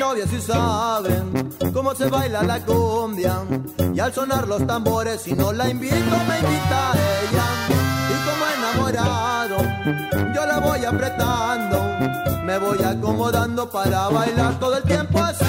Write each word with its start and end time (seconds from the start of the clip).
Que 0.00 0.06
mi 0.06 0.12
novia 0.12 0.26
sí 0.26 0.40
sabe 0.40 1.22
cómo 1.74 1.94
se 1.94 2.06
baila 2.08 2.42
la 2.42 2.64
cumbia 2.64 3.42
y 3.92 4.00
al 4.00 4.10
sonar 4.14 4.48
los 4.48 4.66
tambores 4.66 5.20
si 5.20 5.34
no 5.34 5.52
la 5.52 5.68
invito 5.68 5.94
me 6.26 6.38
invita 6.38 6.92
a 6.92 6.96
ella 7.20 7.44
y 8.08 8.14
como 8.24 8.46
enamorado 8.56 9.56
yo 10.34 10.46
la 10.46 10.58
voy 10.58 10.86
apretando 10.86 11.82
me 12.44 12.58
voy 12.58 12.82
acomodando 12.82 13.68
para 13.68 14.08
bailar 14.08 14.58
todo 14.58 14.78
el 14.78 14.84
tiempo 14.84 15.18
así 15.18 15.44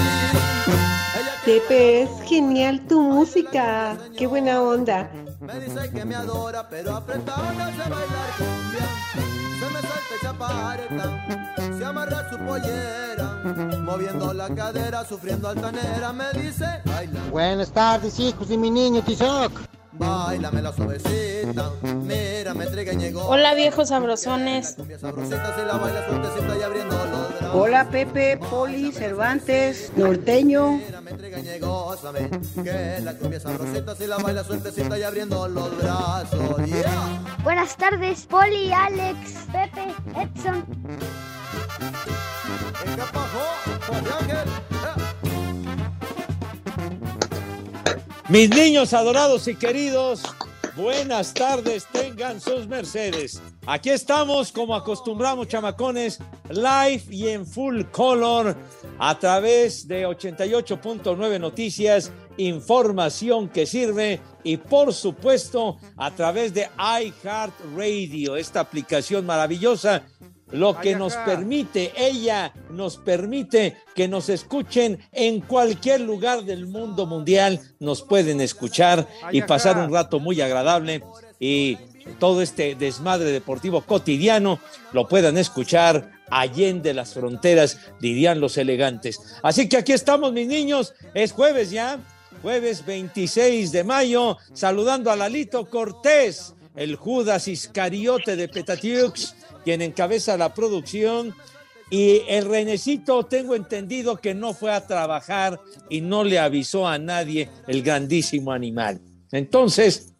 Pepe, 1.46 2.02
es 2.02 2.10
genial 2.24 2.86
tu 2.86 3.00
música. 3.00 3.96
Qué 4.16 4.28
buena 4.28 4.62
onda. 4.62 5.10
Me 5.42 5.58
dice 5.58 5.90
que 5.90 6.04
me 6.04 6.14
adora 6.14 6.68
pero 6.68 6.94
apretado 6.96 7.42
no 7.52 7.66
sé 7.66 7.90
bailar 7.90 8.30
cumbia. 8.38 8.88
Se 9.58 9.66
me 9.70 9.80
suelta 9.80 10.14
y 10.14 10.18
se 10.20 10.26
aparta 10.26 11.78
se 11.78 11.84
amarra 11.84 12.30
su 12.30 12.38
pollera. 12.38 13.78
Moviendo 13.80 14.32
la 14.32 14.48
cadera 14.54 15.04
sufriendo 15.04 15.48
altanera 15.48 16.12
me 16.12 16.32
dice 16.32 16.80
baila 16.84 17.20
Buenas 17.30 17.72
tardes, 17.72 18.18
hijos 18.20 18.48
de 18.48 18.56
mi 18.56 18.70
niño 18.70 19.02
Tizoc. 19.02 19.52
Bailame 19.94 20.62
la 20.62 20.72
suavecita, 20.72 21.70
mira, 21.82 22.54
me 22.54 22.64
entrega 22.64 22.94
y 22.94 22.96
llegó. 22.96 23.26
Hola, 23.26 23.54
viejos 23.54 23.88
sabrosones. 23.88 24.76
Hola 27.52 27.88
Pepe, 27.90 28.38
Poli, 28.38 28.90
Cervantes, 28.92 29.92
Norteño. 29.94 30.78
Mira, 30.78 31.00
me 31.02 31.10
entrega 31.10 31.38
y 31.38 31.42
llegó, 31.42 31.94
sabe 31.96 32.30
que 32.62 33.00
la 33.02 33.14
cumbia 33.14 33.40
sabrosita, 33.40 33.94
si 33.94 34.06
la 34.06 34.16
baila 34.16 34.42
suertecita 34.44 34.98
y 34.98 35.02
abriendo 35.02 35.46
los 35.48 35.76
brazos. 35.76 36.64
Yeah. 36.64 37.22
Buenas 37.44 37.76
tardes, 37.76 38.26
Poli, 38.26 38.72
Alex, 38.72 39.46
Pepe, 39.52 39.94
Edson. 40.18 40.64
Mis 48.32 48.48
niños 48.48 48.94
adorados 48.94 49.46
y 49.46 49.54
queridos, 49.54 50.22
buenas 50.74 51.34
tardes, 51.34 51.86
tengan 51.92 52.40
sus 52.40 52.66
mercedes. 52.66 53.42
Aquí 53.66 53.90
estamos, 53.90 54.50
como 54.50 54.74
acostumbramos, 54.74 55.48
chamacones, 55.48 56.18
live 56.48 57.02
y 57.10 57.28
en 57.28 57.46
full 57.46 57.82
color, 57.90 58.56
a 58.98 59.18
través 59.18 59.86
de 59.86 60.06
88.9 60.06 61.38
Noticias, 61.38 62.10
información 62.38 63.50
que 63.50 63.66
sirve, 63.66 64.18
y 64.42 64.56
por 64.56 64.94
supuesto, 64.94 65.76
a 65.98 66.10
través 66.12 66.54
de 66.54 66.70
iHeartRadio, 66.78 68.36
esta 68.36 68.60
aplicación 68.60 69.26
maravillosa 69.26 70.04
lo 70.52 70.78
que 70.78 70.94
nos 70.94 71.14
permite, 71.16 71.92
ella 71.96 72.52
nos 72.70 72.96
permite 72.96 73.76
que 73.94 74.08
nos 74.08 74.28
escuchen 74.28 74.98
en 75.12 75.40
cualquier 75.40 76.00
lugar 76.00 76.44
del 76.44 76.66
mundo 76.66 77.06
mundial, 77.06 77.60
nos 77.80 78.02
pueden 78.02 78.40
escuchar 78.40 79.08
y 79.32 79.42
pasar 79.42 79.78
un 79.78 79.92
rato 79.92 80.20
muy 80.20 80.40
agradable. 80.40 81.02
Y 81.40 81.78
todo 82.18 82.42
este 82.42 82.74
desmadre 82.74 83.30
deportivo 83.30 83.80
cotidiano 83.82 84.60
lo 84.92 85.08
puedan 85.08 85.38
escuchar 85.38 86.12
allende 86.30 86.94
las 86.94 87.14
fronteras, 87.14 87.78
dirían 88.00 88.40
los 88.40 88.56
elegantes. 88.56 89.20
Así 89.42 89.68
que 89.68 89.76
aquí 89.76 89.92
estamos, 89.92 90.32
mis 90.32 90.48
niños, 90.48 90.94
es 91.14 91.32
jueves 91.32 91.70
ya, 91.70 91.98
jueves 92.40 92.84
26 92.86 93.70
de 93.72 93.84
mayo, 93.84 94.38
saludando 94.52 95.10
a 95.10 95.16
Lalito 95.16 95.66
Cortés, 95.66 96.54
el 96.74 96.96
Judas 96.96 97.48
Iscariote 97.48 98.36
de 98.36 98.48
Petatiux, 98.48 99.34
quien 99.64 99.82
encabeza 99.82 100.36
la 100.36 100.54
producción. 100.54 101.34
Y 101.90 102.22
el 102.26 102.46
Renecito, 102.46 103.24
tengo 103.24 103.54
entendido 103.54 104.16
que 104.16 104.34
no 104.34 104.54
fue 104.54 104.72
a 104.72 104.86
trabajar 104.86 105.60
y 105.90 106.00
no 106.00 106.24
le 106.24 106.38
avisó 106.38 106.88
a 106.88 106.98
nadie 106.98 107.50
el 107.66 107.82
grandísimo 107.82 108.52
animal. 108.52 109.00
Entonces, 109.30 110.14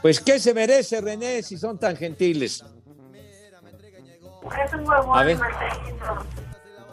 pues, 0.00 0.20
¿qué 0.20 0.38
se 0.38 0.54
merece 0.54 1.00
René 1.00 1.42
si 1.42 1.58
son 1.58 1.78
tan 1.78 1.96
gentiles? 1.96 2.64
A 5.12 5.24
ver. 5.24 5.38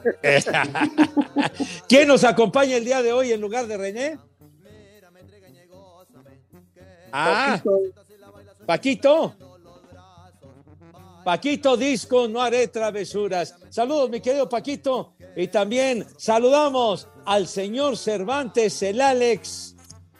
¿Quién 1.87 2.07
nos 2.07 2.23
acompaña 2.23 2.75
el 2.75 2.85
día 2.85 3.01
de 3.01 3.13
hoy 3.13 3.31
en 3.31 3.41
lugar 3.41 3.67
de 3.67 3.77
René? 3.77 4.19
Ah, 7.11 7.61
Paquito. 7.63 8.04
Paquito 11.23 11.75
Disco, 11.75 12.27
no 12.27 12.41
haré 12.41 12.67
travesuras. 12.67 13.55
Saludos, 13.69 14.09
mi 14.09 14.21
querido 14.21 14.47
Paquito. 14.47 15.13
Y 15.35 15.47
también 15.47 16.05
saludamos 16.17 17.07
al 17.25 17.47
señor 17.47 17.97
Cervantes, 17.97 18.81
el 18.83 19.01
Alex. 19.01 19.75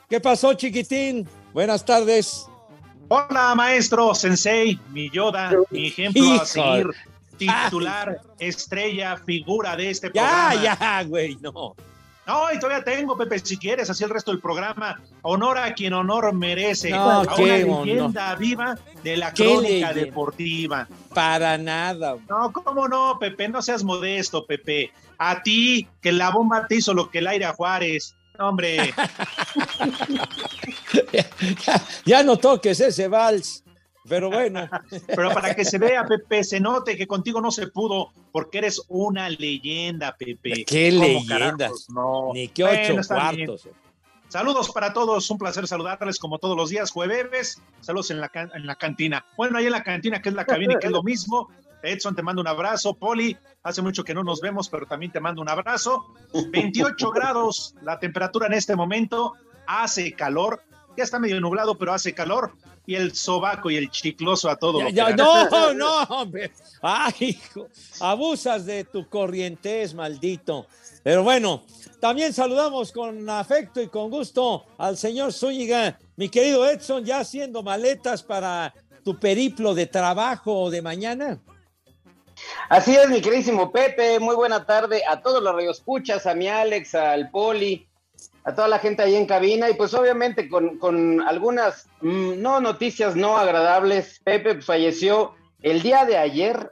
¿Qué 0.10 0.20
pasó, 0.20 0.54
chiquitín? 0.56 1.28
Buenas 1.54 1.86
tardes. 1.86 2.48
Hola, 3.08 3.54
maestro, 3.56 4.16
sensei, 4.16 4.80
mi 4.90 5.12
Yoda, 5.12 5.52
mi 5.70 5.88
ejemplo 5.88 6.42
a 6.42 6.46
seguir, 6.46 6.88
titular, 7.38 8.20
estrella, 8.40 9.16
figura 9.18 9.76
de 9.76 9.92
este 9.92 10.08
Ya, 10.12 10.50
programa. 10.52 10.78
ya, 10.80 11.04
güey, 11.04 11.38
no. 11.40 11.76
No, 12.28 12.52
y 12.52 12.60
todavía 12.60 12.84
tengo, 12.84 13.16
Pepe, 13.16 13.40
si 13.40 13.58
quieres, 13.58 13.90
así 13.90 14.04
el 14.04 14.10
resto 14.10 14.32
del 14.32 14.42
programa. 14.42 15.00
Honor 15.22 15.58
a 15.60 15.74
quien 15.74 15.94
honor 15.94 16.34
merece. 16.34 16.90
No, 16.90 16.98
a 16.98 17.36
una 17.36 17.58
leyenda 17.58 18.36
viva 18.36 18.76
de 19.04 19.18
la 19.18 19.32
crónica 19.34 19.62
leyenda. 19.62 19.94
deportiva. 19.94 20.88
Para 21.14 21.58
nada. 21.58 22.16
No, 22.28 22.52
¿cómo 22.52 22.88
no, 22.88 23.18
Pepe? 23.20 23.48
No 23.48 23.62
seas 23.62 23.84
modesto, 23.84 24.46
Pepe. 24.46 24.92
A 25.18 25.44
ti, 25.44 25.88
que 26.02 26.12
la 26.12 26.32
bomba 26.32 26.66
te 26.68 26.76
hizo 26.76 26.94
lo 26.94 27.10
que 27.10 27.20
el 27.20 27.28
aire 27.28 27.46
a 27.46 27.54
Juárez. 27.54 28.16
No, 28.40 28.50
Hombre, 28.50 28.78
Ya, 31.66 31.82
ya 32.06 32.24
no 32.24 32.38
toques 32.38 32.80
ese 32.80 33.08
vals. 33.08 33.64
Pero 34.08 34.30
bueno. 34.30 34.70
pero 35.08 35.32
para 35.32 35.56
que 35.56 35.66
se 35.66 35.78
vea, 35.78 36.06
Pepe, 36.06 36.44
se 36.44 36.60
note 36.60 36.96
que 36.96 37.08
contigo 37.08 37.42
no 37.42 37.52
se 37.52 37.68
pudo, 37.68 38.12
porque 38.32 38.60
eres 38.60 38.82
una 38.88 39.30
leyenda, 39.30 40.16
Pepe. 40.18 40.64
Qué 40.66 40.92
¿Cómo 40.92 41.04
leyenda. 41.04 41.70
No. 41.90 42.32
Ni 42.34 42.48
que 42.50 42.64
Bueno, 42.64 42.82
ocho 42.82 42.94
bien. 42.94 43.04
cuartos. 43.06 43.70
Saludos 44.28 44.72
para 44.72 44.92
todos, 44.92 45.30
un 45.30 45.38
placer 45.38 45.68
saludarles 45.68 46.20
como 46.20 46.40
todos 46.40 46.58
los 46.58 46.70
días, 46.70 46.92
jueves. 46.92 47.62
Saludos 47.80 48.12
en 48.12 48.20
la, 48.20 48.32
en 48.34 48.66
la 48.66 48.76
cantina. 48.76 49.26
Bueno, 49.38 49.58
ahí 49.58 49.66
en 49.66 49.72
la 49.72 49.84
cantina, 49.84 50.22
que 50.22 50.30
es 50.30 50.36
la 50.36 50.46
cabina 50.46 50.74
y 50.74 50.80
que 50.80 50.88
es 50.88 50.92
lo 50.92 51.04
mismo. 51.04 51.50
Edson, 51.84 52.16
te 52.16 52.24
mando 52.24 52.42
un 52.42 52.48
abrazo. 52.48 52.96
Poli, 52.96 53.38
hace 53.64 53.82
mucho 53.82 54.04
que 54.04 54.14
no 54.14 54.24
nos 54.24 54.42
vemos, 54.42 54.70
pero 54.70 54.86
también 54.86 55.12
te 55.12 55.20
mando 55.20 55.42
un 55.42 55.50
abrazo. 55.50 56.14
28 56.34 57.12
grados 57.16 57.76
la 57.82 58.00
temperatura 58.00 58.48
en 58.48 58.54
este 58.54 58.76
momento. 58.76 59.34
Hace 59.68 60.14
calor. 60.14 60.62
Ya 60.98 61.04
está 61.04 61.20
medio 61.20 61.40
nublado, 61.40 61.78
pero 61.78 61.94
hace 61.94 62.14
calor. 62.14 62.54
Y 62.86 62.96
el 62.96 63.16
sobaco 63.16 63.70
y 63.70 63.78
el 63.78 63.90
chicloso 63.90 64.50
a 64.50 64.56
todo. 64.56 64.88
Ya, 64.90 65.10
no, 65.12 65.74
no, 65.74 66.04
hombre. 66.04 66.52
Ay, 66.82 67.14
hijo, 67.20 67.68
abusas 68.00 68.66
de 68.66 68.84
tu 68.84 69.08
corrientez, 69.10 69.94
maldito. 69.94 70.68
Pero 71.04 71.24
bueno, 71.24 71.64
también 72.00 72.34
saludamos 72.34 72.92
con 72.92 73.30
afecto 73.30 73.82
y 73.82 73.88
con 73.88 74.10
gusto 74.10 74.66
al 74.78 74.98
señor 74.98 75.34
Zúñiga. 75.34 76.00
Mi 76.16 76.30
querido 76.30 76.68
Edson, 76.68 77.04
ya 77.06 77.20
haciendo 77.20 77.64
maletas 77.64 78.24
para 78.24 78.74
tu 79.04 79.20
periplo 79.20 79.74
de 79.74 79.86
trabajo 79.86 80.70
de 80.70 80.82
mañana. 80.82 81.40
Así 82.70 82.96
es, 82.96 83.10
mi 83.10 83.22
queridísimo 83.22 83.72
Pepe. 83.72 84.20
Muy 84.20 84.36
buena 84.36 84.66
tarde 84.66 85.04
a 85.08 85.22
todos 85.22 85.42
los 85.42 85.54
radioescuchas, 85.54 86.26
a 86.26 86.34
mi 86.34 86.48
Alex, 86.48 86.96
al 86.96 87.30
Poli, 87.30 87.88
a 88.46 88.54
toda 88.54 88.68
la 88.68 88.78
gente 88.78 89.02
ahí 89.02 89.16
en 89.16 89.26
cabina 89.26 89.70
y 89.72 89.74
pues 89.74 89.94
obviamente 89.96 90.48
con, 90.48 91.22
algunas 91.28 91.90
mm, 92.02 92.40
no 92.40 92.62
noticias 92.62 93.16
no 93.16 93.38
agradables. 93.38 94.22
Pepe 94.24 94.54
pues, 94.54 94.66
falleció 94.66 95.34
el 95.62 95.82
día 95.82 96.06
de 96.06 96.18
ayer. 96.18 96.72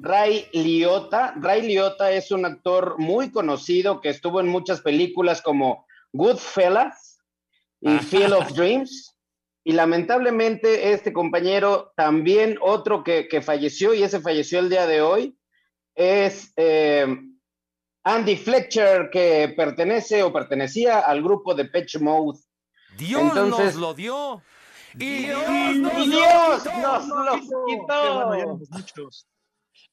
Ray 0.00 0.48
Liotta. 0.52 1.34
Ray 1.36 1.62
Liotta 1.62 2.10
es 2.10 2.32
un 2.32 2.44
actor 2.44 2.98
muy 2.98 3.30
conocido 3.30 4.00
que 4.00 4.08
estuvo 4.08 4.40
en 4.40 4.48
muchas 4.48 4.80
películas 4.80 5.42
como 5.42 5.86
Goodfellas 6.12 7.20
y 7.80 7.98
Field 7.98 8.32
of 8.32 8.52
Dreams. 8.52 9.14
Y 9.62 9.72
lamentablemente 9.72 10.92
este 10.92 11.12
compañero, 11.12 11.92
también 11.96 12.58
otro 12.62 13.04
que, 13.04 13.42
falleció, 13.42 13.94
y 13.94 14.02
ese 14.02 14.20
falleció 14.20 14.58
el 14.58 14.70
día 14.70 14.86
de 14.86 15.02
hoy, 15.02 15.36
es 15.94 16.52
eh, 16.56 17.06
Andy 18.04 18.36
Fletcher, 18.36 19.10
que 19.10 19.52
pertenece 19.56 20.22
o 20.22 20.32
pertenecía 20.32 21.00
al 21.00 21.22
grupo 21.22 21.54
de 21.54 21.66
Pitch 21.66 21.98
Mode. 21.98 22.38
Dios 22.96 23.34
nos 23.34 23.74
lo 23.74 23.94
dio. 23.94 24.42
Y 24.94 25.26
Dios, 25.26 25.46
nos, 25.48 27.06
lo 27.06 27.40
quitó. 27.66 28.60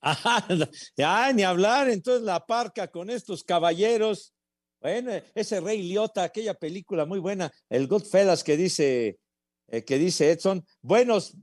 ya 0.98 1.34
ni 1.34 1.44
hablar, 1.44 1.90
entonces 1.90 2.24
la 2.24 2.46
parca 2.46 2.88
con 2.88 3.10
estos 3.10 3.44
caballeros. 3.44 4.34
Bueno, 4.80 5.12
ese 5.36 5.60
Rey 5.60 5.82
Liotta, 5.82 6.24
aquella 6.24 6.54
película 6.54 7.06
muy 7.06 7.20
buena, 7.20 7.52
el 7.70 7.88
Goodfellas 7.88 8.44
que 8.44 8.58
dice, 8.58 9.20
eh, 9.68 9.84
que 9.84 9.98
dice 9.98 10.32
Edson, 10.32 10.66
buenos, 10.82 11.36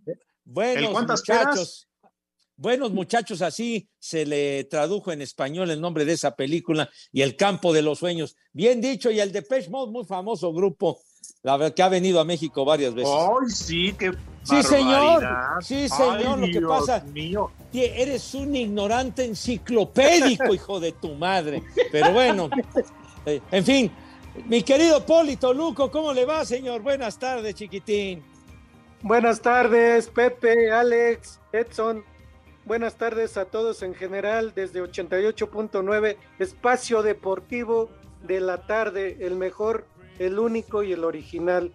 buenos 0.45 0.93
muchachos. 0.93 1.89
Buenos 2.57 2.93
muchachos, 2.93 3.43
así 3.43 3.89
se 3.99 4.25
le 4.25 4.65
tradujo 4.65 5.11
en 5.11 5.23
español 5.23 5.71
el 5.71 5.81
nombre 5.81 6.05
de 6.05 6.13
esa 6.13 6.37
película 6.37 6.89
y 7.13 7.23
El 7.23 7.37
campo 7.37 7.73
de 7.73 7.83
los 7.83 7.99
sueños. 7.99 8.37
Bien 8.53 8.81
dicho, 8.81 9.11
y 9.11 9.21
el 9.21 9.33
Depeche 9.33 9.71
Mode, 9.71 9.91
muy 9.91 10.05
famoso 10.05 10.53
grupo, 10.53 11.01
la 11.43 11.57
verdad 11.57 11.75
que 11.75 11.83
ha 11.83 11.89
venido 11.89 12.21
a 12.21 12.25
México 12.25 12.65
varias 12.65 12.95
veces. 12.95 13.13
¡Ay, 13.13 13.51
sí, 13.51 13.95
qué 13.99 14.13
Sí, 14.45 14.63
señor. 14.63 15.25
Sí, 15.63 15.89
señor, 15.89 16.39
lo 16.39 16.47
que 16.47 16.61
pasa. 16.61 17.01
Mío. 17.13 17.51
Eres 17.73 18.35
un 18.35 18.55
ignorante 18.55 19.25
enciclopédico, 19.25 20.55
hijo 20.55 20.81
de 20.81 20.93
tu 20.93 21.15
madre. 21.15 21.63
Pero 21.91 22.13
bueno, 22.13 22.51
eh, 23.27 23.41
en 23.51 23.65
fin, 23.65 23.91
mi 24.47 24.63
querido 24.63 25.05
Polito 25.05 25.55
Luco, 25.55 25.91
¿cómo 25.91 26.13
le 26.13 26.25
va, 26.27 26.45
señor? 26.45 26.83
Buenas 26.83 27.19
tardes, 27.19 27.55
chiquitín. 27.55 28.23
Buenas 29.01 29.41
tardes, 29.41 30.09
Pepe, 30.09 30.71
Alex, 30.71 31.41
Edson. 31.53 32.05
Buenas 32.67 32.97
tardes 32.97 33.37
a 33.37 33.45
todos 33.45 33.83
en 33.83 33.95
general 33.95 34.55
desde 34.55 34.83
88.9, 34.83 36.17
espacio 36.39 37.03
deportivo 37.03 37.91
de 38.23 38.41
la 38.41 38.67
tarde, 38.67 39.19
el 39.21 39.37
mejor, 39.37 39.85
el 40.19 40.39
único 40.39 40.83
y 40.83 40.93
el 40.93 41.05
original. 41.05 41.71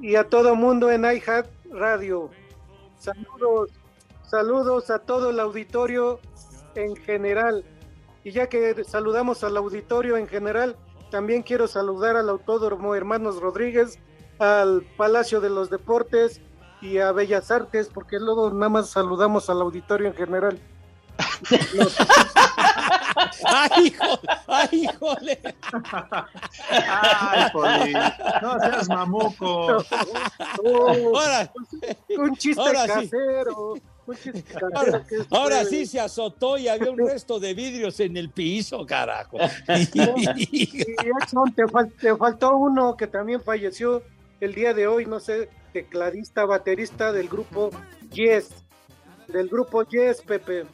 Y, 0.00 0.14
a 0.14 0.28
todo 0.28 0.54
mundo 0.54 0.92
en 0.92 1.04
iHat 1.04 1.48
Radio. 1.72 2.30
Saludos, 3.00 3.70
saludos 4.30 4.90
a 4.90 5.00
todo 5.00 5.30
el 5.30 5.40
auditorio 5.40 6.20
en 6.76 6.94
general. 6.94 7.64
Y 8.22 8.30
ya 8.30 8.48
que 8.48 8.84
saludamos 8.84 9.42
al 9.42 9.56
auditorio 9.56 10.16
en 10.16 10.28
general, 10.28 10.76
también 11.10 11.42
quiero 11.42 11.66
saludar 11.66 12.16
al 12.16 12.28
Autódromo 12.28 12.94
Hermanos 12.94 13.40
Rodríguez, 13.40 13.98
al 14.38 14.86
Palacio 14.96 15.40
de 15.40 15.50
los 15.50 15.68
Deportes, 15.68 16.40
y 16.82 16.98
a 16.98 17.12
Bellas 17.12 17.50
Artes, 17.50 17.88
porque 17.92 18.18
luego 18.18 18.50
nada 18.50 18.68
más 18.68 18.90
saludamos 18.90 19.48
al 19.48 19.62
auditorio 19.62 20.08
en 20.08 20.14
general. 20.14 20.58
¡Ay, 23.44 23.86
hijo! 23.86 24.20
¡Ay, 24.48 24.68
híjole! 24.72 25.40
¡Ay, 26.70 27.50
Poli! 27.52 27.92
¡No 28.42 28.58
seas 28.60 28.88
mamuco! 28.88 29.84
ahora, 30.64 31.52
un 32.18 32.36
chiste 32.36 32.62
casero. 32.72 33.74
Un 34.06 34.16
chiste 34.16 34.42
casero 34.42 35.04
ahora, 35.30 35.64
sí 35.64 35.86
se 35.86 36.00
azotó 36.00 36.58
y 36.58 36.66
había 36.66 36.90
un 36.90 36.98
resto 36.98 37.38
de 37.38 37.54
vidrios 37.54 38.00
en 38.00 38.16
el 38.16 38.30
piso, 38.30 38.84
carajo. 38.84 39.38
y, 39.94 40.66
te, 40.66 41.64
te 42.00 42.16
faltó 42.16 42.56
uno 42.56 42.96
que 42.96 43.06
también 43.06 43.40
falleció 43.40 44.02
el 44.40 44.54
día 44.54 44.74
de 44.74 44.88
hoy, 44.88 45.06
no 45.06 45.20
sé, 45.20 45.48
tecladista, 45.72 46.44
baterista 46.44 47.12
del 47.12 47.28
grupo 47.28 47.70
Yes. 48.12 48.50
Del 49.28 49.48
grupo 49.48 49.82
Yes, 49.84 50.20
Pepe. 50.22 50.66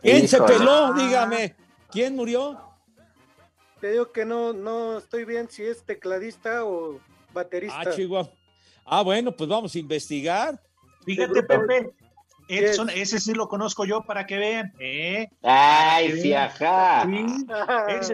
¿Quién 0.00 0.28
se 0.28 0.40
peló? 0.42 0.92
Dígame. 0.94 1.54
¿Quién 1.90 2.16
murió? 2.16 2.60
Te 3.80 3.90
digo 3.90 4.12
que 4.12 4.24
no, 4.24 4.52
no 4.52 4.98
estoy 4.98 5.24
bien 5.24 5.48
si 5.50 5.64
es 5.64 5.82
tecladista 5.84 6.64
o 6.64 7.00
baterista. 7.34 7.80
Ah, 7.80 7.90
Chihuahua. 7.90 8.30
Ah, 8.84 9.02
bueno, 9.02 9.34
pues 9.34 9.48
vamos 9.48 9.74
a 9.74 9.78
investigar. 9.78 10.60
Fíjate, 11.04 11.42
Pepe. 11.42 11.92
Edson, 12.48 12.90
ese 12.90 13.18
sí 13.18 13.34
lo 13.34 13.48
conozco 13.48 13.84
yo 13.84 14.02
para 14.02 14.26
que 14.26 14.36
vean. 14.36 14.72
¿eh? 14.78 15.28
Ay, 15.42 16.20
sí, 16.20 16.34
ajá. 16.34 17.06
Sí, 18.02 18.12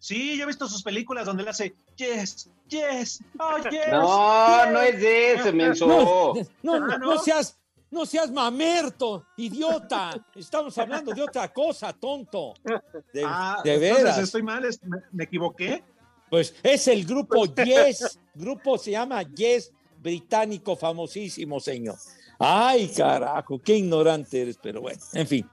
yo 0.00 0.44
he 0.44 0.46
visto 0.46 0.68
sus 0.68 0.82
películas 0.82 1.26
donde 1.26 1.42
le 1.42 1.50
hace 1.50 1.74
yes, 1.96 2.48
yes, 2.68 3.22
oh 3.38 3.58
yes. 3.70 3.88
No, 3.90 4.70
no 4.70 4.80
es 4.82 5.00
de 5.00 5.34
eso, 5.34 5.52
menso. 5.52 5.86
No, 6.62 6.78
no, 6.78 6.98
no, 6.98 7.18
seas, 7.18 7.58
no 7.90 8.06
seas 8.06 8.30
mamerto, 8.30 9.26
idiota. 9.36 10.24
Estamos 10.34 10.76
hablando 10.78 11.12
de 11.12 11.22
otra 11.22 11.52
cosa, 11.52 11.92
tonto. 11.92 12.54
De, 13.12 13.24
ah, 13.24 13.60
de 13.64 13.78
veras. 13.78 14.18
estoy 14.18 14.42
mal, 14.42 14.64
me, 15.12 15.24
equivoqué. 15.24 15.82
Pues 16.30 16.54
es 16.62 16.86
el 16.88 17.04
grupo 17.04 17.46
Yes, 17.46 18.20
grupo 18.34 18.78
se 18.78 18.92
llama 18.92 19.22
Yes, 19.22 19.72
británico 20.00 20.76
famosísimo, 20.76 21.58
señor. 21.58 21.96
Ay, 22.38 22.88
carajo, 22.96 23.60
qué 23.60 23.76
ignorante 23.76 24.42
eres, 24.42 24.58
pero 24.62 24.80
bueno, 24.80 25.00
en 25.12 25.26
fin. 25.26 25.50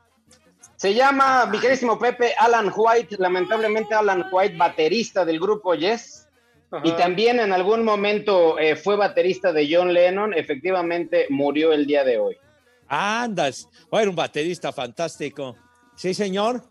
Se 0.76 0.94
llama, 0.94 1.46
mi 1.46 1.60
querísimo 1.60 1.98
Pepe, 1.98 2.34
Alan 2.38 2.72
White, 2.76 3.16
lamentablemente 3.18 3.94
Alan 3.94 4.26
White, 4.32 4.58
baterista 4.58 5.24
del 5.24 5.40
grupo 5.40 5.74
Yes. 5.74 6.28
Y 6.84 6.92
también 6.94 7.40
en 7.40 7.54
algún 7.54 7.86
momento 7.86 8.60
eh, 8.60 8.76
fue 8.76 8.98
baterista 8.98 9.54
de 9.54 9.68
John 9.72 9.94
Lennon, 9.94 10.34
efectivamente 10.34 11.28
murió 11.30 11.72
el 11.72 11.86
día 11.86 12.04
de 12.04 12.18
hoy. 12.18 12.38
Andas, 12.88 13.70
oh, 13.90 14.00
era 14.00 14.10
un 14.10 14.16
baterista 14.16 14.74
fantástico. 14.74 15.56
Sí, 15.96 16.14
señor. 16.14 16.62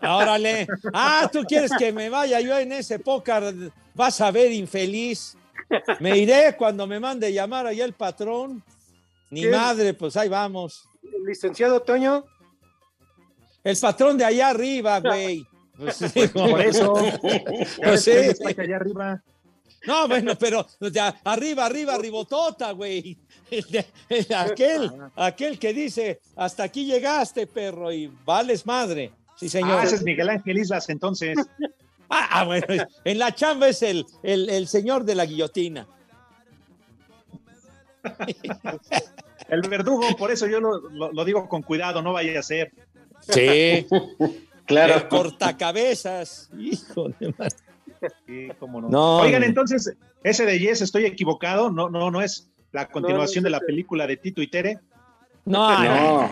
Órale. 0.00 0.66
Ah, 0.92 1.28
tú 1.32 1.42
quieres 1.42 1.72
que 1.76 1.92
me 1.92 2.08
vaya 2.08 2.40
yo 2.40 2.56
en 2.58 2.72
ese 2.72 2.98
pócar. 2.98 3.52
Vas 3.94 4.20
a 4.20 4.30
ver, 4.30 4.52
infeliz. 4.52 5.36
Me 6.00 6.16
iré 6.18 6.54
cuando 6.56 6.86
me 6.86 7.00
mande 7.00 7.32
llamar 7.32 7.66
allá 7.66 7.84
el 7.84 7.94
patrón. 7.94 8.62
Ni 9.30 9.46
madre, 9.46 9.94
pues 9.94 10.16
ahí 10.16 10.28
vamos. 10.28 10.88
Licenciado 11.26 11.80
Toño. 11.80 12.24
El 13.62 13.76
patrón 13.78 14.18
de 14.18 14.24
allá 14.24 14.50
arriba, 14.50 15.00
güey. 15.00 15.46
Pues 15.76 15.98
por 16.32 16.60
eso. 16.60 16.94
Pues 17.82 18.08
allá 18.58 18.76
arriba. 18.76 19.22
No, 19.86 20.08
bueno, 20.08 20.32
pero 20.38 20.66
arriba, 21.24 21.66
arriba, 21.66 21.98
ribotota, 21.98 22.72
güey. 22.72 23.18
Aquel, 24.34 24.90
aquel 25.14 25.58
que 25.58 25.74
dice, 25.74 26.20
hasta 26.36 26.64
aquí 26.64 26.86
llegaste, 26.86 27.46
perro, 27.46 27.92
y 27.92 28.10
vales 28.24 28.64
madre. 28.64 29.12
Sí, 29.36 29.48
señor. 29.48 29.80
Ah, 29.80 29.84
ese 29.84 29.96
es 29.96 30.02
Miguel 30.02 30.30
Ángel 30.30 30.58
Islas, 30.58 30.88
entonces. 30.88 31.36
Ah, 32.08 32.28
ah, 32.30 32.44
bueno, 32.44 32.66
en 33.04 33.18
la 33.18 33.34
chamba 33.34 33.68
es 33.68 33.82
el, 33.82 34.06
el, 34.22 34.68
señor 34.68 35.04
de 35.04 35.14
la 35.14 35.26
guillotina. 35.26 35.86
El 39.48 39.62
verdugo, 39.68 40.04
por 40.16 40.30
eso 40.30 40.46
yo 40.46 40.60
lo, 40.60 40.80
lo 41.12 41.24
digo 41.24 41.48
con 41.48 41.62
cuidado, 41.62 42.02
no 42.02 42.12
vaya 42.12 42.38
a 42.38 42.42
ser. 42.42 42.72
Sí. 43.20 43.86
Claro. 44.66 44.94
El 44.94 45.08
cortacabezas. 45.08 46.48
Hijo 46.58 47.10
de 47.20 47.34
no. 48.88 49.18
Oigan, 49.18 49.42
entonces, 49.42 49.94
ese 50.22 50.44
de 50.46 50.58
Yes, 50.58 50.82
estoy 50.82 51.06
equivocado. 51.06 51.70
No, 51.70 51.88
no, 51.88 52.10
no 52.10 52.22
es 52.22 52.50
la 52.72 52.88
continuación 52.88 53.44
de 53.44 53.50
la 53.50 53.60
película 53.60 54.06
de 54.06 54.16
Tito 54.16 54.42
y 54.42 54.48
Tere. 54.48 54.78
No, 55.44 55.84
no. 55.84 56.30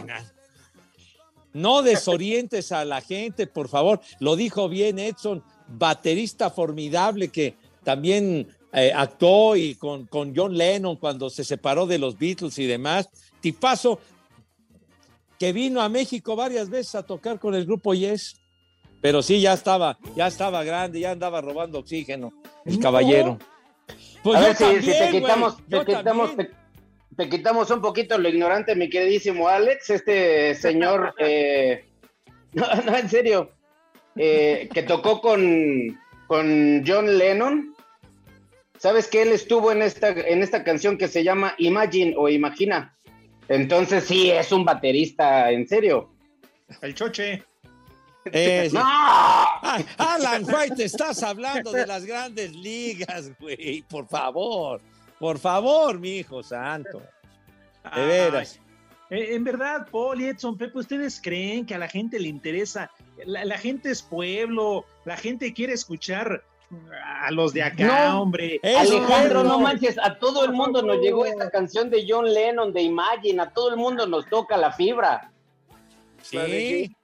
No 1.52 1.82
desorientes 1.82 2.72
a 2.72 2.84
la 2.84 3.00
gente, 3.00 3.46
por 3.46 3.68
favor. 3.68 4.00
Lo 4.18 4.36
dijo 4.36 4.68
bien 4.68 4.98
Edson, 4.98 5.42
baterista 5.68 6.50
formidable 6.50 7.28
que 7.28 7.56
también 7.84 8.48
eh, 8.72 8.92
actuó 8.94 9.56
y 9.56 9.74
con, 9.74 10.06
con 10.06 10.34
John 10.34 10.56
Lennon 10.56 10.96
cuando 10.96 11.28
se 11.30 11.44
separó 11.44 11.86
de 11.86 11.98
los 11.98 12.18
Beatles 12.18 12.58
y 12.58 12.66
demás. 12.66 13.08
Tipazo 13.40 14.00
que 15.38 15.52
vino 15.52 15.80
a 15.80 15.88
México 15.88 16.36
varias 16.36 16.70
veces 16.70 16.94
a 16.94 17.02
tocar 17.02 17.40
con 17.40 17.54
el 17.54 17.66
grupo 17.66 17.94
Yes. 17.94 18.36
Pero 19.00 19.20
sí, 19.20 19.40
ya 19.40 19.52
estaba, 19.52 19.98
ya 20.14 20.28
estaba 20.28 20.62
grande, 20.62 21.00
ya 21.00 21.10
andaba 21.10 21.40
robando 21.40 21.80
oxígeno, 21.80 22.32
el 22.64 22.78
caballero. 22.78 23.36
Pues 24.22 24.38
a 24.38 24.40
ver 24.40 24.56
si, 24.56 24.92
te 24.92 25.10
quitamos, 25.10 25.56
te 25.68 25.84
quitamos, 25.84 26.30
te, 27.16 27.28
quitamos 27.28 27.70
un 27.72 27.80
poquito 27.80 28.16
lo 28.16 28.28
ignorante, 28.28 28.76
mi 28.76 28.88
queridísimo 28.88 29.48
Alex, 29.48 29.90
este 29.90 30.54
señor, 30.54 31.12
eh, 31.18 31.86
no, 32.52 32.64
no, 32.86 32.96
en 32.96 33.08
serio, 33.08 33.50
eh, 34.14 34.68
que 34.72 34.84
tocó 34.84 35.20
con, 35.20 35.98
con 36.28 36.84
John 36.86 37.18
Lennon. 37.18 37.71
¿Sabes 38.82 39.06
que 39.06 39.22
él 39.22 39.28
estuvo 39.30 39.70
en 39.70 39.80
esta, 39.80 40.08
en 40.08 40.42
esta 40.42 40.64
canción 40.64 40.98
que 40.98 41.06
se 41.06 41.22
llama 41.22 41.54
Imagine 41.58 42.16
o 42.18 42.28
Imagina? 42.28 42.98
Entonces 43.46 44.02
sí, 44.02 44.28
es 44.32 44.50
un 44.50 44.64
baterista, 44.64 45.52
en 45.52 45.68
serio. 45.68 46.12
El 46.80 46.92
choche. 46.92 47.44
¡No! 48.72 48.82
Alan 49.98 50.44
White, 50.44 50.82
estás 50.82 51.22
hablando 51.22 51.70
de 51.70 51.86
las 51.86 52.04
grandes 52.04 52.56
ligas, 52.56 53.30
güey. 53.38 53.82
Por 53.82 54.08
favor, 54.08 54.80
por 55.20 55.38
favor, 55.38 56.00
mi 56.00 56.16
hijo 56.16 56.42
santo. 56.42 57.02
De 57.94 58.04
veras. 58.04 58.58
Eh, 59.10 59.36
en 59.36 59.44
verdad, 59.44 59.86
Paul 59.92 60.22
y 60.22 60.24
Edson, 60.24 60.58
Pepe, 60.58 60.80
¿ustedes 60.80 61.20
creen 61.22 61.66
que 61.66 61.76
a 61.76 61.78
la 61.78 61.88
gente 61.88 62.18
le 62.18 62.26
interesa? 62.26 62.90
La, 63.26 63.58
gente 63.58 63.92
es 63.92 64.02
pueblo, 64.02 64.84
la 65.04 65.16
gente 65.16 65.52
quiere 65.52 65.74
escuchar 65.74 66.42
a 67.22 67.30
los 67.30 67.52
de 67.52 67.62
acá, 67.62 68.18
hombre. 68.18 68.60
Alejandro, 68.62 69.44
no 69.44 69.60
manches, 69.60 69.98
a 69.98 70.18
todo 70.18 70.44
el 70.44 70.52
mundo 70.52 70.82
nos 70.82 70.98
llegó 70.98 71.24
esta 71.24 71.50
canción 71.50 71.90
de 71.90 72.04
John 72.08 72.32
Lennon, 72.32 72.72
de 72.72 72.82
Imagine, 72.82 73.42
a 73.42 73.50
todo 73.50 73.70
el 73.70 73.76
mundo 73.76 74.06
nos 74.06 74.28
toca 74.28 74.56
la 74.56 74.72
fibra. 74.72 75.30
Sí. 76.22 76.94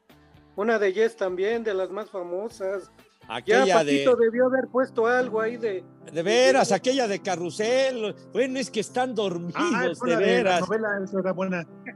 Una 0.56 0.78
de 0.78 0.92
Yes 0.92 1.16
también, 1.16 1.62
de 1.62 1.74
las 1.74 1.90
más 1.90 2.10
famosas. 2.10 2.90
Aquella 3.28 3.66
ya 3.66 3.74
Paquito 3.76 4.16
debió 4.16 4.46
haber 4.46 4.68
puesto 4.68 5.06
algo 5.06 5.40
ahí 5.40 5.56
de. 5.58 5.84
De 6.10 6.22
veras, 6.22 6.72
aquella 6.72 7.06
de 7.06 7.20
Carrusel. 7.20 8.16
Bueno, 8.32 8.58
es 8.58 8.70
que 8.70 8.80
están 8.80 9.14
dormidos, 9.14 9.54
ah, 9.54 9.86
de 10.02 10.16
veras. 10.16 10.62
La 10.62 10.66
novela, 10.66 10.88
eso 11.04 11.18
era 11.18 11.32
buena. 11.32 11.64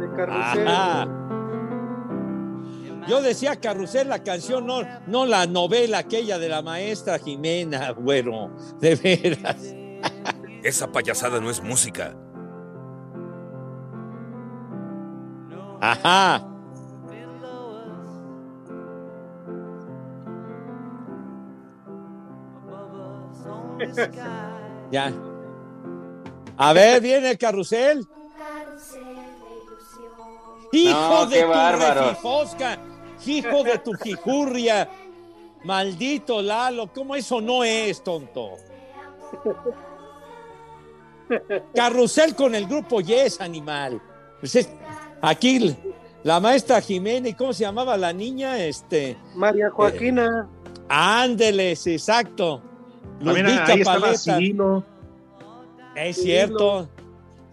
de 0.00 0.10
Carrusel. 0.16 1.25
Yo 3.08 3.22
decía 3.22 3.56
Carrusel, 3.56 4.08
la 4.08 4.22
canción, 4.22 4.66
no, 4.66 4.82
no 5.06 5.26
la 5.26 5.46
novela 5.46 5.98
aquella 5.98 6.38
de 6.38 6.48
la 6.48 6.62
maestra 6.62 7.18
Jimena, 7.18 7.90
güero. 7.96 8.50
De 8.80 8.96
veras. 8.96 9.74
Esa 10.62 10.90
payasada 10.90 11.40
no 11.40 11.50
es 11.50 11.62
música. 11.62 12.14
Ajá. 15.80 16.44
ya. 24.90 25.12
A 26.56 26.72
ver, 26.72 27.00
viene 27.00 27.30
el 27.30 27.38
carrusel. 27.38 28.06
Hijo 30.72 31.26
de 31.26 31.42
tu 31.42 31.52
refifosca, 31.94 32.78
hijo 33.28 33.62
de 33.62 33.78
tu 33.78 33.92
jijurria. 33.92 34.88
Maldito 35.64 36.40
Lalo, 36.42 36.92
¿cómo 36.92 37.16
eso 37.16 37.40
no 37.40 37.64
es, 37.64 38.02
tonto? 38.02 38.52
Carrusel 41.74 42.34
con 42.36 42.54
el 42.54 42.66
grupo 42.66 43.00
Yes, 43.00 43.40
animal. 43.40 44.00
Pues 44.40 44.54
es, 44.54 44.68
Aquí 45.22 45.76
la 46.22 46.40
maestra 46.40 46.80
Jimena, 46.80 47.28
¿y 47.28 47.34
cómo 47.34 47.52
se 47.52 47.64
llamaba 47.64 47.96
la 47.96 48.12
niña? 48.12 48.64
Este, 48.64 49.16
María 49.34 49.70
Joaquina. 49.70 50.48
Eh, 50.64 50.80
ándeles, 50.88 51.86
exacto. 51.86 52.62
También 53.24 53.46
ahí 53.46 53.80
estaba 53.80 54.14
Cirilo. 54.16 54.84
Es 55.94 56.22
cierto, 56.22 56.88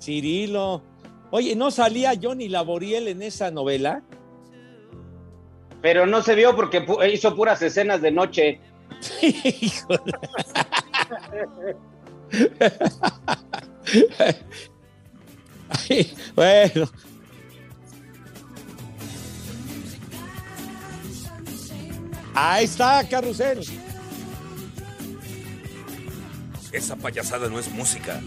Cirilo. 0.01 0.81
Oye, 1.31 1.55
¿no 1.55 1.71
salía 1.71 2.13
Johnny 2.21 2.49
Laboriel 2.49 3.07
en 3.07 3.21
esa 3.21 3.49
novela? 3.49 4.03
Pero 5.83 6.07
no 6.07 6.23
se 6.23 6.33
vio 6.33 6.55
porque 6.55 6.83
hizo 7.11 7.35
puras 7.35 7.61
escenas 7.61 8.01
de 8.01 8.09
noche. 8.09 8.59
bueno, 16.35 16.89
Ahí 22.33 22.63
está, 22.63 23.05
Carrusel. 23.07 23.59
Esa 26.71 26.95
payasada 26.95 27.49
no 27.49 27.59
es 27.59 27.69
música. 27.69 28.19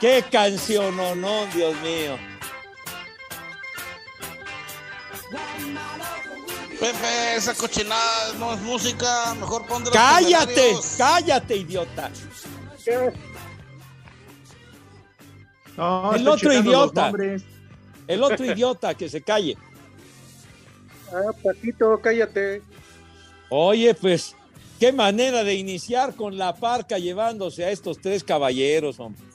Qué 0.00 0.24
canción, 0.30 0.98
o 0.98 1.14
no, 1.14 1.46
Dios 1.54 1.74
mío. 1.82 2.16
Pepe, 6.80 7.36
esa 7.36 7.54
cochinada 7.54 8.32
no 8.38 8.54
es 8.54 8.60
música, 8.62 9.34
mejor 9.34 9.66
pondré 9.66 9.92
¡Cállate! 9.92 10.74
¡Cállate, 10.96 11.56
idiota! 11.56 12.10
el 16.16 16.28
otro 16.28 16.52
idiota. 16.54 17.12
El 18.06 18.22
otro 18.22 18.44
idiota 18.46 18.94
que 18.94 19.10
se 19.10 19.20
calle. 19.20 19.58
Ah, 21.12 21.32
Paquito, 21.42 22.00
cállate. 22.00 22.62
Oye, 23.50 23.94
pues, 23.94 24.34
qué 24.78 24.92
manera 24.92 25.44
de 25.44 25.54
iniciar 25.54 26.14
con 26.14 26.38
la 26.38 26.54
parca 26.56 26.98
llevándose 26.98 27.64
a 27.64 27.70
estos 27.70 27.98
tres 28.00 28.24
caballeros, 28.24 28.98
hombre. 28.98 29.29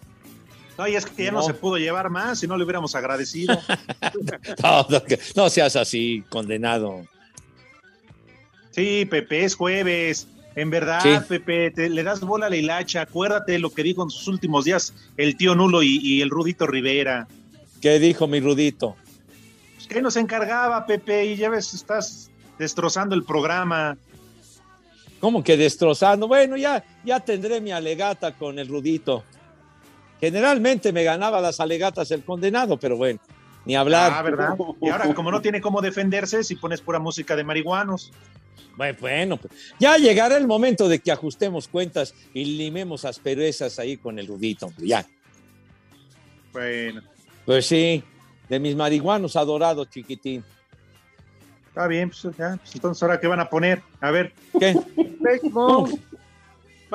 No, 0.78 0.88
y 0.88 0.96
es 0.96 1.06
que 1.06 1.26
ya 1.26 1.32
no, 1.32 1.42
se 1.42 1.54
pudo 1.54 1.78
llevar 1.78 2.10
más 2.10 2.40
si 2.40 2.48
no 2.48 2.58
le 2.58 2.64
hubiéramos 2.64 2.96
agradecido. 2.96 3.58
no, 5.36 5.50
seas 5.50 5.76
así, 5.76 6.24
condenado. 6.30 7.06
Sí, 8.72 9.06
Pepe, 9.06 9.46
es 9.46 9.56
jueves. 9.56 10.28
En 10.56 10.70
verdad, 10.70 11.26
Pepe, 11.28 11.72
le 11.90 12.04
das 12.04 12.22
bola 12.22 12.48
a 12.48 12.50
la 12.50 12.56
hilacha. 12.56 13.02
Acuérdate 13.02 13.60
lo 13.60 13.70
que 13.72 13.84
dijo 13.84 14.04
en 14.04 14.10
sus 14.10 14.28
últimos 14.28 14.66
días 14.66 14.94
el 15.18 15.36
tío 15.36 15.56
Nulo 15.56 15.84
y, 15.84 16.22
el 16.22 16.30
Rudito 16.30 16.68
Rivera. 16.68 17.28
¿Qué 17.82 18.00
dijo 18.00 18.28
mi 18.28 18.40
Rudito? 18.40 18.96
Pues 19.76 19.88
que 19.88 20.02
nos 20.02 20.16
encargaba, 20.16 20.86
Pepe, 20.86 21.26
y 21.26 21.36
ya 21.36 21.50
ves, 21.50 21.74
estás 21.74 22.32
destrozando 22.58 23.16
el 23.16 23.24
programa. 23.24 23.98
¿Cómo 25.20 25.44
que 25.44 25.58
destrozando? 25.58 26.28
Bueno, 26.28 26.56
ya, 26.56 26.84
ya 27.04 27.20
tendré 27.20 27.60
mi 27.60 27.72
alegata 27.72 28.34
con 28.34 28.60
el 28.60 28.68
Rudito. 28.68 29.24
Generalmente 30.20 30.92
me 30.92 31.04
ganaba 31.04 31.42
las 31.42 31.60
alegatas 31.60 32.10
el 32.12 32.24
condenado, 32.24 32.78
pero 32.78 32.98
bueno, 32.98 33.20
ni 33.66 33.76
hablar. 33.76 34.12
Ah, 34.16 34.22
¿verdad? 34.22 34.56
Y 34.82 34.90
ahora, 34.90 35.14
como 35.14 35.32
no 35.32 35.42
tiene 35.42 35.62
cómo 35.62 35.82
defenderse, 35.82 36.44
si 36.44 36.56
pones 36.56 36.82
pura 36.82 37.00
música 37.00 37.36
de 37.36 37.44
marihuanos. 37.44 38.12
Bueno, 38.78 39.38
pues, 39.38 39.54
ya 39.80 39.98
llegará 39.98 40.38
el 40.38 40.48
momento 40.48 40.90
de 40.90 41.00
que 41.00 41.12
ajustemos 41.12 41.68
cuentas 41.68 42.14
y 42.34 42.44
limemos 42.58 43.06
asperezas 43.06 43.80
ahí 43.80 43.98
con 43.98 44.20
el 44.20 44.28
rudito, 44.28 44.72
ya. 44.78 45.06
Bueno. 46.52 47.02
Pues 47.46 47.66
sí, 47.68 48.04
de 48.50 48.60
mis 48.60 48.76
marihuanos 48.76 49.36
adorados, 49.36 49.90
chiquitín. 49.90 50.44
Está 51.68 51.88
bien, 51.88 52.10
pues 52.10 52.36
ya, 52.38 52.58
pues 52.58 52.76
entonces 52.76 53.04
ahora 53.04 53.20
qué 53.20 53.28
van 53.28 53.40
a 53.40 53.50
poner, 53.50 53.82
a 54.02 54.12
ver. 54.12 54.34
¿Qué? 54.60 54.76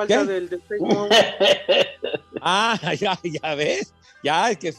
Falta 0.07 0.25
del, 0.25 0.49
del 0.49 0.61
Ah, 2.41 2.79
ya, 2.99 3.19
ya 3.23 3.55
ves, 3.55 3.93
ya 4.23 4.49
es 4.49 4.57
que 4.57 4.73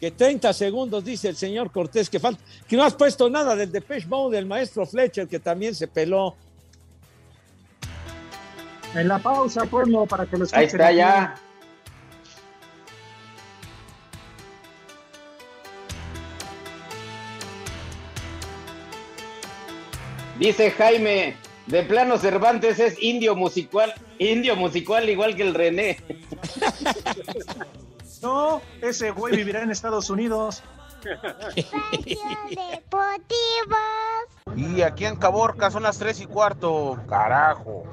que 0.00 0.10
30 0.10 0.54
segundos, 0.54 1.04
dice 1.04 1.28
el 1.28 1.36
señor 1.36 1.70
Cortés, 1.70 2.08
que 2.08 2.18
falta, 2.18 2.42
que 2.66 2.74
no 2.74 2.84
has 2.84 2.94
puesto 2.94 3.28
nada 3.28 3.54
del 3.54 3.70
Depeche 3.70 4.06
Mode 4.06 4.34
del 4.36 4.46
maestro 4.46 4.86
Fletcher, 4.86 5.28
que 5.28 5.38
también 5.38 5.74
se 5.74 5.86
peló. 5.88 6.36
En 8.94 9.08
la 9.08 9.18
pausa, 9.18 9.66
ponlo 9.66 10.06
para 10.06 10.24
que 10.24 10.38
lo 10.38 10.44
escuchen. 10.44 10.58
Ahí 10.58 10.66
está 10.66 10.90
ya. 10.90 11.34
Dice 20.38 20.70
Jaime, 20.70 21.36
de 21.70 21.82
plano 21.84 22.18
Cervantes 22.18 22.78
es 22.80 23.00
indio 23.02 23.36
musical, 23.36 23.94
indio 24.18 24.56
musical 24.56 25.08
igual 25.08 25.36
que 25.36 25.42
el 25.42 25.54
René. 25.54 25.98
No, 28.22 28.60
ese 28.82 29.12
güey 29.12 29.34
vivirá 29.34 29.62
en 29.62 29.70
Estados 29.70 30.10
Unidos. 30.10 30.62
Y 34.54 34.82
aquí 34.82 35.06
en 35.06 35.16
Caborca 35.16 35.70
son 35.70 35.84
las 35.84 35.98
tres 35.98 36.20
y 36.20 36.26
cuarto. 36.26 36.98
Carajo. 37.08 37.84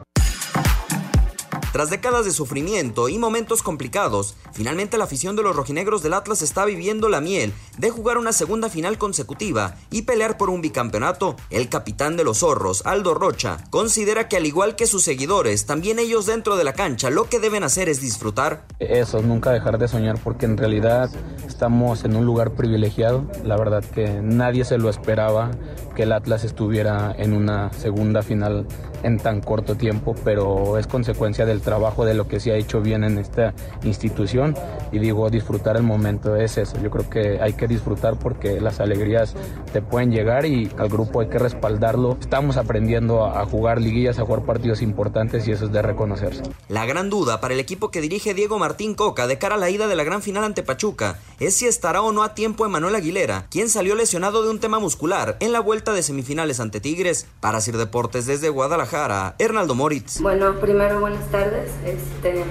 Tras 1.73 1.89
décadas 1.89 2.23
de 2.23 2.31
sufrimiento 2.31 3.09
y 3.09 3.17
momentos 3.17 3.61
complicados, 3.61 4.35
finalmente 4.53 4.97
la 4.97 5.03
afición 5.03 5.35
de 5.35 5.43
los 5.43 5.55
rojinegros 5.55 6.01
del 6.01 6.13
Atlas 6.13 6.41
está 6.41 6.63
viviendo 6.63 7.09
la 7.09 7.19
miel 7.19 7.53
de 7.77 7.89
jugar 7.89 8.17
una 8.17 8.31
segunda 8.31 8.69
final 8.69 8.97
consecutiva 8.97 9.75
y 9.91 10.03
pelear 10.03 10.37
por 10.37 10.49
un 10.49 10.61
bicampeonato. 10.61 11.35
El 11.49 11.67
capitán 11.67 12.15
de 12.15 12.23
los 12.23 12.39
zorros, 12.39 12.85
Aldo 12.85 13.13
Rocha, 13.13 13.57
considera 13.69 14.29
que 14.29 14.37
al 14.37 14.45
igual 14.45 14.75
que 14.75 14.87
sus 14.87 15.03
seguidores, 15.03 15.65
también 15.65 15.99
ellos 15.99 16.25
dentro 16.25 16.55
de 16.55 16.63
la 16.63 16.73
cancha 16.73 17.09
lo 17.09 17.25
que 17.25 17.39
deben 17.39 17.63
hacer 17.63 17.89
es 17.89 17.99
disfrutar. 17.99 18.65
Eso, 18.79 19.21
nunca 19.21 19.51
dejar 19.51 19.77
de 19.77 19.89
soñar 19.89 20.17
porque 20.23 20.45
en 20.45 20.57
realidad 20.57 21.09
estamos 21.45 22.05
en 22.05 22.15
un 22.15 22.25
lugar 22.25 22.51
privilegiado. 22.51 23.29
La 23.43 23.57
verdad 23.57 23.83
que 23.83 24.21
nadie 24.21 24.63
se 24.63 24.77
lo 24.77 24.89
esperaba 24.89 25.51
que 25.95 26.03
el 26.03 26.11
Atlas 26.11 26.43
estuviera 26.43 27.13
en 27.17 27.33
una 27.33 27.73
segunda 27.73 28.21
final 28.21 28.67
en 29.03 29.17
tan 29.17 29.41
corto 29.41 29.75
tiempo, 29.75 30.15
pero 30.23 30.77
es 30.77 30.87
consecuencia 30.87 31.45
del 31.45 31.56
trabajo 31.61 32.05
de 32.05 32.13
lo 32.13 32.27
que 32.27 32.39
se 32.39 32.51
ha 32.51 32.55
hecho 32.55 32.81
bien 32.81 33.03
en 33.03 33.17
esta 33.17 33.53
institución 33.83 34.55
y 34.91 34.99
digo, 34.99 35.29
disfrutar 35.29 35.77
el 35.77 35.83
momento 35.83 36.35
es 36.35 36.57
eso. 36.57 36.77
Yo 36.81 36.89
creo 36.89 37.09
que 37.09 37.39
hay 37.41 37.53
que 37.53 37.67
disfrutar 37.67 38.17
porque 38.17 38.61
las 38.61 38.79
alegrías 38.79 39.35
te 39.73 39.81
pueden 39.81 40.11
llegar 40.11 40.45
y 40.45 40.71
al 40.77 40.89
grupo 40.89 41.21
hay 41.21 41.27
que 41.27 41.39
respaldarlo. 41.39 42.17
Estamos 42.19 42.57
aprendiendo 42.57 43.25
a 43.25 43.45
jugar 43.45 43.81
liguillas, 43.81 44.19
a 44.19 44.25
jugar 44.25 44.43
partidos 44.43 44.81
importantes 44.81 45.47
y 45.47 45.51
eso 45.51 45.65
es 45.65 45.71
de 45.71 45.81
reconocerse. 45.81 46.43
La 46.69 46.85
gran 46.85 47.09
duda 47.09 47.39
para 47.41 47.53
el 47.53 47.59
equipo 47.59 47.91
que 47.91 48.01
dirige 48.01 48.33
Diego 48.33 48.59
Martín 48.59 48.95
Coca 48.95 49.27
de 49.27 49.37
cara 49.37 49.55
a 49.55 49.57
la 49.57 49.69
ida 49.69 49.87
de 49.87 49.95
la 49.95 50.03
gran 50.03 50.21
final 50.21 50.43
ante 50.43 50.63
Pachuca 50.63 51.19
es 51.39 51.55
si 51.55 51.67
estará 51.67 52.01
o 52.01 52.11
no 52.11 52.23
a 52.23 52.33
tiempo 52.33 52.65
Emanuel 52.65 52.95
Aguilera, 52.95 53.47
quien 53.49 53.69
salió 53.69 53.95
lesionado 53.95 54.43
de 54.43 54.49
un 54.49 54.59
tema 54.59 54.79
muscular 54.79 55.37
en 55.39 55.51
la 55.51 55.59
vuelta 55.59 55.93
de 55.93 56.03
semifinales 56.03 56.59
ante 56.59 56.79
Tigres. 56.79 57.27
Para 57.39 57.61
Sir 57.61 57.77
Deportes 57.77 58.25
desde 58.25 58.49
Guadalajara, 58.49 59.35
Hernaldo 59.39 59.75
Moritz. 59.75 60.21
Bueno, 60.21 60.59
primero 60.59 60.99
buenas 60.99 61.25
tardes. 61.31 61.46
Este, 61.85 62.43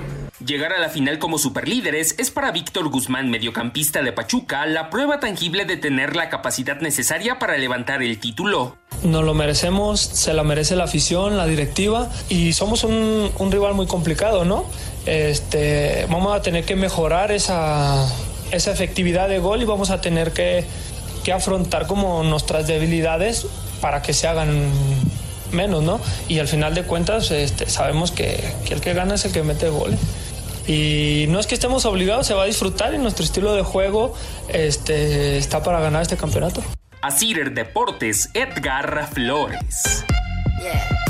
Llegar 0.44 0.72
a 0.74 0.78
la 0.78 0.90
final 0.90 1.18
como 1.18 1.38
superlíderes 1.38 2.14
es 2.18 2.30
para 2.30 2.52
Víctor 2.52 2.88
Guzmán, 2.88 3.30
mediocampista 3.30 4.02
de 4.02 4.12
Pachuca, 4.12 4.66
la 4.66 4.90
prueba 4.90 5.18
tangible 5.18 5.64
de 5.64 5.78
tener 5.78 6.14
la 6.14 6.28
capacidad 6.28 6.78
necesaria 6.80 7.38
para 7.38 7.56
levantar 7.56 8.02
el 8.02 8.18
título. 8.20 8.76
Nos 9.02 9.24
lo 9.24 9.32
merecemos, 9.32 10.00
se 10.00 10.34
la 10.34 10.42
merece 10.42 10.76
la 10.76 10.84
afición, 10.84 11.38
la 11.38 11.46
directiva 11.46 12.10
y 12.28 12.52
somos 12.52 12.84
un, 12.84 13.30
un 13.38 13.52
rival 13.52 13.74
muy 13.74 13.86
complicado, 13.86 14.44
¿no? 14.44 14.66
Este, 15.06 16.06
vamos 16.10 16.36
a 16.36 16.42
tener 16.42 16.64
que 16.64 16.76
mejorar 16.76 17.32
esa, 17.32 18.06
esa 18.50 18.72
efectividad 18.72 19.28
de 19.28 19.38
gol 19.38 19.62
y 19.62 19.64
vamos 19.64 19.90
a 19.90 20.02
tener 20.02 20.32
que, 20.32 20.64
que 21.24 21.32
afrontar 21.32 21.86
como 21.86 22.22
nuestras 22.24 22.66
debilidades 22.66 23.46
para 23.80 24.02
que 24.02 24.12
se 24.12 24.28
hagan 24.28 24.70
menos, 25.52 25.82
¿no? 25.82 26.00
Y 26.28 26.38
al 26.38 26.48
final 26.48 26.74
de 26.74 26.82
cuentas 26.82 27.30
este, 27.30 27.68
sabemos 27.68 28.12
que, 28.12 28.54
que, 28.66 28.74
el 28.74 28.80
que 28.80 28.94
gana 28.94 29.14
es 29.14 29.24
el 29.24 29.32
que 29.32 29.42
mete 29.42 29.68
goles. 29.68 29.98
Y 30.66 31.26
no 31.28 31.38
es 31.38 31.46
que 31.46 31.54
estemos 31.54 31.84
obligados, 31.84 32.26
se 32.26 32.34
va 32.34 32.42
a 32.42 32.46
disfrutar 32.46 32.92
y 32.94 32.98
nuestro 32.98 33.24
estilo 33.24 33.54
de 33.54 33.62
juego 33.62 34.14
este, 34.48 35.38
está 35.38 35.62
para 35.62 35.80
ganar 35.80 36.02
este 36.02 36.16
campeonato. 36.16 36.62
Asir 37.02 37.52
Deportes, 37.52 38.30
Edgar 38.34 39.08
Flores. 39.12 40.04
Yeah. 40.60 41.06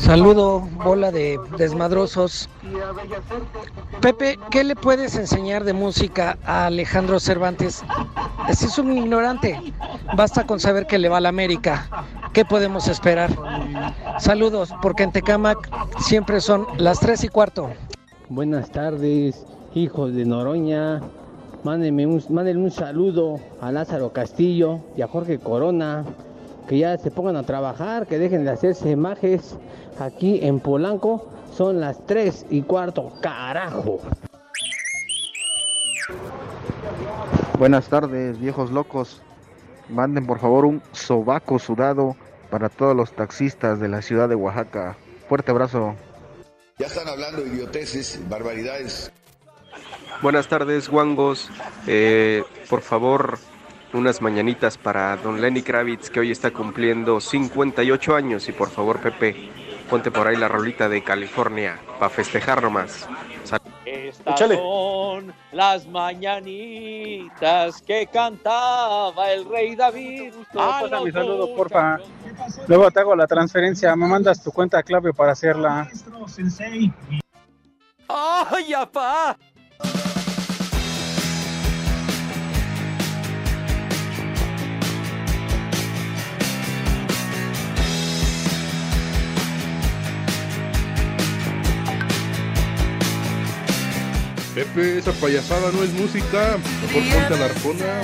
Saludo, 0.00 0.60
bola 0.82 1.12
de 1.12 1.38
desmadrosos. 1.58 2.48
Pepe, 4.00 4.38
¿qué 4.50 4.64
le 4.64 4.74
puedes 4.74 5.14
enseñar 5.14 5.62
de 5.64 5.74
música 5.74 6.38
a 6.44 6.66
Alejandro 6.66 7.20
Cervantes? 7.20 7.84
Si 8.52 8.64
es 8.64 8.78
un 8.78 8.96
ignorante, 8.96 9.60
basta 10.16 10.46
con 10.46 10.58
saber 10.58 10.86
que 10.86 10.98
le 10.98 11.10
va 11.10 11.18
a 11.18 11.20
la 11.20 11.28
América. 11.28 11.86
¿Qué 12.32 12.46
podemos 12.46 12.88
esperar? 12.88 13.30
Saludos, 14.18 14.72
porque 14.80 15.02
en 15.02 15.12
Tecamac 15.12 15.70
siempre 16.00 16.40
son 16.40 16.66
las 16.78 16.98
3 16.98 17.24
y 17.24 17.28
cuarto. 17.28 17.68
Buenas 18.30 18.70
tardes, 18.70 19.44
hijos 19.74 20.14
de 20.14 20.24
Noroña. 20.24 21.02
Mándenme 21.62 22.06
un, 22.06 22.24
mándenle 22.30 22.62
un 22.62 22.70
saludo 22.70 23.38
a 23.60 23.70
Lázaro 23.70 24.14
Castillo 24.14 24.80
y 24.96 25.02
a 25.02 25.08
Jorge 25.08 25.38
Corona 25.38 26.06
que 26.68 26.78
ya 26.78 26.96
se 26.98 27.10
pongan 27.10 27.36
a 27.36 27.42
trabajar, 27.42 28.06
que 28.06 28.18
dejen 28.18 28.44
de 28.44 28.50
hacerse 28.50 28.96
majes 28.96 29.56
aquí 29.98 30.40
en 30.42 30.60
Polanco. 30.60 31.28
Son 31.52 31.80
las 31.80 32.04
3 32.06 32.46
y 32.50 32.62
cuarto, 32.62 33.12
carajo. 33.20 34.00
Buenas 37.58 37.88
tardes, 37.88 38.38
viejos 38.38 38.70
locos. 38.70 39.20
Manden 39.88 40.26
por 40.26 40.38
favor 40.38 40.64
un 40.64 40.82
sobaco 40.92 41.58
sudado 41.58 42.16
para 42.50 42.68
todos 42.68 42.96
los 42.96 43.12
taxistas 43.12 43.80
de 43.80 43.88
la 43.88 44.02
ciudad 44.02 44.28
de 44.28 44.34
Oaxaca. 44.34 44.96
Fuerte 45.28 45.50
abrazo. 45.50 45.94
Ya 46.78 46.86
están 46.86 47.08
hablando 47.08 47.46
idioteces, 47.46 48.20
barbaridades. 48.28 49.12
Buenas 50.22 50.48
tardes, 50.48 50.88
guangos. 50.88 51.50
Eh, 51.86 52.42
por 52.68 52.80
favor, 52.80 53.38
unas 53.92 54.22
mañanitas 54.22 54.78
para 54.78 55.16
don 55.16 55.40
Lenny 55.40 55.62
Kravitz 55.62 56.10
que 56.10 56.20
hoy 56.20 56.30
está 56.30 56.50
cumpliendo 56.50 57.20
58 57.20 58.14
años 58.14 58.48
y 58.48 58.52
por 58.52 58.70
favor 58.70 59.00
Pepe 59.00 59.50
ponte 59.90 60.10
por 60.10 60.28
ahí 60.28 60.36
la 60.36 60.46
rolita 60.46 60.88
de 60.88 61.02
California 61.02 61.78
para 61.98 62.08
festejar 62.08 62.62
nomás. 62.62 63.08
Sal 63.42 63.60
Estas 63.84 64.38
son 64.38 65.34
las 65.50 65.86
mañanitas 65.88 67.82
que 67.82 68.06
cantaba 68.06 69.32
el 69.32 69.44
rey 69.46 69.74
David. 69.74 70.34
Ah, 70.56 70.80
pasa 70.82 71.00
mi 71.00 71.10
saludo, 71.10 71.56
porfa. 71.56 71.98
Luego 72.68 72.90
te 72.92 73.00
hago 73.00 73.16
la 73.16 73.26
transferencia. 73.26 73.96
Me 73.96 74.06
mandas 74.06 74.42
tu 74.42 74.52
cuenta 74.52 74.80
clave 74.84 75.12
para 75.12 75.32
hacerla. 75.32 75.90
¡Ay, 78.08 78.72
apá! 78.74 79.36
Pepe, 94.60 94.98
esa 94.98 95.12
payasada 95.12 95.72
no 95.72 95.82
es 95.82 95.90
música. 95.94 96.58
Mejor 96.82 97.02
ponte 97.02 97.34
a 97.34 97.38
la 97.38 97.46
arjona. 97.46 98.02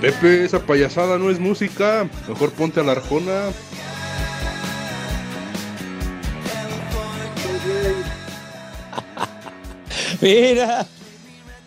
Pepe, 0.00 0.44
esa 0.44 0.58
payasada 0.58 1.16
no 1.16 1.30
es 1.30 1.38
música. 1.38 2.08
Mejor 2.26 2.50
ponte 2.50 2.80
a 2.80 2.82
la 2.82 2.90
arjona. 2.90 3.50
Mira, 10.20 10.84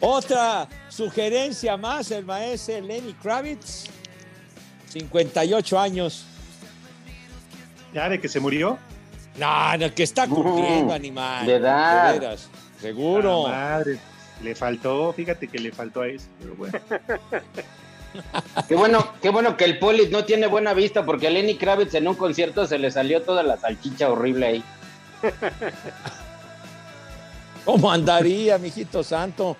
otra 0.02 0.67
sugerencia 0.89 1.78
más, 1.78 2.12
el 2.12 2.26
maestro 2.26 2.82
Lenny 2.82 3.13
Kravitz, 3.13 3.94
58 4.95 5.77
años. 5.77 6.25
¿Ya 7.93 8.08
de 8.08 8.21
que 8.21 8.29
se 8.29 8.39
murió? 8.39 8.77
No, 9.38 9.77
no, 9.77 9.93
que 9.93 10.03
está 10.03 10.25
cumpliendo, 10.25 10.93
animal. 10.93 11.45
De 11.45 11.55
edad. 11.55 12.13
De 12.13 12.19
veras, 12.19 12.49
seguro. 12.79 13.47
Ah, 13.47 13.79
madre, 13.79 13.99
le 14.41 14.55
faltó, 14.55 15.12
fíjate 15.12 15.49
que 15.49 15.60
le 15.60 15.73
faltó 15.73 16.01
a 16.01 16.08
eso, 16.08 16.27
pero 16.39 16.55
bueno. 16.55 16.79
Qué 18.69 18.75
bueno, 18.75 19.05
qué 19.21 19.27
bueno 19.27 19.58
que 19.58 19.65
el 19.65 19.77
Poli 19.77 20.08
no 20.08 20.23
tiene 20.23 20.47
buena 20.47 20.73
vista 20.73 21.05
porque 21.05 21.27
a 21.27 21.29
Lenny 21.29 21.58
Kravitz 21.58 21.95
en 21.95 22.08
un 22.08 22.15
concierto 22.15 22.65
se 22.65 22.79
le 22.79 22.89
salió 22.89 23.21
toda 23.23 23.43
la 23.43 23.58
salchicha 23.58 24.10
horrible 24.10 24.45
ahí. 24.45 24.63
¿Cómo 27.65 27.91
andaría, 27.91 28.58
mijito 28.58 29.03
santo? 29.03 29.58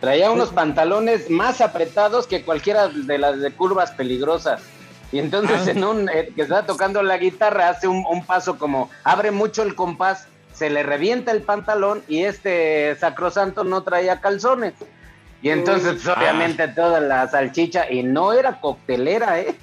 Traía 0.00 0.30
unos 0.30 0.50
pantalones 0.50 1.28
más 1.28 1.60
apretados 1.60 2.26
que 2.26 2.42
cualquiera 2.44 2.88
de 2.88 3.18
las 3.18 3.40
de 3.40 3.50
curvas 3.52 3.90
peligrosas. 3.92 4.62
Y 5.10 5.18
entonces 5.18 5.66
Ah. 5.66 5.70
en 5.70 5.84
un 5.84 6.08
eh, 6.08 6.30
que 6.36 6.42
está 6.42 6.64
tocando 6.66 7.02
la 7.02 7.16
guitarra 7.18 7.70
hace 7.70 7.88
un, 7.88 8.04
un 8.08 8.24
paso 8.24 8.58
como 8.58 8.90
abre 9.04 9.30
mucho 9.30 9.62
el 9.62 9.74
compás, 9.74 10.28
se 10.52 10.70
le 10.70 10.82
revienta 10.82 11.32
el 11.32 11.42
pantalón 11.42 12.02
y 12.08 12.24
este 12.24 12.94
sacrosanto 12.96 13.64
no 13.64 13.82
traía 13.82 14.20
calzones. 14.20 14.74
Y 15.42 15.50
entonces 15.50 15.94
pues, 15.94 16.08
Ah. 16.08 16.16
obviamente 16.18 16.68
toda 16.68 17.00
la 17.00 17.26
salchicha 17.28 17.90
y 17.90 18.02
no 18.02 18.32
era 18.32 18.60
coctelera, 18.60 19.40
¿eh? 19.40 19.56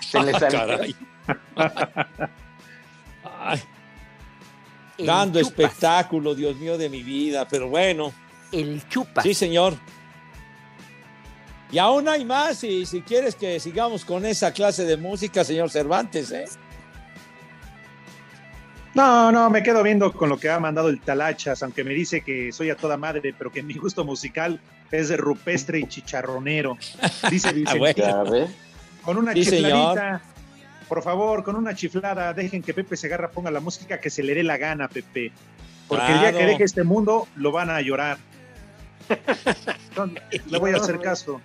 Se 0.00 0.20
le 0.22 0.32
Ah, 0.34 0.38
salió. 0.40 0.58
caray. 0.58 0.96
Ay, 3.42 3.62
dando 4.98 5.38
espectáculo, 5.40 6.34
Dios 6.34 6.56
mío 6.56 6.76
de 6.76 6.88
mi 6.90 7.02
vida, 7.02 7.46
pero 7.48 7.68
bueno. 7.68 8.12
El 8.52 8.86
chupa. 8.88 9.22
Sí, 9.22 9.34
señor. 9.34 9.74
Y 11.72 11.78
aún 11.78 12.08
hay 12.08 12.24
más, 12.24 12.64
y 12.64 12.84
si 12.84 13.00
quieres 13.02 13.36
que 13.36 13.60
sigamos 13.60 14.04
con 14.04 14.26
esa 14.26 14.52
clase 14.52 14.84
de 14.84 14.96
música, 14.96 15.44
señor 15.44 15.70
Cervantes, 15.70 16.32
¿eh? 16.32 16.46
No, 18.92 19.30
no, 19.30 19.48
me 19.50 19.62
quedo 19.62 19.84
viendo 19.84 20.12
con 20.12 20.28
lo 20.28 20.38
que 20.38 20.50
ha 20.50 20.58
mandado 20.58 20.88
el 20.88 21.00
Talachas, 21.00 21.62
aunque 21.62 21.84
me 21.84 21.94
dice 21.94 22.22
que 22.22 22.50
soy 22.50 22.70
a 22.70 22.76
toda 22.76 22.96
madre, 22.96 23.32
pero 23.38 23.52
que 23.52 23.62
mi 23.62 23.74
gusto 23.74 24.04
musical 24.04 24.60
es 24.90 25.08
de 25.08 25.16
rupestre 25.16 25.78
y 25.78 25.86
chicharronero. 25.86 26.76
Dice 27.30 27.52
Vicente. 27.54 28.48
Con 29.04 29.16
una 29.18 29.32
Sí, 29.32 29.44
chifladita. 29.44 30.22
Por 30.88 31.04
favor, 31.04 31.44
con 31.44 31.54
una 31.54 31.72
chiflada, 31.72 32.34
dejen 32.34 32.62
que 32.62 32.74
Pepe 32.74 32.96
Segarra 32.96 33.30
ponga 33.30 33.52
la 33.52 33.60
música 33.60 34.00
que 34.00 34.10
se 34.10 34.24
le 34.24 34.34
dé 34.34 34.42
la 34.42 34.58
gana, 34.58 34.88
Pepe. 34.88 35.30
Porque 35.86 36.12
el 36.12 36.20
día 36.20 36.32
que 36.32 36.46
deje 36.46 36.64
este 36.64 36.82
mundo, 36.82 37.28
lo 37.36 37.52
van 37.52 37.70
a 37.70 37.80
llorar. 37.80 38.18
No, 39.96 40.06
le 40.50 40.58
voy 40.58 40.72
a 40.72 40.76
hacer 40.76 41.00
caso. 41.00 41.40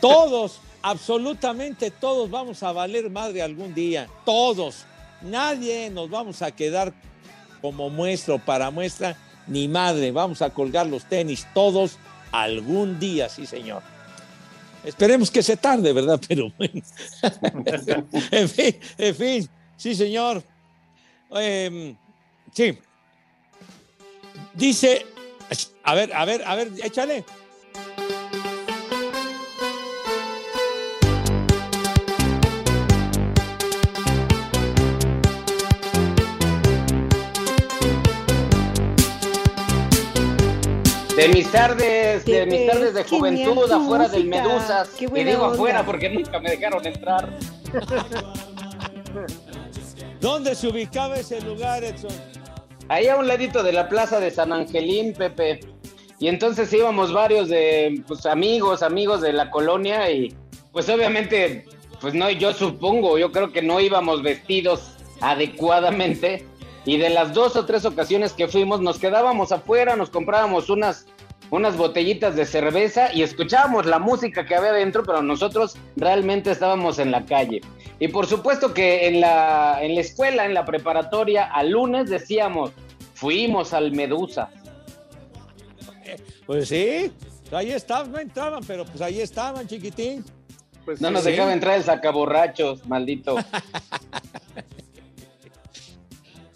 Todos, 0.00 0.60
absolutamente 0.82 1.90
todos 1.90 2.30
vamos 2.30 2.62
a 2.62 2.72
valer 2.72 3.10
madre 3.10 3.42
algún 3.42 3.74
día. 3.74 4.08
Todos. 4.24 4.84
Nadie 5.22 5.90
nos 5.90 6.10
vamos 6.10 6.42
a 6.42 6.50
quedar 6.50 6.92
como 7.60 7.90
muestra 7.90 8.34
o 8.34 8.38
para 8.38 8.70
muestra, 8.70 9.16
ni 9.46 9.68
madre. 9.68 10.10
Vamos 10.10 10.42
a 10.42 10.50
colgar 10.50 10.86
los 10.86 11.04
tenis 11.04 11.46
todos 11.54 11.98
algún 12.32 12.98
día, 12.98 13.28
sí, 13.28 13.46
señor. 13.46 13.82
Esperemos 14.84 15.30
que 15.30 15.42
se 15.42 15.56
tarde, 15.56 15.92
¿verdad? 15.92 16.20
Pero 16.28 16.52
bueno. 16.58 16.82
en 18.30 18.48
fin, 18.48 18.76
en 18.98 19.14
fin, 19.14 19.48
sí, 19.76 19.94
señor. 19.94 20.42
Em, 21.30 21.96
sí. 22.52 22.78
Dice, 24.54 25.06
a 25.84 25.94
ver, 25.94 26.12
a 26.14 26.24
ver, 26.24 26.42
a 26.46 26.54
ver, 26.54 26.68
échale. 26.82 27.24
De 41.16 41.28
mis 41.28 41.50
tardes, 41.52 42.24
de 42.24 42.46
mis 42.46 42.66
tardes 42.66 42.94
de 42.94 43.04
juventud 43.04 43.66
tu 43.68 43.74
afuera 43.74 44.08
del. 44.08 44.26
Medusas. 44.26 44.88
Y 44.98 45.06
digo 45.06 45.44
onda. 45.44 45.54
afuera 45.54 45.84
porque 45.84 46.08
nunca 46.08 46.40
me 46.40 46.50
dejaron 46.50 46.86
entrar. 46.86 47.28
¿Dónde 50.20 50.54
se 50.54 50.68
ubicaba 50.68 51.16
ese 51.16 51.40
lugar, 51.42 51.84
Edson? 51.84 52.31
Ahí 52.88 53.08
a 53.08 53.16
un 53.16 53.26
ladito 53.26 53.62
de 53.62 53.72
la 53.72 53.88
plaza 53.88 54.20
de 54.20 54.30
San 54.30 54.52
Angelín, 54.52 55.14
Pepe. 55.14 55.60
Y 56.18 56.28
entonces 56.28 56.72
íbamos 56.72 57.12
varios 57.12 57.48
de 57.48 58.02
pues, 58.06 58.26
amigos, 58.26 58.82
amigos 58.82 59.20
de 59.20 59.32
la 59.32 59.50
colonia 59.50 60.10
y 60.10 60.34
pues 60.72 60.88
obviamente, 60.88 61.66
pues 62.00 62.14
no, 62.14 62.30
yo 62.30 62.52
supongo, 62.52 63.18
yo 63.18 63.32
creo 63.32 63.52
que 63.52 63.62
no 63.62 63.80
íbamos 63.80 64.22
vestidos 64.22 64.96
adecuadamente. 65.20 66.46
Y 66.84 66.96
de 66.96 67.10
las 67.10 67.32
dos 67.32 67.54
o 67.54 67.64
tres 67.64 67.84
ocasiones 67.84 68.32
que 68.32 68.48
fuimos, 68.48 68.80
nos 68.80 68.98
quedábamos 68.98 69.52
afuera, 69.52 69.94
nos 69.94 70.10
comprábamos 70.10 70.68
unas, 70.68 71.06
unas 71.52 71.76
botellitas 71.76 72.34
de 72.34 72.46
cerveza 72.46 73.12
y 73.12 73.22
escuchábamos 73.22 73.84
la 73.84 73.98
música 73.98 74.46
que 74.46 74.54
había 74.54 74.72
dentro, 74.72 75.04
pero 75.04 75.22
nosotros 75.22 75.76
realmente 75.96 76.50
estábamos 76.50 76.98
en 76.98 77.10
la 77.10 77.26
calle. 77.26 77.60
Y 77.98 78.08
por 78.08 78.26
supuesto 78.26 78.72
que 78.72 79.06
en 79.06 79.20
la, 79.20 79.78
en 79.82 79.94
la 79.94 80.00
escuela, 80.00 80.46
en 80.46 80.54
la 80.54 80.64
preparatoria, 80.64 81.44
al 81.44 81.68
lunes 81.70 82.08
decíamos, 82.08 82.70
fuimos 83.12 83.74
al 83.74 83.92
Medusa. 83.92 84.48
Pues 86.46 86.68
sí, 86.68 87.12
ahí 87.52 87.70
estaban, 87.72 88.10
no 88.10 88.18
entraban, 88.18 88.64
pero 88.66 88.86
pues 88.86 89.02
ahí 89.02 89.20
estaban, 89.20 89.66
chiquitín. 89.68 90.24
Pues 90.86 91.02
No 91.02 91.10
nos 91.10 91.22
sí. 91.22 91.32
dejaba 91.32 91.52
entrar 91.52 91.76
el 91.76 91.84
sacaborrachos, 91.84 92.86
maldito. 92.86 93.36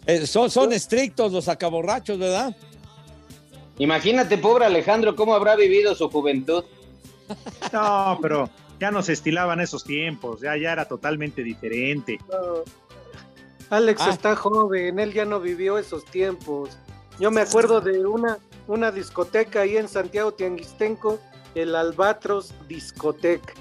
Eh, 0.09 0.25
son, 0.25 0.53
son 0.53 0.73
estrictos 0.73 1.33
los 1.33 1.49
acaborrachos, 1.49 2.17
¿verdad? 2.17 2.55
Imagínate, 3.79 4.39
pobre 4.39 4.65
Alejandro, 4.65 5.15
cómo 5.15 5.35
habrá 5.35 5.57
vivido 5.57 5.95
su 5.95 6.09
juventud. 6.09 6.65
No, 7.73 8.19
pero 8.23 8.49
ya 8.81 8.91
no 8.91 9.03
se 9.03 9.13
estilaban 9.13 9.61
esos 9.61 9.85
tiempos, 9.85 10.41
ya, 10.41 10.57
ya 10.57 10.73
era 10.73 10.87
totalmente 10.87 11.43
diferente. 11.43 12.19
Alex 13.71 14.01
Ah. 14.03 14.11
está 14.11 14.37
joven, 14.37 14.99
él 14.99 15.13
ya 15.13 15.25
no 15.25 15.41
vivió 15.41 15.77
esos 15.79 16.05
tiempos. 16.05 16.79
Yo 17.19 17.31
me 17.31 17.41
acuerdo 17.41 17.81
de 17.81 18.07
una, 18.07 18.39
una 18.69 18.93
discoteca 18.93 19.63
ahí 19.63 19.77
en 19.77 19.89
Santiago 19.89 20.33
Tianguistenco, 20.33 21.19
el 21.55 21.75
Albatros 21.75 22.55
Discoteca. 22.69 23.55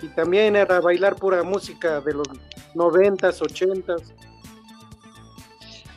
Y 0.00 0.08
también 0.08 0.56
era 0.56 0.80
bailar 0.80 1.16
pura 1.16 1.42
música 1.42 2.00
de 2.00 2.14
los 2.14 2.26
noventas, 2.74 3.42
ochentas. 3.42 4.14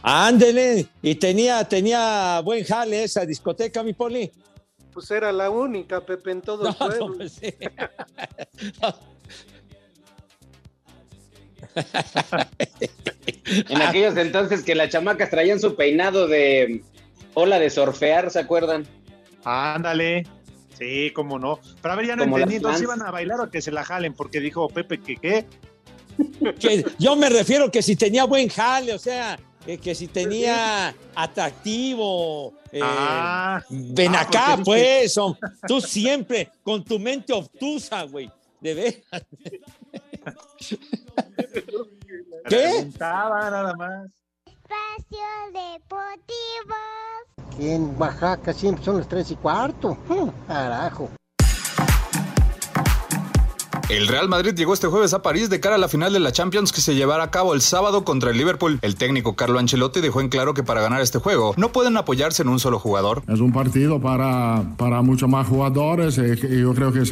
Ándele, 0.07 0.87
y 1.01 1.15
tenía, 1.15 1.63
tenía 1.63 2.39
buen 2.41 2.63
jale 2.63 3.03
esa 3.05 3.25
discoteca, 3.25 3.81
mi 3.81 3.93
poli. 3.93 4.31
Pues 4.93 5.09
era 5.09 5.31
la 5.31 5.49
única, 5.49 6.05
Pepe, 6.05 6.29
en 6.31 6.41
todo 6.41 6.67
el 6.67 6.75
No, 6.79 6.87
no, 6.87 6.95
pueblo. 6.97 7.17
pues 7.17 7.33
sí. 7.33 7.53
En 13.69 13.81
aquellos 13.81 14.15
entonces 14.17 14.63
que 14.63 14.75
las 14.75 14.89
chamacas 14.89 15.29
traían 15.29 15.59
su 15.59 15.75
peinado 15.75 16.27
de 16.27 16.83
ola 17.33 17.59
de 17.59 17.69
surfear, 17.69 18.31
¿se 18.31 18.39
acuerdan? 18.39 18.85
Ándale. 19.43 20.25
Sí, 20.77 21.11
cómo 21.15 21.39
no. 21.39 21.59
Pero 21.81 21.93
a 21.93 21.97
ver, 21.97 22.07
ya 22.07 22.15
no 22.15 22.23
Como 22.23 22.37
entendí. 22.37 22.57
Entonces 22.57 22.81
iban 22.81 23.01
a 23.01 23.11
bailar 23.11 23.39
o 23.41 23.49
que 23.49 23.61
se 23.61 23.71
la 23.71 23.83
jalen, 23.83 24.13
porque 24.13 24.39
dijo 24.39 24.67
Pepe 24.69 24.99
que 24.99 25.15
qué. 25.17 25.45
Que 26.59 26.85
yo 26.99 27.15
me 27.15 27.29
refiero 27.29 27.71
que 27.71 27.81
si 27.81 27.95
tenía 27.95 28.25
buen 28.25 28.49
jale, 28.49 28.93
o 28.93 28.99
sea, 28.99 29.37
eh, 29.67 29.77
que 29.77 29.93
si 29.95 30.07
tenía 30.07 30.95
atractivo. 31.15 32.53
eh, 32.71 32.79
Ah. 32.83 33.61
ven 33.69 34.15
Ah, 34.15 34.21
acá, 34.21 34.57
pues. 34.63 35.15
hom- 35.17 35.37
Tú 35.67 35.79
siempre 35.81 36.51
con 36.63 36.83
tu 36.83 36.99
mente 36.99 37.31
obtusa, 37.33 38.03
güey. 38.03 38.29
De 38.59 38.73
veras. 38.73 39.25
¿Qué? 42.47 42.57
Preguntaba 42.57 43.49
nada 43.49 43.73
más. 43.75 44.09
Espacio 44.45 45.25
Deportivo. 45.53 46.75
En 47.59 47.95
Oaxaca 47.99 48.53
siempre 48.53 48.83
son 48.83 48.97
las 48.97 49.07
tres 49.07 49.31
y 49.31 49.35
cuarto. 49.35 49.97
Hmm, 50.07 50.29
Carajo. 50.47 51.09
El 53.87 54.07
Real 54.07 54.27
Madrid 54.27 54.55
llegó 54.55 54.73
este 54.73 54.87
jueves 54.87 55.13
a 55.13 55.21
París 55.21 55.51
de 55.51 55.59
cara 55.59 55.75
a 55.75 55.77
la 55.77 55.87
final 55.87 56.11
de 56.11 56.19
la 56.19 56.31
Champions 56.31 56.71
que 56.71 56.81
se 56.81 56.95
llevará 56.95 57.25
a 57.25 57.29
cabo 57.29 57.53
el 57.53 57.61
sábado 57.61 58.03
contra 58.03 58.31
el 58.31 58.37
Liverpool. 58.37 58.79
El 58.81 58.95
técnico 58.95 59.35
Carlo 59.35 59.59
Ancelotti 59.59 60.01
dejó 60.01 60.21
en 60.21 60.29
claro 60.29 60.55
que 60.55 60.63
para 60.63 60.81
ganar 60.81 61.01
este 61.01 61.19
juego 61.19 61.53
no 61.55 61.71
pueden 61.71 61.95
apoyarse 61.95 62.41
en 62.41 62.49
un 62.49 62.59
solo 62.59 62.79
jugador. 62.79 63.21
Es 63.27 63.39
un 63.41 63.53
partido 63.53 64.01
para, 64.01 64.63
para 64.77 65.03
muchos 65.03 65.29
más 65.29 65.47
jugadores. 65.47 66.17
eh, 66.17 66.35
yo 66.35 66.73
creo 66.73 66.91
que 66.91 67.03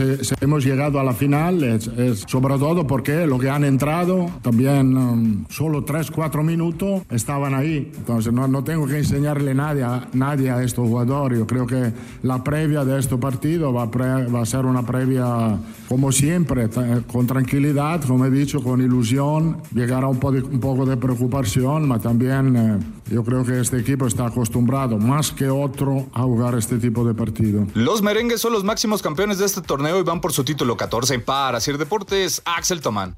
hemos 0.41 0.65
llegado 0.65 0.99
a 0.99 1.03
la 1.03 1.13
final 1.13 1.79
sobre 2.25 2.57
todo 2.57 2.87
porque 2.87 3.27
lo 3.27 3.37
que 3.37 3.51
han 3.51 3.65
entrado, 3.65 4.31
también 4.41 4.97
um, 4.97 5.45
solo 5.49 5.85
3-4 5.85 6.43
minutos, 6.43 7.03
estaban 7.11 7.53
ahí. 7.53 7.91
Entonces 7.95 8.33
no, 8.33 8.47
no 8.47 8.63
tengo 8.63 8.87
que 8.87 8.97
enseñarle 8.97 9.53
nadie 9.53 9.83
a, 9.83 10.07
nadie 10.13 10.49
a 10.49 10.63
estos 10.63 10.87
jugadores. 10.87 11.37
Yo 11.37 11.45
creo 11.45 11.67
que 11.67 11.93
la 12.23 12.43
previa 12.43 12.83
de 12.83 12.99
este 12.99 13.15
partido 13.17 13.71
va 13.71 13.85
va 13.85 14.41
a 14.41 14.45
ser 14.45 14.65
una 14.65 14.83
previa 14.83 15.59
como 15.87 16.11
siempre, 16.11 16.62
con 17.11 17.27
tranquilidad, 17.27 18.01
como 18.05 18.25
he 18.25 18.29
dicho, 18.31 18.61
con 18.61 18.81
ilusión. 18.81 19.57
Llegará 19.73 20.07
un, 20.07 20.19
po 20.19 20.31
de- 20.31 20.41
un 20.43 20.59
poco 20.59 20.85
de 20.85 20.97
preocupación, 20.97 21.87
pero 21.89 21.99
también 21.99 22.55
eh, 22.55 22.79
yo 23.13 23.23
creo 23.23 23.43
que 23.43 23.59
este 23.59 23.79
equipo 23.79 24.07
está 24.07 24.27
acostumbrado 24.27 24.97
más 24.97 25.31
que 25.31 25.49
otro 25.49 26.07
a 26.13 26.23
jugar 26.23 26.55
este 26.55 26.77
tipo 26.77 27.05
de 27.05 27.13
partido. 27.13 27.65
Los 27.73 28.01
merengues 28.01 28.41
son 28.41 28.53
los 28.53 28.63
máximos 28.63 29.01
campeones 29.01 29.37
de 29.39 29.45
este 29.45 29.61
torneo 29.61 29.99
y 29.99 30.03
van 30.03 30.21
por 30.21 30.33
su 30.33 30.43
título 30.43 30.77
14. 30.77 31.19
Para 31.19 31.59
Sir 31.59 31.77
Deportes, 31.77 32.41
Axel 32.45 32.81
Tomán. 32.81 33.15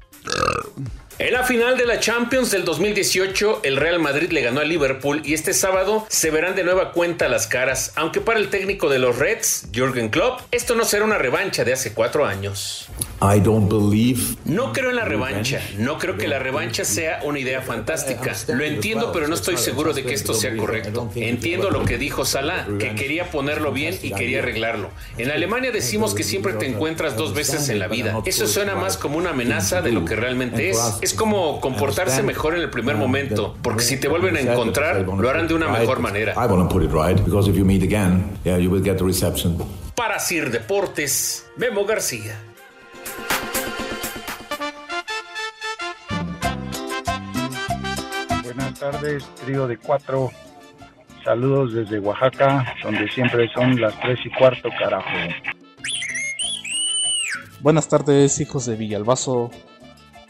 En 1.18 1.32
la 1.32 1.44
final 1.44 1.78
de 1.78 1.86
la 1.86 1.98
Champions 1.98 2.50
del 2.50 2.66
2018, 2.66 3.60
el 3.62 3.78
Real 3.78 3.98
Madrid 3.98 4.30
le 4.32 4.42
ganó 4.42 4.60
a 4.60 4.64
Liverpool 4.64 5.22
y 5.24 5.32
este 5.32 5.54
sábado 5.54 6.04
se 6.10 6.30
verán 6.30 6.54
de 6.54 6.62
nueva 6.62 6.92
cuenta 6.92 7.26
las 7.30 7.46
caras, 7.46 7.92
aunque 7.96 8.20
para 8.20 8.38
el 8.38 8.50
técnico 8.50 8.90
de 8.90 8.98
los 8.98 9.18
Reds, 9.18 9.68
Jürgen 9.72 10.10
Klopp, 10.10 10.42
esto 10.50 10.74
no 10.74 10.84
será 10.84 11.06
una 11.06 11.16
revancha 11.16 11.64
de 11.64 11.72
hace 11.72 11.94
cuatro 11.94 12.26
años. 12.26 12.90
I 13.22 13.40
don't 13.40 13.70
believe. 13.70 14.36
No 14.44 14.74
creo 14.74 14.90
en 14.90 14.96
la 14.96 15.06
revancha, 15.06 15.62
no 15.78 15.96
creo 15.96 16.18
que 16.18 16.28
la 16.28 16.38
revancha 16.38 16.84
sea 16.84 17.20
una 17.24 17.38
idea 17.38 17.62
fantástica. 17.62 18.34
Lo 18.48 18.62
entiendo, 18.62 19.10
pero 19.10 19.26
no 19.26 19.34
estoy 19.34 19.56
seguro 19.56 19.94
de 19.94 20.04
que 20.04 20.12
esto 20.12 20.34
sea 20.34 20.54
correcto. 20.54 21.10
Entiendo 21.14 21.70
lo 21.70 21.86
que 21.86 21.96
dijo 21.96 22.26
Salah, 22.26 22.66
que 22.78 22.94
quería 22.94 23.30
ponerlo 23.30 23.72
bien 23.72 23.98
y 24.02 24.12
quería 24.12 24.40
arreglarlo. 24.40 24.90
En 25.16 25.30
Alemania 25.30 25.72
decimos 25.72 26.14
que 26.14 26.24
siempre 26.24 26.52
te 26.52 26.66
encuentras 26.66 27.16
dos 27.16 27.32
veces 27.32 27.70
en 27.70 27.78
la 27.78 27.88
vida. 27.88 28.20
Eso 28.26 28.46
suena 28.46 28.74
más 28.74 28.98
como 28.98 29.16
una 29.16 29.30
amenaza 29.30 29.80
de 29.80 29.92
lo 29.92 30.04
que 30.04 30.14
realmente 30.14 30.68
es. 30.68 31.05
Es 31.06 31.14
como 31.14 31.60
comportarse 31.60 32.24
mejor 32.24 32.56
en 32.56 32.62
el 32.62 32.70
primer 32.70 32.96
momento, 32.96 33.56
porque 33.62 33.84
si 33.84 33.96
te 33.96 34.08
vuelven 34.08 34.36
a 34.36 34.40
encontrar, 34.40 35.02
lo 35.02 35.30
harán 35.30 35.46
de 35.46 35.54
una 35.54 35.68
mejor 35.68 36.00
manera. 36.00 36.32
I 36.32 36.50
want 36.50 36.68
to 36.68 36.68
put 36.68 36.82
it 36.82 36.90
right 36.90 37.16
because 37.24 37.48
if 37.48 37.56
you 37.56 37.64
meet 37.64 37.84
again, 37.84 38.36
yeah, 38.44 38.58
you 38.58 38.68
will 38.68 38.82
get 38.82 38.96
the 38.98 39.04
reception. 39.04 39.56
Para 39.94 40.18
Sir 40.18 40.50
Deportes, 40.50 41.46
Memo 41.56 41.84
García. 41.84 42.36
Buenas 48.42 48.80
tardes, 48.80 49.24
trío 49.44 49.68
de 49.68 49.78
cuatro. 49.78 50.32
Saludos 51.24 51.72
desde 51.72 52.00
Oaxaca, 52.00 52.74
donde 52.82 53.08
siempre 53.10 53.48
son 53.54 53.80
las 53.80 53.98
tres 54.00 54.18
y 54.24 54.30
cuarto, 54.30 54.70
carajo. 54.76 55.08
Buenas 57.60 57.88
tardes, 57.88 58.40
hijos 58.40 58.66
de 58.66 58.74
Villalbazo. 58.74 59.50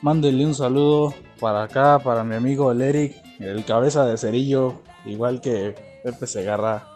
Mándenle 0.02 0.44
un 0.44 0.54
saludo 0.54 1.14
para 1.40 1.64
acá, 1.64 1.98
para 1.98 2.22
mi 2.22 2.34
amigo 2.34 2.70
el 2.70 2.82
Eric, 2.82 3.16
el 3.40 3.64
cabeza 3.64 4.04
de 4.04 4.18
cerillo, 4.18 4.82
igual 5.06 5.40
que 5.40 5.74
Pepe 6.04 6.26
Segarra. 6.26 6.86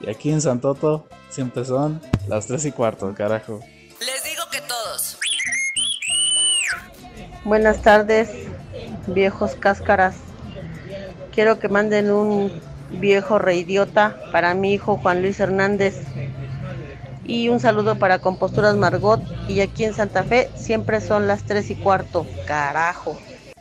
Y 0.00 0.08
aquí 0.10 0.30
en 0.30 0.40
Santoto 0.40 1.08
siempre 1.28 1.64
son 1.64 2.00
las 2.28 2.46
tres 2.46 2.64
y 2.64 2.72
cuarto, 2.72 3.12
carajo. 3.14 3.60
Les 4.00 4.22
digo 4.24 4.42
que 4.50 4.60
todos. 4.60 5.18
Buenas 7.44 7.82
tardes, 7.82 8.30
viejos 9.08 9.56
cáscaras. 9.56 10.16
Quiero 11.32 11.58
que 11.58 11.68
manden 11.68 12.12
un 12.12 12.52
viejo 12.90 13.38
reidiota 13.38 14.20
para 14.30 14.54
mi 14.54 14.72
hijo 14.72 14.98
Juan 14.98 15.20
Luis 15.20 15.40
Hernández. 15.40 16.00
Y 17.28 17.48
un 17.48 17.60
saludo 17.60 17.98
para 17.98 18.20
Composturas 18.20 18.76
Margot. 18.76 19.20
Y 19.48 19.60
aquí 19.60 19.84
en 19.84 19.94
Santa 19.94 20.22
Fe 20.24 20.50
siempre 20.54 21.00
son 21.00 21.26
las 21.26 21.44
tres 21.44 21.70
y 21.70 21.74
cuarto. 21.74 22.26
Carajo. 22.46 23.18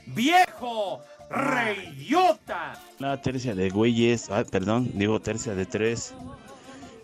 ¡Viejo! 0.08 1.02
¡Reyota! 1.30 2.80
La 3.00 3.22
tercia 3.22 3.56
de 3.56 3.70
güeyes, 3.70 4.30
ah, 4.30 4.44
perdón, 4.50 4.92
digo 4.94 5.20
tercia 5.20 5.56
de 5.56 5.66
tres. 5.66 6.14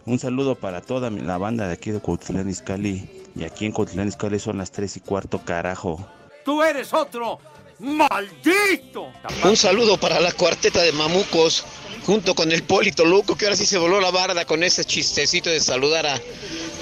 Un 0.05 0.19
saludo 0.19 0.55
para 0.55 0.81
toda 0.81 1.09
la 1.09 1.37
banda 1.37 1.67
de 1.67 1.73
aquí 1.73 1.91
de 1.91 1.99
Cuauhtlán 1.99 2.49
Izcalli. 2.49 3.09
Y 3.35 3.43
aquí 3.43 3.65
en 3.65 3.71
Cuauhtlán 3.71 4.07
Izcalli 4.07 4.39
son 4.39 4.57
las 4.57 4.71
tres 4.71 4.97
y 4.97 4.99
cuarto, 4.99 5.39
carajo. 5.43 6.05
¡Tú 6.45 6.63
eres 6.63 6.93
otro! 6.93 7.39
¡Maldito! 7.79 9.07
Un 9.43 9.57
saludo 9.57 9.97
para 9.97 10.19
la 10.19 10.31
cuarteta 10.31 10.81
de 10.81 10.91
mamucos, 10.91 11.65
junto 12.05 12.35
con 12.35 12.51
el 12.51 12.63
Polito 12.63 13.05
Luco, 13.05 13.35
que 13.35 13.45
ahora 13.45 13.55
sí 13.55 13.65
se 13.65 13.77
voló 13.77 13.99
la 13.99 14.11
barda 14.11 14.45
con 14.45 14.63
ese 14.63 14.83
chistecito 14.85 15.49
de 15.49 15.59
saludar 15.59 16.05
a, 16.05 16.15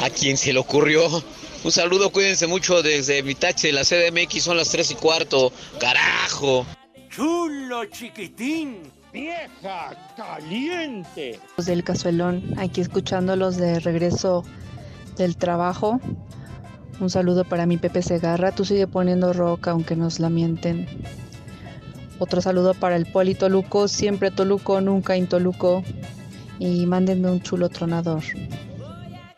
a 0.04 0.10
quien 0.10 0.38
se 0.38 0.54
le 0.54 0.60
ocurrió. 0.60 1.24
Un 1.64 1.72
saludo, 1.72 2.10
cuídense 2.12 2.48
mucho 2.48 2.82
desde 2.82 3.22
mi 3.22 3.36
taxi 3.36 3.68
de 3.68 3.74
la 3.74 3.84
CDMX, 3.84 4.44
son 4.44 4.58
las 4.58 4.70
3 4.70 4.92
y 4.92 4.96
cuarto. 4.96 5.52
¡Carajo! 5.80 6.66
¡Chulo 7.10 7.86
chiquitín! 7.86 8.84
¡Vieja 9.12 10.14
caliente! 10.16 11.40
Los 11.58 11.66
del 11.66 11.84
cazuelón, 11.84 12.54
aquí 12.58 12.80
escuchándolos 12.80 13.58
de 13.58 13.80
regreso 13.80 14.46
del 15.18 15.36
trabajo. 15.36 16.00
Un 17.00 17.10
saludo 17.10 17.44
para 17.44 17.66
mi 17.66 17.78
Pepe 17.78 18.02
Segarra, 18.02 18.54
tú 18.54 18.66
sigue 18.66 18.88
poniendo 18.88 19.34
rock 19.34 19.68
aunque 19.70 19.96
nos 19.96 20.20
lamenten. 20.20 20.88
Otro 22.20 22.42
saludo 22.42 22.74
para 22.74 22.98
el 22.98 23.06
Poli 23.06 23.34
Toluco, 23.34 23.88
siempre 23.88 24.30
Toluco, 24.30 24.82
nunca 24.82 25.16
Intoluco. 25.16 25.84
Y 26.60 26.86
mándenme 26.86 27.32
un 27.32 27.42
chulo 27.42 27.70
tronador. 27.70 28.22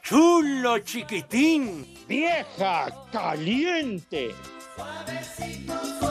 ¡Chulo 0.01 0.79
chiquitín! 0.79 1.85
¡Vieja 2.07 2.89
caliente! 3.11 4.31
Para 4.75 6.10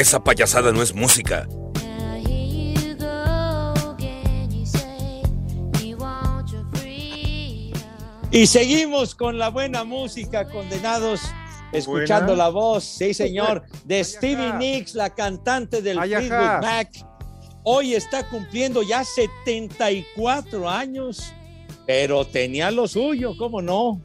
Esa 0.00 0.24
payasada 0.24 0.72
no 0.72 0.82
es 0.82 0.94
música. 0.94 1.46
Y 8.30 8.46
seguimos 8.46 9.14
con 9.14 9.36
la 9.36 9.50
buena 9.50 9.84
música, 9.84 10.48
condenados, 10.48 11.20
escuchando 11.72 12.28
Buena. 12.28 12.44
la 12.44 12.48
voz, 12.48 12.82
sí 12.82 13.12
señor, 13.12 13.62
de 13.84 14.02
Stevie 14.02 14.54
Nicks, 14.54 14.94
la 14.94 15.10
cantante 15.10 15.82
del. 15.82 16.00
Fleetwood 16.00 16.62
Mac. 16.62 16.88
Hoy 17.64 17.94
está 17.94 18.26
cumpliendo 18.26 18.82
ya 18.82 19.04
74 19.04 20.66
años, 20.66 21.30
pero 21.84 22.24
tenía 22.24 22.70
lo 22.70 22.88
suyo, 22.88 23.36
¿cómo 23.36 23.60
no? 23.60 24.00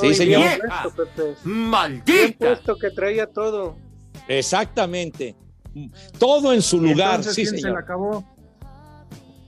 sí, 0.00 0.14
señor. 0.14 0.42
Bien 0.42 0.60
¡Maldita! 1.42 2.38
puesto 2.38 2.76
que 2.76 2.90
traía 2.92 3.26
todo. 3.26 3.89
Exactamente. 4.38 5.34
Todo 6.18 6.52
en 6.52 6.62
su 6.62 6.80
lugar, 6.80 7.16
Entonces, 7.16 7.34
sí, 7.34 7.42
¿quién 7.42 7.54
se 7.54 7.60
señor. 7.62 7.74
la 7.74 7.80
acabó? 7.80 8.24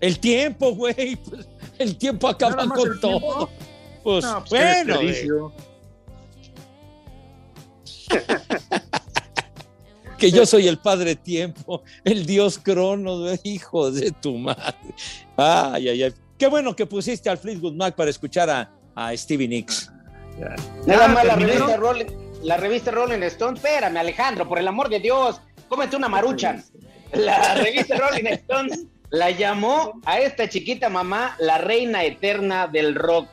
El 0.01 0.19
tiempo, 0.19 0.75
güey. 0.75 1.17
pues, 1.17 1.49
el 1.79 1.97
tiempo 1.97 2.29
acaba 2.29 2.67
con 2.69 3.01
todo. 3.01 3.19
tiempo. 3.21 3.51
Pues, 4.03 4.25
No, 4.25 4.45
pues, 4.49 4.87
bueno. 4.87 5.53
que 10.19 10.31
yo 10.31 10.47
soy 10.47 10.69
el 10.69 10.79
padre 10.79 11.17
tiempo, 11.17 11.83
el 12.05 12.27
dios 12.27 12.59
crono, 12.59 13.21
hijo 13.43 13.91
de 13.91 14.11
tu 14.13 14.37
madre. 14.39 14.95
Ay, 15.37 15.89
ay, 15.89 16.03
ay. 16.05 16.13
Qué 16.39 16.47
bueno 16.47 16.75
que 16.77 16.87
pusiste 16.87 17.29
al 17.31 17.39
Fleetwood 17.39 17.75
Mac 17.75 17.95
para 17.97 18.11
escuchar 18.11 18.49
a, 18.51 18.71
a 18.95 19.17
Stevie 19.17 19.49
Nicks. 19.49 19.91
Nada 20.87 21.05
Ah, 21.05 21.09
más 21.09 21.25
la 21.25 21.37
revista, 21.37 21.77
Rolling, 21.77 22.07
la 22.43 22.57
revista 22.57 22.91
Rolling 22.91 23.23
Stone. 23.25 23.57
Espérame, 23.57 23.97
Alejandro, 23.99 24.49
por 24.49 24.59
el 24.59 24.69
amor 24.69 24.89
de 24.89 25.01
Dios, 25.01 25.41
cómete 25.69 25.97
una 25.97 26.09
marucha. 26.09 26.63
La 27.13 27.55
revista 27.55 27.97
Rolling 27.97 28.27
Stone 28.27 28.69
la 29.11 29.31
llamó 29.31 30.01
a 30.07 30.19
esta 30.21 30.49
chiquita 30.49 30.89
mamá 30.89 31.37
la 31.39 31.59
reina 31.59 32.05
eterna 32.05 32.67
del 32.67 32.95
rock. 32.95 33.29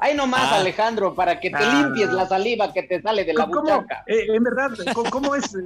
Ahí 0.00 0.14
nomás, 0.14 0.52
Ah. 0.52 0.56
Alejandro, 0.60 1.14
para 1.14 1.40
que 1.40 1.50
te 1.50 1.56
Ah. 1.58 1.82
limpies 1.82 2.10
la 2.12 2.26
saliva 2.26 2.72
que 2.72 2.84
te 2.84 3.02
sale 3.02 3.24
de 3.24 3.34
la 3.34 3.44
¿Cómo, 3.46 3.60
buchaca. 3.62 4.04
eh, 4.06 4.26
en 4.32 4.42
verdad, 4.44 4.70
¿cómo, 4.94 5.10
cómo 5.10 5.34
es, 5.34 5.56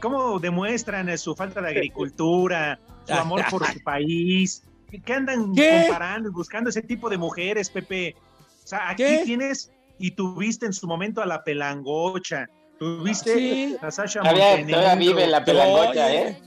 cómo 0.00 0.38
demuestran 0.38 1.08
eh, 1.10 1.18
su 1.18 1.34
falta 1.36 1.60
de 1.60 1.68
agricultura, 1.68 2.78
su 3.06 3.12
amor 3.14 3.42
por 3.50 3.66
su 3.66 3.80
país? 3.82 4.62
¿Qué 5.04 5.12
andan 5.12 5.54
¿Qué? 5.54 5.82
comparando 5.86 6.30
y 6.30 6.32
buscando 6.32 6.70
ese 6.70 6.80
tipo 6.82 7.10
de 7.10 7.18
mujeres, 7.18 7.68
Pepe? 7.68 8.16
O 8.64 8.66
sea, 8.66 8.88
aquí 8.90 9.02
¿Qué? 9.04 9.22
tienes 9.24 9.70
y 9.98 10.12
tuviste 10.12 10.66
en 10.66 10.72
su 10.72 10.86
momento 10.86 11.20
a 11.22 11.26
la 11.26 11.42
pelangocha, 11.44 12.46
tuviste 12.78 13.34
Sí. 13.34 13.76
a 13.80 13.90
Sasha 13.90 14.20
Todavía- 14.20 14.66
todavía 14.66 14.94
vive 14.94 15.26
la 15.26 15.44
pelangocha. 15.44 16.14
¿eh? 16.14 16.40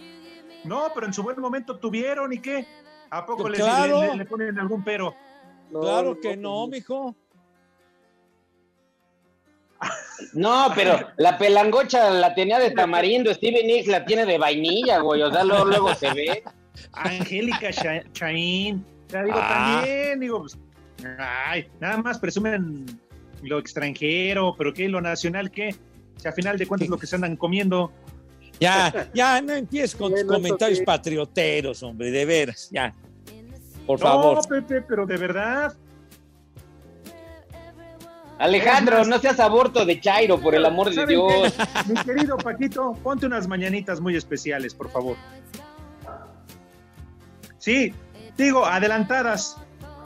No, 0.63 0.91
pero 0.93 1.07
en 1.07 1.13
su 1.13 1.23
buen 1.23 1.39
momento 1.39 1.77
tuvieron 1.77 2.31
y 2.33 2.39
qué? 2.39 2.65
¿A 3.09 3.25
poco 3.25 3.49
les- 3.49 3.59
Claro. 3.59 4.01
le, 4.01 4.07
le- 4.09 4.15
le 4.17 4.25
ponen 4.25 4.59
algún 4.59 4.83
pero? 4.83 5.13
claro 5.71 6.19
que 6.19 6.35
no, 6.37 6.67
mijo. 6.67 7.15
No, 10.33 10.67
pero 10.75 10.99
la 11.17 11.37
pelangocha 11.37 12.09
la 12.11 12.35
tenía 12.35 12.59
de 12.59 12.71
tamarindo, 12.71 13.33
Steven 13.33 13.65
Nicks 13.65 13.87
la 13.87 14.05
tiene 14.05 14.25
de 14.25 14.37
vainilla, 14.37 14.99
güey. 14.99 15.21
O 15.23 15.31
sea, 15.31 15.43
luego, 15.43 15.65
luego 15.65 15.95
se 15.95 16.13
ve. 16.13 16.43
Angélica 16.93 17.71
Cha- 17.71 18.03
Chaín. 18.13 18.85
O 19.07 19.09
sea, 19.09 19.23
digo, 19.23 19.37
Ah. 19.41 19.77
también, 19.81 20.19
digo, 20.19 20.39
pues, 20.41 20.57
ay, 21.17 21.67
nada 21.79 21.97
más 21.97 22.19
presumen 22.19 22.85
lo 23.41 23.59
extranjero, 23.59 24.55
pero 24.57 24.73
¿qué? 24.73 24.87
Lo 24.89 25.01
nacional, 25.01 25.51
¿qué? 25.51 25.75
O 26.15 26.19
sea, 26.19 26.31
a 26.31 26.33
final 26.33 26.57
de 26.57 26.67
cuentas 26.67 26.89
lo 26.89 26.97
que 26.97 27.07
se 27.07 27.15
andan 27.15 27.35
comiendo. 27.35 27.91
Ya, 28.59 29.09
ya, 29.13 29.41
no 29.41 29.53
empieces 29.53 29.95
con 29.95 30.13
tus 30.13 30.23
comentarios 30.23 30.81
patrioteros, 30.81 31.81
hombre, 31.81 32.11
de 32.11 32.25
veras, 32.25 32.69
ya. 32.71 32.93
Por 33.87 33.99
no, 33.99 34.05
favor. 34.05 34.47
Pepe, 34.47 34.81
pero 34.81 35.05
de 35.05 35.17
verdad. 35.17 35.73
Alejandro, 38.37 39.05
no 39.05 39.19
seas 39.19 39.39
aborto 39.39 39.85
de 39.85 39.99
Chairo, 39.99 40.39
por 40.39 40.55
el 40.55 40.65
amor 40.65 40.89
de 40.89 40.95
¿Saben 40.95 41.09
Dios. 41.09 41.53
qué? 41.53 41.93
Mi 41.93 42.03
querido 42.03 42.37
Paquito, 42.37 42.93
ponte 43.03 43.27
unas 43.27 43.47
mañanitas 43.47 43.99
muy 44.01 44.15
especiales, 44.15 44.73
por 44.73 44.89
favor. 44.89 45.15
Sí, 47.59 47.93
digo, 48.37 48.65
adelantadas, 48.65 49.57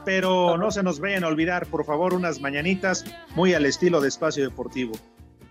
pero 0.05 0.57
no 0.57 0.71
se 0.71 0.83
nos 0.83 0.99
vayan 0.99 1.23
a 1.23 1.27
olvidar, 1.27 1.65
por 1.67 1.83
favor, 1.85 2.13
unas 2.13 2.39
mañanitas 2.39 3.03
muy 3.35 3.53
al 3.53 3.65
estilo 3.65 3.99
de 3.99 4.07
Espacio 4.09 4.43
Deportivo. 4.43 4.93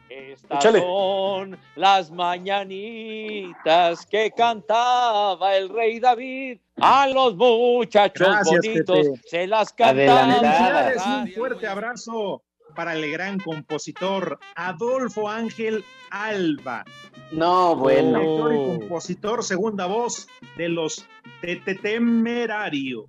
Estas 0.08 0.58
Échale. 0.64 0.80
son 0.80 1.58
las 1.76 2.10
mañanitas 2.10 4.06
que 4.06 4.30
cantaba 4.36 5.56
el 5.56 5.68
rey 5.68 6.00
David. 6.00 6.58
A 6.80 7.06
los 7.08 7.36
muchachos 7.36 8.26
Gracias, 8.26 8.60
bonitos 8.64 8.98
Pepe. 9.08 9.20
se 9.28 9.46
las 9.46 9.72
cantaba. 9.72 10.92
Un 11.22 11.30
fuerte 11.32 11.66
abrazo. 11.66 12.42
para 12.74 12.94
el 12.94 13.08
gran 13.12 13.38
compositor 13.38 14.36
Adolfo 14.56 15.28
Ángel 15.30 15.84
Alba. 16.10 16.84
No, 17.30 17.76
bueno. 17.76 18.18
Director 18.18 18.52
y 18.52 18.78
compositor, 18.80 19.44
segunda 19.44 19.86
voz 19.86 20.26
de 20.56 20.68
los 20.70 21.06
Tete- 21.40 21.80
Temerarios. 21.80 23.04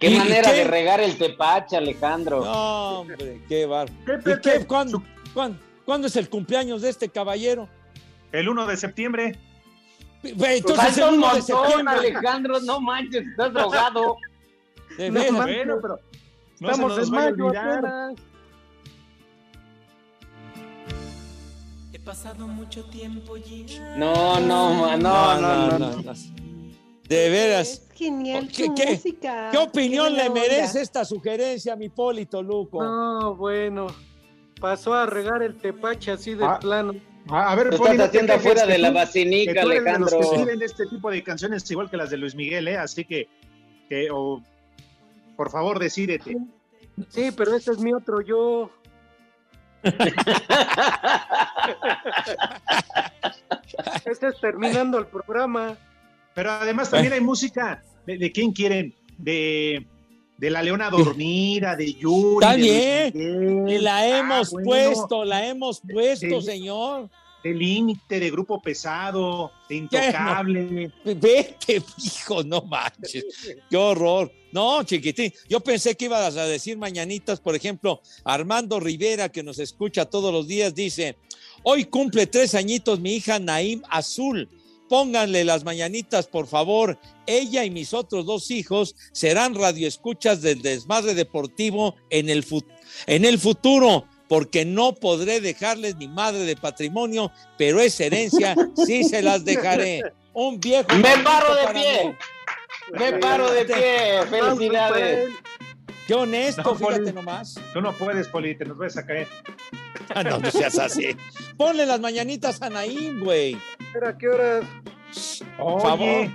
Qué 0.00 0.08
¿Y- 0.08 0.14
y 0.14 0.18
manera 0.18 0.50
qué? 0.50 0.56
de 0.58 0.64
regar 0.64 1.00
el 1.00 1.16
tepache, 1.18 1.76
Alejandro. 1.76 2.42
No, 2.44 3.00
hombre, 3.00 3.42
qué 3.48 3.66
bar. 3.66 3.88
¿Qué, 4.06 4.12
¿Y 4.14 4.16
Pepe? 4.22 4.40
qué? 4.60 4.66
¿Cuándo, 4.66 5.02
cuándo, 5.34 5.58
cuándo 5.84 6.06
es 6.06 6.16
el 6.16 6.28
cumpleaños 6.30 6.80
de 6.82 6.88
este 6.88 7.08
caballero? 7.10 7.68
El 8.32 8.48
1 8.48 8.66
de 8.66 8.76
septiembre. 8.76 9.38
Entonces 10.22 10.76
Falta 10.76 11.08
el 11.08 11.14
un 11.14 11.18
1 11.18 11.26
de 11.34 11.38
montón, 11.40 11.42
septiembre. 11.66 11.94
Alejandro, 11.98 12.60
no 12.60 12.80
manches, 12.80 13.26
estás 13.26 13.52
drogado. 13.52 14.16
De 14.98 15.10
No. 15.10 15.20
Bueno, 15.20 15.78
pero 15.80 16.00
no 16.60 16.70
Estamos 16.70 16.98
en 16.98 17.10
mayo. 17.10 17.52
He 21.92 21.98
pasado 22.00 22.46
mucho 22.48 22.84
tiempo 22.86 23.36
ya. 23.36 23.96
No, 23.96 24.40
no, 24.40 24.74
ma- 24.74 24.96
no, 24.96 25.40
no, 25.40 25.78
no. 25.78 25.88
no. 26.02 26.12
De 27.10 27.28
veras. 27.28 27.68
Es 27.68 27.88
genial 27.94 28.48
¿Qué- 28.54 28.66
tu 28.66 28.74
qué- 28.76 28.86
música. 28.92 29.48
¿Qué 29.50 29.58
opinión 29.58 30.14
le 30.14 30.28
onda. 30.28 30.40
merece 30.40 30.80
esta 30.80 31.04
sugerencia, 31.04 31.74
mi 31.76 31.88
Polito 31.88 32.40
Luco? 32.42 32.82
No, 32.82 33.34
bueno. 33.34 33.88
Pasó 34.60 34.94
a 34.94 35.06
regar 35.06 35.42
el 35.42 35.56
tepache 35.58 36.12
así 36.12 36.34
de 36.34 36.44
Ah. 36.44 36.58
plano. 36.60 36.94
A 37.28 37.50
a 37.52 37.54
ver, 37.56 37.70
Poli, 37.70 37.90
estás 37.92 38.08
haciendo 38.08 38.32
afuera 38.34 38.64
de 38.64 38.78
la 38.78 38.90
vacinica, 38.92 39.52
que 39.54 39.60
tú 39.60 39.70
eres 39.72 39.84
de 39.84 39.98
los 39.98 40.08
que 40.10 40.16
Alejandro. 40.16 40.38
escriben 40.40 40.62
este 40.62 40.86
tipo 40.86 41.10
de 41.10 41.22
canciones 41.24 41.68
igual 41.70 41.90
que 41.90 41.96
las 41.96 42.10
de 42.10 42.16
Luis 42.16 42.34
Miguel, 42.36 42.68
¿eh? 42.68 42.76
Así 42.78 43.04
que, 43.04 43.28
que 43.88 44.08
o, 44.12 44.40
por 45.36 45.50
favor, 45.50 45.78
decídete. 45.80 46.36
Sí, 47.08 47.30
pero 47.36 47.56
ese 47.56 47.72
es 47.72 47.78
mi 47.78 47.92
otro 47.92 48.20
yo. 48.20 48.70
Este 54.04 54.28
es 54.28 54.40
terminando 54.40 54.98
el 54.98 55.06
programa. 55.06 55.76
Pero 56.34 56.50
además 56.52 56.90
también 56.90 57.12
hay 57.12 57.20
música 57.20 57.82
de, 58.06 58.18
de 58.18 58.32
quién 58.32 58.52
quieren, 58.52 58.94
de, 59.18 59.86
de 60.38 60.50
la 60.50 60.62
Leona 60.62 60.88
Dormida, 60.90 61.76
de 61.76 61.92
Yuri. 61.94 62.44
Está 62.44 62.54
bien. 62.56 63.68
Y 63.68 63.78
la 63.78 63.98
Ah, 63.98 64.18
hemos 64.18 64.50
bueno, 64.50 64.66
puesto, 64.66 65.24
la 65.24 65.46
hemos 65.46 65.80
puesto, 65.80 66.40
señor. 66.40 67.10
De 67.42 67.54
Límite, 67.54 68.20
de 68.20 68.30
Grupo 68.30 68.60
Pesado, 68.60 69.50
de 69.66 69.76
Intocable. 69.76 70.92
Vete, 71.04 71.82
hijo, 72.04 72.42
no 72.44 72.60
manches. 72.62 73.24
Qué 73.70 73.76
horror. 73.78 74.30
No, 74.52 74.82
chiquitín. 74.82 75.32
Yo 75.48 75.60
pensé 75.60 75.96
que 75.96 76.04
ibas 76.04 76.36
a 76.36 76.44
decir 76.44 76.76
mañanitas, 76.76 77.40
por 77.40 77.54
ejemplo, 77.54 78.02
Armando 78.24 78.78
Rivera, 78.78 79.30
que 79.30 79.42
nos 79.42 79.58
escucha 79.58 80.04
todos 80.04 80.32
los 80.34 80.48
días, 80.48 80.74
dice: 80.74 81.16
Hoy 81.62 81.86
cumple 81.86 82.26
tres 82.26 82.54
añitos 82.54 83.00
mi 83.00 83.14
hija 83.14 83.38
Naim 83.38 83.80
Azul. 83.88 84.46
Pónganle 84.90 85.44
las 85.44 85.62
mañanitas, 85.64 86.26
por 86.26 86.48
favor. 86.48 86.98
Ella 87.26 87.64
y 87.64 87.70
mis 87.70 87.94
otros 87.94 88.26
dos 88.26 88.50
hijos 88.50 88.96
serán 89.12 89.54
radioescuchas 89.54 90.42
del 90.42 90.62
desmadre 90.62 91.14
deportivo 91.14 91.94
en 92.10 92.28
el, 92.28 92.42
fu- 92.42 92.66
en 93.06 93.24
el 93.24 93.38
futuro, 93.38 94.04
porque 94.28 94.64
no 94.64 94.96
podré 94.96 95.40
dejarles 95.40 95.94
mi 95.94 96.08
madre 96.08 96.40
de 96.40 96.56
patrimonio, 96.56 97.30
pero 97.56 97.80
esa 97.80 98.04
herencia 98.06 98.56
sí 98.84 99.04
se 99.04 99.22
las 99.22 99.44
dejaré. 99.44 100.02
Un 100.34 100.58
viejo. 100.58 100.88
Me 100.96 101.18
paro 101.18 101.54
de 101.54 101.72
pie. 101.72 102.04
mí. 102.08 102.98
Me 102.98 103.12
paro 103.20 103.50
de 103.52 103.64
pie. 103.66 104.26
Felicidades. 104.28 105.30
Qué 106.08 106.14
honesto, 106.14 106.62
No, 106.62 106.74
fíjate 106.74 106.98
Poli. 107.00 107.12
nomás. 107.12 107.54
Tú 107.72 107.80
no 107.80 107.92
puedes, 107.96 108.26
Poli, 108.26 108.56
te 108.58 108.64
nos 108.64 108.76
vas 108.76 108.96
a 108.96 109.06
caer. 109.06 109.28
Ah, 110.12 110.24
no, 110.24 110.38
no 110.40 110.50
seas 110.50 110.76
así. 110.80 111.16
Ponle 111.56 111.86
las 111.86 112.00
mañanitas 112.00 112.60
a 112.62 112.68
Naín, 112.70 113.20
güey. 113.20 113.56
Espera, 113.90 114.16
¿qué 114.16 114.28
horas? 114.28 114.64
Por 115.58 115.82
favor. 115.82 116.06
Oye, 116.06 116.30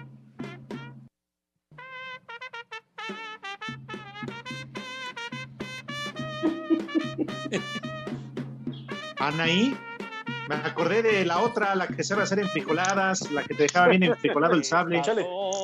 Anaí, 9.19 9.77
me 10.47 10.55
acordé 10.55 11.01
de 11.01 11.25
la 11.25 11.41
otra, 11.41 11.75
la 11.75 11.87
que 11.87 12.03
sabe 12.03 12.23
hacer 12.23 12.39
enfrijoladas, 12.39 13.29
la 13.31 13.43
que 13.43 13.55
te 13.55 13.63
dejaba 13.63 13.87
bien 13.87 14.03
enfrijolado 14.03 14.53
el 14.53 14.63
sable. 14.63 15.01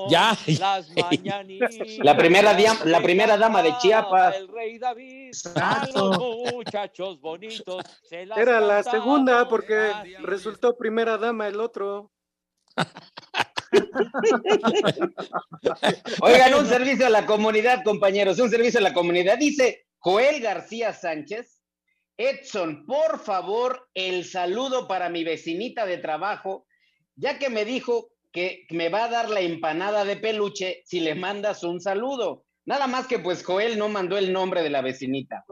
Ya. 0.09 0.35
Las 0.59 0.89
mañanitas. 0.89 1.75
La 1.99 2.17
primera, 2.17 2.57
la 2.85 3.01
primera 3.01 3.37
dama 3.37 3.61
de 3.61 3.75
Chiapas. 3.77 4.35
El 4.35 4.47
rey 4.47 4.79
David. 4.79 5.31
A 5.55 5.67
Exacto. 5.83 6.11
los 6.11 6.53
muchachos 6.53 7.21
bonitos. 7.21 7.83
se 8.03 8.25
las 8.25 8.37
Era 8.37 8.59
la 8.59 8.83
segunda 8.83 9.47
porque 9.47 9.91
resultó 10.19 10.77
primera 10.77 11.17
dama 11.17 11.47
el 11.47 11.59
otro. 11.59 12.11
Oigan, 16.21 16.53
un 16.55 16.67
servicio 16.67 17.05
a 17.05 17.09
la 17.09 17.25
comunidad, 17.25 17.83
compañeros, 17.83 18.39
un 18.39 18.49
servicio 18.49 18.79
a 18.79 18.83
la 18.83 18.93
comunidad. 18.93 19.37
Dice 19.37 19.87
Joel 19.99 20.41
García 20.41 20.93
Sánchez. 20.93 21.60
Edson, 22.29 22.85
por 22.85 23.19
favor, 23.19 23.89
el 23.95 24.25
saludo 24.25 24.87
para 24.87 25.09
mi 25.09 25.23
vecinita 25.23 25.85
de 25.85 25.97
trabajo, 25.97 26.67
ya 27.15 27.39
que 27.39 27.49
me 27.49 27.65
dijo 27.65 28.11
que 28.31 28.65
me 28.69 28.89
va 28.89 29.05
a 29.05 29.09
dar 29.09 29.29
la 29.29 29.41
empanada 29.41 30.05
de 30.05 30.17
peluche 30.17 30.83
si 30.85 30.99
le 30.99 31.15
mandas 31.15 31.63
un 31.63 31.81
saludo. 31.81 32.45
Nada 32.63 32.85
más 32.85 33.07
que 33.07 33.17
pues 33.17 33.43
Joel 33.43 33.79
no 33.79 33.89
mandó 33.89 34.19
el 34.19 34.31
nombre 34.31 34.61
de 34.61 34.69
la 34.69 34.81
vecinita. 34.81 35.43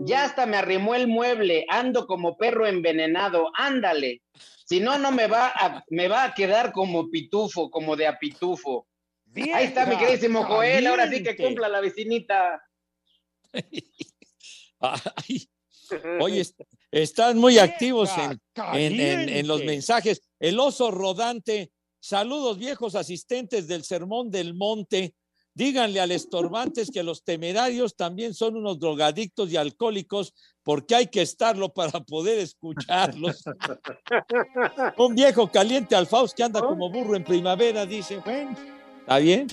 Ya 0.00 0.24
hasta 0.24 0.44
me 0.44 0.58
arrimó 0.58 0.94
el 0.94 1.08
mueble, 1.08 1.64
ando 1.68 2.06
como 2.06 2.36
perro 2.36 2.66
envenenado, 2.66 3.50
ándale. 3.54 4.22
Si 4.66 4.80
no, 4.80 4.98
no 4.98 5.10
me 5.10 5.28
va 5.28 5.48
a, 5.48 5.82
me 5.88 6.08
va 6.08 6.24
a 6.24 6.34
quedar 6.34 6.72
como 6.72 7.08
pitufo, 7.08 7.70
como 7.70 7.96
de 7.96 8.06
a 8.06 8.18
pitufo. 8.18 8.86
Ahí 9.54 9.66
está 9.66 9.86
mi 9.86 9.96
queridísimo 9.96 10.44
Joel, 10.44 10.86
ahora 10.86 11.08
sí 11.08 11.22
que 11.22 11.36
cumpla 11.36 11.68
la 11.68 11.80
vecinita. 11.80 12.62
Ay, 14.80 15.48
oye, 16.20 16.40
est- 16.40 16.60
están 16.90 17.38
muy 17.38 17.58
activos 17.58 18.10
en, 18.18 18.40
en- 18.74 19.00
en- 19.00 19.28
en 19.28 19.46
los 19.48 19.62
mensajes. 19.64 20.22
El 20.40 20.58
oso 20.60 20.90
rodante. 20.90 21.70
Saludos, 22.00 22.58
viejos 22.58 22.94
asistentes 22.94 23.66
del 23.66 23.82
Sermón 23.84 24.30
del 24.30 24.54
Monte. 24.54 25.14
Díganle 25.54 25.98
al 26.00 26.12
estorbantes 26.12 26.88
que 26.92 27.02
los 27.02 27.24
temerarios 27.24 27.96
también 27.96 28.32
son 28.32 28.56
unos 28.56 28.78
drogadictos 28.78 29.50
y 29.50 29.56
alcohólicos 29.56 30.32
porque 30.62 30.94
hay 30.94 31.06
que 31.08 31.20
estarlo 31.22 31.70
para 31.72 31.98
poder 32.04 32.38
escucharlos. 32.38 33.42
Un 34.96 35.14
viejo 35.16 35.50
caliente 35.50 35.96
al 35.96 36.06
Faust 36.06 36.36
que 36.36 36.44
anda 36.44 36.60
como 36.60 36.88
burro 36.90 37.16
en 37.16 37.24
primavera, 37.24 37.84
dice, 37.86 38.18
bueno, 38.18 38.56
¿está 39.00 39.18
bien? 39.18 39.48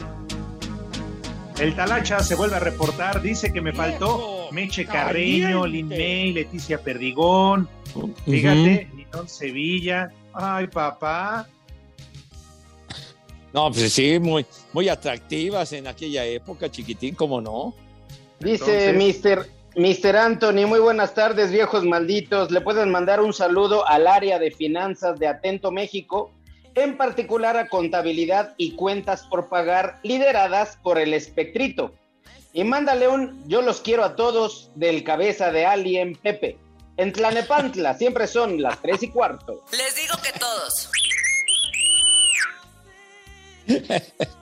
El 1.60 1.74
Talacha 1.74 2.20
se 2.20 2.36
vuelve 2.36 2.58
a 2.58 2.60
reportar, 2.60 3.22
dice 3.22 3.54
que 3.54 3.62
me 3.62 3.72
faltó 3.72 4.50
Meche 4.52 4.86
Carreño, 4.86 5.66
Lin 5.66 5.88
May, 5.88 6.34
Leticia 6.34 6.82
Perdigón, 6.82 7.70
fíjate, 8.26 8.90
Ninón 8.94 9.30
Sevilla. 9.30 10.12
Ay, 10.34 10.68
papá. 10.68 11.48
No, 13.54 13.72
pues 13.72 13.94
sí, 13.94 14.20
muy, 14.20 14.46
muy 14.74 14.90
atractivas 14.90 15.72
en 15.72 15.88
aquella 15.88 16.26
época, 16.26 16.70
chiquitín, 16.70 17.16
¿cómo 17.16 17.40
no? 17.40 17.74
Dice 18.42 18.92
Mr. 18.92 19.48
Mr. 19.78 20.18
Anthony, 20.18 20.68
muy 20.68 20.82
buenas 20.82 21.14
tardes, 21.14 21.52
viejos 21.52 21.86
malditos. 21.86 22.52
Le 22.52 22.60
pueden 22.60 22.92
mandar 22.92 23.22
un 23.22 23.32
saludo 23.32 23.88
al 23.88 24.08
área 24.08 24.40
de 24.40 24.52
finanzas 24.52 25.20
de 25.20 25.28
Atento 25.28 25.72
México, 25.72 26.32
en 26.76 26.98
particular 26.98 27.58
a 27.58 27.68
contabilidad 27.70 28.54
y 28.58 28.76
cuentas 28.76 29.24
por 29.24 29.50
pagar, 29.50 30.00
lideradas 30.04 30.78
por 30.84 31.00
el 31.00 31.14
Espectrito. 31.14 31.94
Y 32.54 32.64
mándale 32.64 33.08
un 33.08 33.44
yo 33.48 33.62
los 33.62 33.82
quiero 33.82 34.04
a 34.04 34.16
todos 34.16 34.70
del 34.76 35.04
cabeza 35.04 35.52
de 35.52 35.66
Alien 35.66 36.16
Pepe. 36.16 36.58
En 36.98 37.12
Tlanepantla 37.12 37.94
siempre 37.96 38.28
son 38.28 38.62
las 38.62 38.82
tres 38.82 39.04
y 39.04 39.10
cuarto. 39.10 39.64
Les 39.72 39.96
digo 39.96 40.16
que 40.22 40.32
todos. 40.40 40.90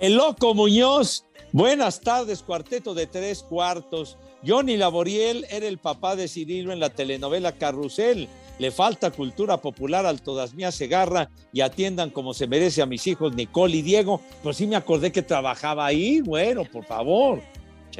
El 0.00 0.14
Loco 0.14 0.54
Muñoz, 0.54 1.24
buenas 1.52 2.00
tardes, 2.00 2.42
cuarteto 2.42 2.94
de 2.94 3.06
tres 3.06 3.42
cuartos. 3.42 4.16
Johnny 4.46 4.76
Laboriel 4.76 5.44
era 5.50 5.66
el 5.66 5.78
papá 5.78 6.14
de 6.14 6.28
Cirilo 6.28 6.72
en 6.72 6.78
la 6.78 6.90
telenovela 6.90 7.50
Carrusel. 7.52 8.28
Le 8.58 8.70
falta 8.70 9.10
cultura 9.10 9.58
popular 9.58 10.04
al 10.04 10.20
Todas 10.20 10.54
Mías 10.54 10.74
Segarra 10.74 11.30
y 11.52 11.60
atiendan 11.60 12.10
como 12.10 12.34
se 12.34 12.46
merece 12.46 12.82
a 12.82 12.86
mis 12.86 13.06
hijos 13.06 13.34
Nicole 13.34 13.76
y 13.76 13.82
Diego. 13.82 14.20
Pues 14.42 14.56
sí 14.56 14.66
me 14.66 14.76
acordé 14.76 15.12
que 15.12 15.22
trabajaba 15.22 15.86
ahí, 15.86 16.20
bueno, 16.20 16.64
por 16.64 16.84
favor. 16.84 17.40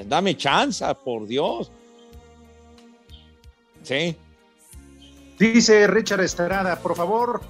Dame 0.06 0.36
chance, 0.36 0.84
por 1.04 1.26
Dios. 1.26 1.70
Sí. 3.82 4.16
Dice 5.38 5.86
Richard 5.86 6.20
Estrada, 6.20 6.80
por 6.80 6.96
favor, 6.96 7.40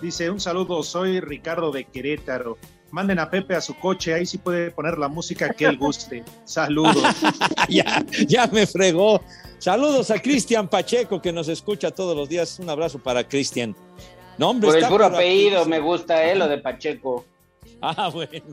dice 0.00 0.30
un 0.30 0.40
saludo, 0.40 0.82
soy 0.82 1.20
Ricardo 1.20 1.70
de 1.70 1.84
Querétaro. 1.84 2.58
Manden 2.90 3.18
a 3.18 3.28
Pepe 3.28 3.54
a 3.54 3.60
su 3.60 3.74
coche, 3.74 4.14
ahí 4.14 4.24
sí 4.24 4.38
puede 4.38 4.70
poner 4.70 4.98
la 4.98 5.08
música 5.08 5.50
que 5.50 5.64
él 5.66 5.76
guste. 5.76 6.24
Saludos. 6.44 7.02
ya, 7.68 8.04
ya 8.26 8.46
me 8.46 8.66
fregó. 8.66 9.20
Saludos 9.58 10.10
a 10.10 10.20
Cristian 10.20 10.68
Pacheco 10.68 11.22
que 11.22 11.32
nos 11.32 11.48
escucha 11.48 11.90
todos 11.90 12.14
los 12.16 12.28
días. 12.28 12.58
Un 12.58 12.68
abrazo 12.68 12.98
para 12.98 13.26
Cristian. 13.26 13.74
No, 14.36 14.50
hombre, 14.50 14.68
Por 14.70 14.78
el 14.78 14.86
puro 14.88 15.04
apellido 15.06 15.60
aquí- 15.60 15.70
me 15.70 15.80
gusta, 15.80 16.24
¿eh? 16.24 16.34
Lo 16.34 16.48
de 16.48 16.58
Pacheco. 16.58 17.24
Ah, 17.86 18.08
bueno. 18.12 18.46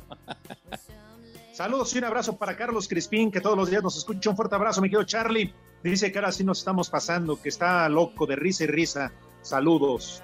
Saludos 1.53 1.93
y 1.95 1.99
un 1.99 2.03
abrazo 2.05 2.35
para 2.37 2.57
Carlos 2.57 2.87
Crispín, 2.87 3.31
que 3.31 3.39
todos 3.39 3.55
los 3.55 3.69
días 3.69 3.81
nos 3.83 3.95
escucha. 3.97 4.29
Un 4.29 4.35
fuerte 4.35 4.55
abrazo, 4.55 4.81
mi 4.81 4.89
querido 4.89 5.03
Charlie. 5.05 5.53
Dice 5.83 6.11
que 6.11 6.17
ahora 6.19 6.31
sí 6.33 6.43
nos 6.43 6.59
estamos 6.59 6.89
pasando, 6.89 7.41
que 7.41 7.47
está 7.49 7.87
loco 7.87 8.25
de 8.25 8.35
risa 8.35 8.65
y 8.65 8.67
risa. 8.67 9.11
Saludos. 9.41 10.21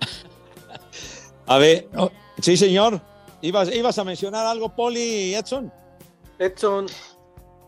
A 1.46 1.58
ver, 1.58 1.88
oh, 1.96 2.10
sí, 2.40 2.56
señor. 2.56 3.00
¿Ibas, 3.42 3.72
¿Ibas 3.72 3.98
a 3.98 4.04
mencionar 4.04 4.46
algo, 4.46 4.74
Poli 4.74 5.34
Edson? 5.34 5.72
Edson. 6.38 6.86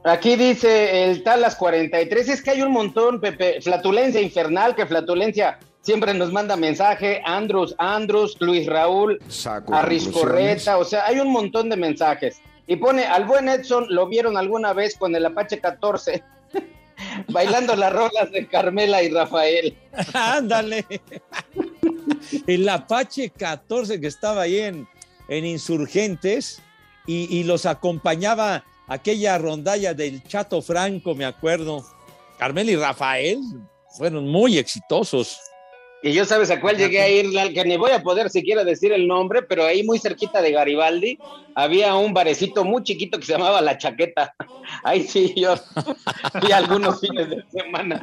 Aquí 0.05 0.37
dice 0.37 1.05
el 1.05 1.23
Talas 1.23 1.57
43, 1.57 2.29
es 2.29 2.43
que 2.43 2.51
hay 2.51 2.63
un 2.63 2.73
montón, 2.73 3.21
Pepe, 3.21 3.61
flatulencia 3.61 4.21
infernal, 4.21 4.75
que 4.75 4.87
flatulencia 4.87 5.59
siempre 5.81 6.15
nos 6.15 6.33
manda 6.33 6.57
mensaje, 6.57 7.21
Andrus, 7.25 7.75
Andrus, 7.79 8.37
Luis 8.41 8.67
Raúl, 8.67 9.19
Arriscorreta, 9.73 10.79
o 10.79 10.85
sea, 10.85 11.07
hay 11.07 11.19
un 11.19 11.33
montón 11.33 11.69
de 11.69 11.77
mensajes. 11.77 12.41
Y 12.67 12.77
pone, 12.77 13.05
al 13.05 13.25
buen 13.25 13.49
Edson, 13.49 13.87
¿lo 13.89 14.07
vieron 14.07 14.37
alguna 14.37 14.73
vez 14.73 14.97
con 14.97 15.15
el 15.17 15.25
Apache 15.25 15.59
14? 15.59 16.23
Bailando 17.29 17.75
las 17.75 17.93
rolas 17.93 18.31
de 18.31 18.47
Carmela 18.47 19.03
y 19.03 19.11
Rafael. 19.11 19.77
Ándale. 20.13 20.85
El 22.47 22.69
Apache 22.69 23.31
14 23.31 24.01
que 24.01 24.07
estaba 24.07 24.43
ahí 24.43 24.59
en, 24.59 24.87
en 25.29 25.47
Insurgentes 25.47 26.61
y, 27.07 27.35
y 27.35 27.45
los 27.45 27.65
acompañaba 27.65 28.65
aquella 28.89 29.39
rondalla 29.39 29.95
del 29.95 30.23
Chato 30.25 30.61
Franco, 30.63 31.15
me 31.15 31.25
acuerdo. 31.25 31.85
Carmel 32.39 32.71
y 32.71 32.77
Rafael 32.77 33.39
fueron 33.97 34.29
muy 34.29 34.59
exitosos. 34.59 35.39
Y 36.01 36.13
yo 36.13 36.25
sabes 36.25 36.49
a 36.51 36.61
cuál 36.61 36.77
llegué 36.77 37.01
a 37.01 37.09
ir, 37.09 37.37
al 37.39 37.53
que 37.53 37.65
ni 37.65 37.77
voy 37.77 37.91
a 37.91 38.03
poder 38.03 38.31
siquiera 38.31 38.63
decir 38.63 38.93
el 38.93 39.09
nombre, 39.09 39.43
pero 39.43 39.65
ahí 39.65 39.83
muy 39.83 39.99
cerquita 39.99 40.41
de 40.41 40.53
Garibaldi 40.53 41.19
había 41.57 41.97
un 41.97 42.15
barecito 42.15 42.65
muy 42.65 42.85
chiquito 42.85 43.19
que 43.19 43.27
se 43.27 43.33
llamaba 43.33 43.61
La 43.61 43.77
Chaqueta. 43.79 44.33
Ahí 44.85 45.03
sí, 45.03 45.35
yo 45.37 45.57
fui 46.41 46.53
algunos 46.53 47.01
fines 47.01 47.31
de 47.31 47.45
semana. 47.51 48.01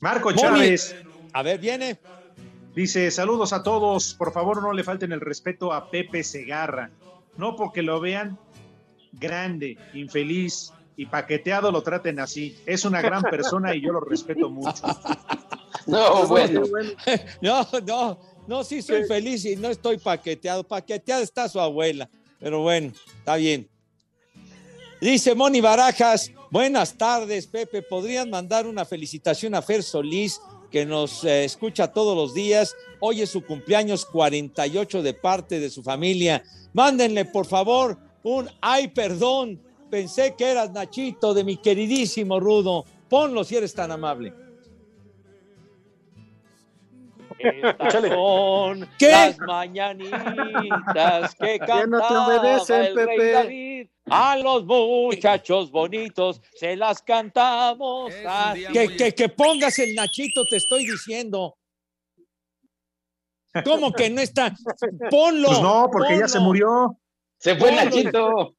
Marco. 0.00 0.32
Chávez. 0.32 0.96
A 1.32 1.42
ver, 1.42 1.60
viene. 1.60 1.98
Dice, 2.74 3.10
saludos 3.12 3.52
a 3.52 3.62
todos. 3.62 4.14
Por 4.14 4.32
favor, 4.32 4.62
no 4.62 4.72
le 4.72 4.82
falten 4.82 5.12
el 5.12 5.20
respeto 5.20 5.72
a 5.72 5.90
Pepe 5.90 6.24
Segarra. 6.24 6.90
No 7.36 7.56
porque 7.56 7.82
lo 7.82 8.00
vean 8.00 8.38
grande, 9.12 9.78
infeliz 9.94 10.72
y 10.96 11.06
paqueteado 11.06 11.70
lo 11.70 11.82
traten 11.82 12.20
así. 12.20 12.56
Es 12.66 12.84
una 12.84 13.00
gran 13.00 13.22
persona 13.22 13.74
y 13.74 13.80
yo 13.80 13.92
lo 13.92 14.00
respeto 14.00 14.48
mucho. 14.50 14.82
No, 15.86 16.28
bueno. 16.28 16.62
No, 17.40 17.66
no, 17.84 18.20
no, 18.46 18.62
sí 18.62 18.82
soy 18.82 19.04
feliz 19.04 19.44
y 19.44 19.56
no 19.56 19.68
estoy 19.68 19.98
paqueteado. 19.98 20.62
Paqueteada 20.62 21.22
está 21.22 21.48
su 21.48 21.58
abuela, 21.58 22.08
pero 22.38 22.60
bueno, 22.60 22.92
está 23.18 23.34
bien. 23.34 23.68
Dice 25.00 25.34
Moni 25.34 25.60
Barajas, 25.60 26.30
buenas 26.52 26.96
tardes, 26.96 27.48
Pepe. 27.48 27.82
¿Podrían 27.82 28.30
mandar 28.30 28.66
una 28.68 28.84
felicitación 28.84 29.56
a 29.56 29.62
Fer 29.62 29.82
Solís, 29.82 30.40
que 30.72 30.86
nos 30.86 31.22
eh, 31.22 31.44
escucha 31.44 31.92
todos 31.92 32.16
los 32.16 32.34
días? 32.34 32.74
Hoy 32.98 33.20
es 33.20 33.30
su 33.30 33.44
cumpleaños 33.44 34.06
48 34.06 35.02
de 35.02 35.14
parte 35.14 35.60
de 35.60 35.70
su 35.70 35.82
familia. 35.82 36.42
Mándenle, 36.72 37.26
por 37.26 37.46
favor, 37.46 37.98
un 38.24 38.48
ay, 38.60 38.88
perdón. 38.88 39.60
Pensé 39.90 40.34
que 40.36 40.50
eras 40.50 40.72
Nachito 40.72 41.34
de 41.34 41.44
mi 41.44 41.58
queridísimo 41.58 42.40
Rudo. 42.40 42.86
Ponlo 43.08 43.44
si 43.44 43.56
eres 43.56 43.74
tan 43.74 43.92
amable. 43.92 44.32
Estas 47.42 47.92
son 48.08 48.88
¿Qué? 48.98 49.10
las 49.10 49.38
mañanitas 49.38 51.34
que 51.34 51.58
Ya 51.66 51.86
no 51.86 51.98
te 51.98 52.04
cantaba 52.08 52.26
obedecen, 52.40 52.82
el 52.84 52.94
rey 52.96 53.06
Pepe. 53.06 53.32
David. 53.32 53.88
A 54.10 54.36
los 54.36 54.64
muchachos 54.64 55.70
bonitos 55.70 56.40
se 56.54 56.76
las 56.76 57.02
cantamos. 57.02 58.12
así. 58.26 58.66
Que, 58.72 58.96
que, 58.96 59.14
que 59.14 59.28
pongas 59.28 59.78
el 59.78 59.94
Nachito, 59.94 60.44
te 60.44 60.56
estoy 60.56 60.84
diciendo. 60.86 61.56
¿Cómo 63.64 63.92
que 63.92 64.08
no 64.10 64.20
está? 64.20 64.54
Ponlo. 65.10 65.48
Pues 65.48 65.60
no, 65.60 65.88
porque 65.92 66.18
ya 66.18 66.26
se 66.26 66.38
ponlo. 66.38 66.46
murió. 66.48 66.98
Se 67.38 67.54
fue 67.56 67.68
Ponlo. 67.68 67.84
Nachito. 67.84 68.56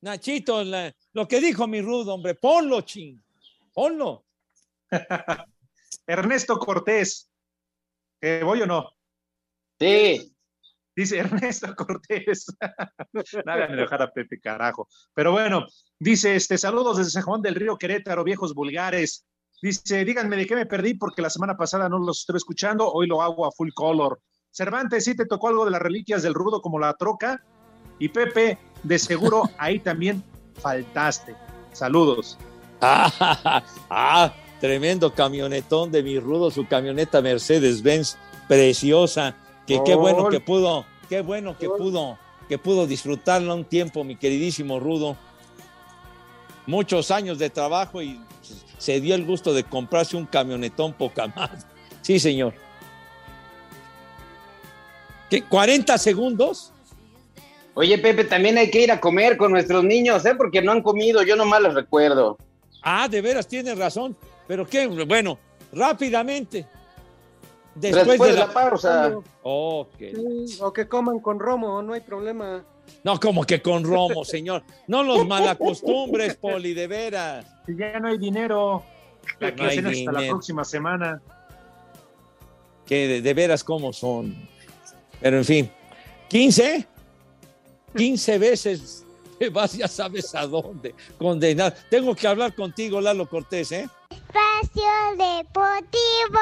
Nachito, 0.00 0.64
la- 0.64 0.92
lo 1.12 1.28
que 1.28 1.40
dijo 1.40 1.66
mi 1.68 1.80
rudo, 1.80 2.14
hombre, 2.14 2.34
ponlo, 2.34 2.80
ching. 2.80 3.22
Ponlo. 3.72 4.24
Ernesto 6.06 6.58
Cortés. 6.58 7.30
¿Que 8.22 8.44
voy 8.44 8.62
o 8.62 8.66
no? 8.66 8.88
Sí. 9.80 10.32
Dice 10.94 11.18
Ernesto 11.18 11.74
Cortés. 11.74 12.46
no 13.12 13.52
hagan 13.52 13.72
enojar 13.72 14.00
a 14.00 14.12
Pepe, 14.12 14.38
carajo. 14.40 14.86
Pero 15.12 15.32
bueno, 15.32 15.66
dice 15.98 16.36
este, 16.36 16.56
saludos 16.56 16.98
desde 16.98 17.10
San 17.10 17.24
Juan 17.24 17.42
del 17.42 17.56
Río 17.56 17.76
Querétaro, 17.76 18.22
viejos 18.22 18.54
vulgares. 18.54 19.26
Dice, 19.60 20.04
díganme 20.04 20.36
de 20.36 20.46
qué 20.46 20.54
me 20.54 20.66
perdí 20.66 20.94
porque 20.94 21.20
la 21.20 21.30
semana 21.30 21.56
pasada 21.56 21.88
no 21.88 21.98
los 21.98 22.20
estoy 22.20 22.36
escuchando, 22.36 22.92
hoy 22.92 23.08
lo 23.08 23.22
hago 23.22 23.44
a 23.44 23.50
full 23.50 23.70
color. 23.74 24.20
Cervantes, 24.52 25.04
sí 25.04 25.16
te 25.16 25.26
tocó 25.26 25.48
algo 25.48 25.64
de 25.64 25.72
las 25.72 25.82
reliquias 25.82 26.22
del 26.22 26.34
rudo 26.34 26.62
como 26.62 26.78
la 26.78 26.94
troca. 26.94 27.42
Y 27.98 28.08
Pepe, 28.08 28.56
de 28.84 28.98
seguro 29.00 29.50
ahí 29.58 29.80
también 29.80 30.22
faltaste. 30.60 31.34
Saludos. 31.72 32.38
Ah, 32.84 33.62
ah, 33.90 34.34
tremendo 34.62 35.12
camionetón 35.12 35.90
de 35.90 36.04
mi 36.04 36.20
rudo, 36.20 36.48
su 36.52 36.68
camioneta 36.68 37.20
Mercedes-Benz, 37.20 38.16
preciosa. 38.46 39.34
Que 39.66 39.80
qué 39.84 39.96
bueno 39.96 40.28
que 40.28 40.38
pudo, 40.38 40.86
qué 41.08 41.20
bueno 41.20 41.58
que 41.58 41.68
pudo, 41.68 42.16
que 42.48 42.58
pudo 42.58 42.86
disfrutarla 42.86 43.54
un 43.54 43.64
tiempo, 43.64 44.04
mi 44.04 44.14
queridísimo 44.14 44.78
rudo. 44.78 45.16
Muchos 46.64 47.10
años 47.10 47.40
de 47.40 47.50
trabajo 47.50 48.02
y 48.02 48.20
se 48.78 49.00
dio 49.00 49.16
el 49.16 49.26
gusto 49.26 49.52
de 49.52 49.64
comprarse 49.64 50.16
un 50.16 50.26
camionetón 50.26 50.92
poca 50.92 51.26
más. 51.26 51.66
Sí, 52.00 52.20
señor. 52.20 52.54
¿Qué? 55.28 55.44
¿40 55.44 55.98
segundos? 55.98 56.72
Oye, 57.74 57.98
Pepe, 57.98 58.22
también 58.22 58.58
hay 58.58 58.70
que 58.70 58.82
ir 58.82 58.92
a 58.92 59.00
comer 59.00 59.36
con 59.36 59.50
nuestros 59.50 59.82
niños, 59.82 60.24
¿eh? 60.24 60.36
Porque 60.36 60.62
no 60.62 60.70
han 60.70 60.82
comido, 60.82 61.24
yo 61.24 61.34
nomás 61.34 61.62
los 61.62 61.74
recuerdo. 61.74 62.38
Ah, 62.80 63.08
de 63.08 63.20
veras 63.20 63.48
tienes 63.48 63.76
razón. 63.76 64.16
Pero 64.46 64.66
qué, 64.66 64.86
bueno, 64.86 65.38
rápidamente. 65.72 66.66
Después, 67.74 68.06
Después 68.06 68.20
de 68.20 68.34
de 68.34 68.40
la, 68.40 68.46
la 68.46 68.52
pausa. 68.52 69.10
Sí, 69.98 70.58
o 70.60 70.72
que 70.72 70.88
coman 70.88 71.20
con 71.20 71.40
romo, 71.40 71.80
no 71.82 71.94
hay 71.94 72.00
problema. 72.00 72.64
No, 73.04 73.18
como 73.18 73.44
que 73.44 73.62
con 73.62 73.84
Romo, 73.84 74.24
señor. 74.26 74.62
No 74.86 75.02
los 75.02 75.26
malacostumbres, 75.26 76.36
Poli, 76.36 76.74
de 76.74 76.86
veras. 76.86 77.46
Si 77.66 77.76
ya 77.76 77.98
no 77.98 78.08
hay 78.08 78.18
dinero, 78.18 78.82
la 79.40 79.50
No 79.50 79.56
que 79.56 79.62
hay 79.62 79.78
hacen 79.78 79.86
hasta 79.86 80.12
la 80.12 80.28
próxima 80.28 80.64
semana. 80.64 81.22
Que 82.86 83.08
de, 83.08 83.22
de 83.22 83.34
veras 83.34 83.64
cómo 83.64 83.92
son. 83.92 84.48
Pero 85.20 85.38
en 85.38 85.44
fin, 85.44 85.70
15, 86.28 86.86
15 87.96 88.38
veces 88.38 89.06
te 89.42 89.50
vas, 89.50 89.72
ya 89.72 89.88
sabes 89.88 90.32
a 90.36 90.46
dónde, 90.46 90.94
condenado. 91.18 91.74
Tengo 91.90 92.14
que 92.14 92.28
hablar 92.28 92.54
contigo, 92.54 93.00
Lalo 93.00 93.28
Cortés, 93.28 93.72
¿eh? 93.72 93.88
Espacio 94.08 94.84
Deportivo. 95.18 96.38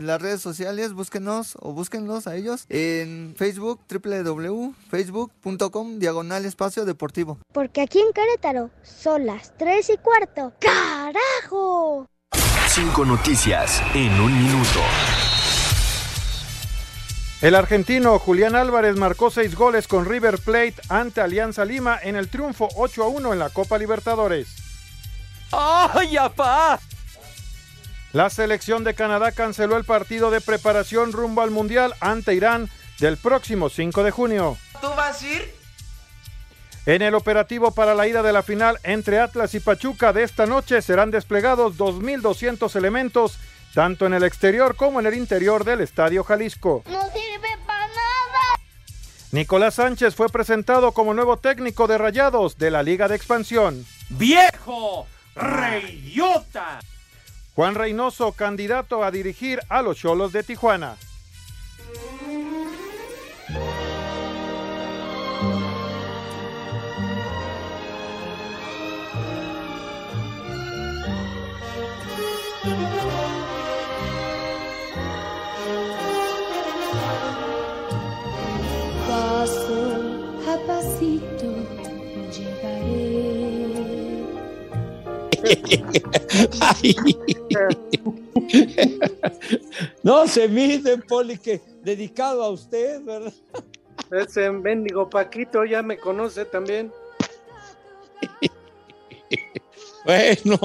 En 0.00 0.08
las 0.08 0.20
redes 0.20 0.42
sociales, 0.42 0.92
búsquenos 0.92 1.56
o 1.60 1.72
búsquenlos 1.72 2.26
a 2.26 2.34
ellos 2.34 2.64
en 2.68 3.36
Facebook, 3.36 3.78
www.facebook.com, 3.88 6.00
diagonal 6.00 6.44
espacio 6.44 6.84
deportivo. 6.84 7.38
Porque 7.52 7.82
aquí 7.82 8.00
en 8.00 8.12
Querétaro 8.12 8.70
son 8.82 9.26
las 9.26 9.56
3 9.56 9.90
y 9.90 9.98
cuarto. 9.98 10.52
¡Carajo! 10.58 12.06
Cinco 12.66 13.04
noticias 13.04 13.80
en 13.94 14.20
un 14.20 14.36
minuto. 14.36 14.80
El 17.42 17.56
argentino 17.56 18.20
Julián 18.20 18.54
Álvarez 18.54 18.94
marcó 18.94 19.28
seis 19.28 19.56
goles 19.56 19.88
con 19.88 20.06
River 20.06 20.38
Plate 20.38 20.76
ante 20.88 21.20
Alianza 21.20 21.64
Lima 21.64 21.98
en 22.00 22.14
el 22.14 22.28
triunfo 22.28 22.68
8 22.76 23.02
a 23.02 23.08
1 23.08 23.32
en 23.32 23.38
la 23.40 23.50
Copa 23.50 23.78
Libertadores. 23.78 24.46
¡Ay, 25.50 26.16
apá! 26.16 26.78
La 28.12 28.30
selección 28.30 28.84
de 28.84 28.94
Canadá 28.94 29.32
canceló 29.32 29.76
el 29.76 29.82
partido 29.82 30.30
de 30.30 30.40
preparación 30.40 31.10
rumbo 31.10 31.42
al 31.42 31.50
Mundial 31.50 31.94
ante 31.98 32.32
Irán 32.32 32.70
del 33.00 33.16
próximo 33.16 33.70
5 33.70 34.04
de 34.04 34.12
junio. 34.12 34.56
¿Tú 34.80 34.86
vas 34.96 35.20
a 35.20 35.26
ir? 35.26 35.54
En 36.86 37.02
el 37.02 37.16
operativo 37.16 37.72
para 37.72 37.96
la 37.96 38.06
ida 38.06 38.22
de 38.22 38.32
la 38.32 38.44
final 38.44 38.78
entre 38.84 39.18
Atlas 39.18 39.54
y 39.54 39.60
Pachuca 39.60 40.12
de 40.12 40.22
esta 40.22 40.46
noche 40.46 40.80
serán 40.80 41.10
desplegados 41.10 41.76
2.200 41.76 42.76
elementos 42.76 43.38
tanto 43.74 44.06
en 44.06 44.14
el 44.14 44.22
exterior 44.22 44.76
como 44.76 45.00
en 45.00 45.06
el 45.06 45.14
interior 45.14 45.64
del 45.64 45.80
Estadio 45.80 46.24
Jalisco. 46.24 46.82
No 46.86 47.02
sirve 47.10 47.48
para 47.66 47.86
nada. 47.86 48.40
Nicolás 49.30 49.74
Sánchez 49.74 50.14
fue 50.14 50.28
presentado 50.28 50.92
como 50.92 51.14
nuevo 51.14 51.38
técnico 51.38 51.86
de 51.86 51.98
Rayados 51.98 52.58
de 52.58 52.70
la 52.70 52.82
Liga 52.82 53.08
de 53.08 53.16
Expansión. 53.16 53.84
¡Viejo! 54.10 55.06
¡Reyota! 55.34 56.80
Juan 57.54 57.74
Reynoso, 57.74 58.32
candidato 58.32 59.04
a 59.04 59.10
dirigir 59.10 59.60
a 59.68 59.82
los 59.82 59.98
Cholos 59.98 60.32
de 60.32 60.42
Tijuana. 60.42 60.96
Ay. 86.60 86.96
No 90.02 90.26
se 90.26 90.48
mide, 90.48 90.98
Poli, 90.98 91.38
que 91.38 91.60
dedicado 91.82 92.42
a 92.42 92.50
usted, 92.50 93.02
¿verdad? 93.02 93.32
Ese 94.10 94.50
mendigo 94.50 95.08
Paquito 95.08 95.64
ya 95.64 95.82
me 95.82 95.98
conoce 95.98 96.44
también. 96.44 96.92
Bueno, 100.04 100.58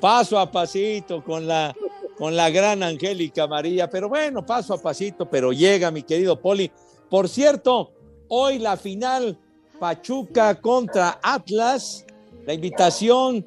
paso 0.00 0.36
a 0.36 0.50
pasito 0.50 1.22
con 1.22 1.46
la, 1.46 1.72
con 2.18 2.34
la 2.34 2.50
gran 2.50 2.82
Angélica 2.82 3.46
María, 3.46 3.88
pero 3.88 4.08
bueno, 4.08 4.44
paso 4.44 4.74
a 4.74 4.82
pasito, 4.82 5.30
pero 5.30 5.52
llega 5.52 5.92
mi 5.92 6.02
querido 6.02 6.40
Poli. 6.40 6.72
Por 7.08 7.28
cierto, 7.28 7.92
hoy 8.26 8.58
la 8.58 8.76
final 8.76 9.38
Pachuca 9.78 10.60
contra 10.60 11.20
Atlas, 11.22 12.04
la 12.44 12.52
invitación 12.52 13.46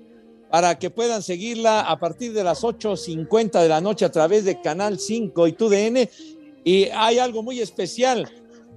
para 0.54 0.78
que 0.78 0.92
puedan 0.92 1.24
seguirla 1.24 1.82
a 1.82 1.98
partir 1.98 2.32
de 2.32 2.44
las 2.44 2.62
8.50 2.62 3.60
de 3.60 3.68
la 3.68 3.82
noche 3.82 4.06
a 4.06 4.12
través 4.12 4.46
de 4.46 4.62
Canal 4.62 5.00
5 5.00 5.48
y 5.48 5.54
TUDN. 5.54 6.08
Y 6.64 6.90
hay 6.90 7.18
algo 7.18 7.42
muy 7.42 7.60
especial. 7.60 8.32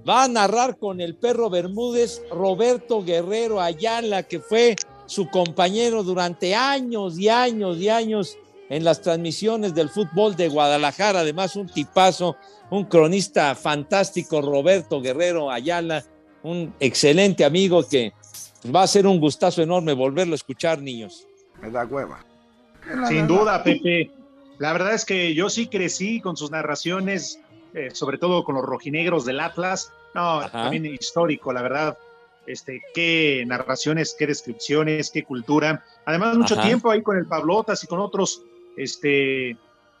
Va 0.09 0.23
a 0.23 0.27
narrar 0.27 0.79
con 0.79 1.01
el 1.01 1.15
perro 1.17 1.51
Bermúdez 1.51 2.23
Roberto 2.31 3.03
Guerrero 3.03 3.61
Ayala, 3.61 4.23
que 4.23 4.39
fue 4.39 4.75
su 5.05 5.29
compañero 5.29 6.01
durante 6.01 6.55
años 6.55 7.19
y 7.19 7.29
años 7.29 7.77
y 7.77 7.89
años 7.89 8.39
en 8.69 8.83
las 8.83 9.03
transmisiones 9.03 9.75
del 9.75 9.89
fútbol 9.89 10.35
de 10.35 10.49
Guadalajara. 10.49 11.19
Además, 11.19 11.55
un 11.55 11.67
tipazo, 11.67 12.37
un 12.71 12.85
cronista 12.85 13.53
fantástico, 13.53 14.41
Roberto 14.41 14.99
Guerrero 14.99 15.51
Ayala, 15.51 16.03
un 16.41 16.73
excelente 16.79 17.45
amigo 17.45 17.87
que 17.87 18.13
va 18.75 18.81
a 18.81 18.87
ser 18.87 19.05
un 19.05 19.19
gustazo 19.19 19.61
enorme 19.61 19.93
volverlo 19.93 20.33
a 20.33 20.37
escuchar, 20.37 20.81
niños. 20.81 21.26
Me 21.61 21.69
da 21.71 21.85
hueva. 21.85 22.19
Sin 23.07 23.27
duda, 23.27 23.63
Pepe. 23.63 24.11
La 24.59 24.73
verdad 24.73 24.93
es 24.93 25.05
que 25.05 25.33
yo 25.33 25.49
sí 25.49 25.67
crecí 25.67 26.19
con 26.21 26.35
sus 26.37 26.49
narraciones, 26.51 27.39
eh, 27.73 27.89
sobre 27.91 28.17
todo 28.17 28.43
con 28.43 28.55
los 28.55 28.63
rojinegros 28.65 29.25
del 29.25 29.39
Atlas. 29.39 29.91
No, 30.15 30.49
también 30.49 30.85
histórico, 30.85 31.53
la 31.53 31.61
verdad. 31.61 31.97
Este, 32.47 32.81
qué 32.93 33.43
narraciones, 33.45 34.15
qué 34.17 34.25
descripciones, 34.25 35.11
qué 35.11 35.23
cultura. 35.23 35.83
Además, 36.05 36.37
mucho 36.37 36.53
Ajá. 36.55 36.63
tiempo 36.65 36.89
ahí 36.89 37.01
con 37.03 37.17
el 37.17 37.25
Pablotas 37.27 37.83
y 37.83 37.87
con 37.87 37.99
otros 37.99 38.41
este, 38.77 39.57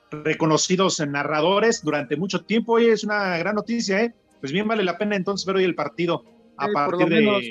reconocidos 0.09 0.99
narradores 1.01 1.83
durante 1.83 2.15
mucho 2.15 2.43
tiempo. 2.45 2.73
Hoy 2.73 2.85
es 2.87 3.03
una 3.03 3.37
gran 3.37 3.55
noticia, 3.55 4.01
¿eh? 4.01 4.13
Pues 4.39 4.51
bien 4.51 4.67
vale 4.67 4.83
la 4.83 4.97
pena 4.97 5.15
entonces 5.15 5.45
ver 5.45 5.57
hoy 5.57 5.65
el 5.65 5.75
partido 5.75 6.23
a 6.55 6.67
Sí, 6.67 6.73
partir 6.73 7.09
de 7.09 7.15
menos. 7.21 7.43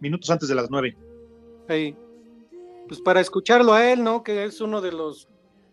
minutos 0.00 0.30
antes 0.30 0.48
de 0.48 0.54
las 0.54 0.70
nueve. 0.70 0.96
Ahí. 1.68 1.94
Pues 2.88 3.00
para 3.00 3.20
escucharlo 3.20 3.74
a 3.74 3.92
él, 3.92 4.02
¿no? 4.02 4.22
Que 4.22 4.44
es 4.44 4.60
uno 4.60 4.80
de 4.80 4.92
los 4.92 5.28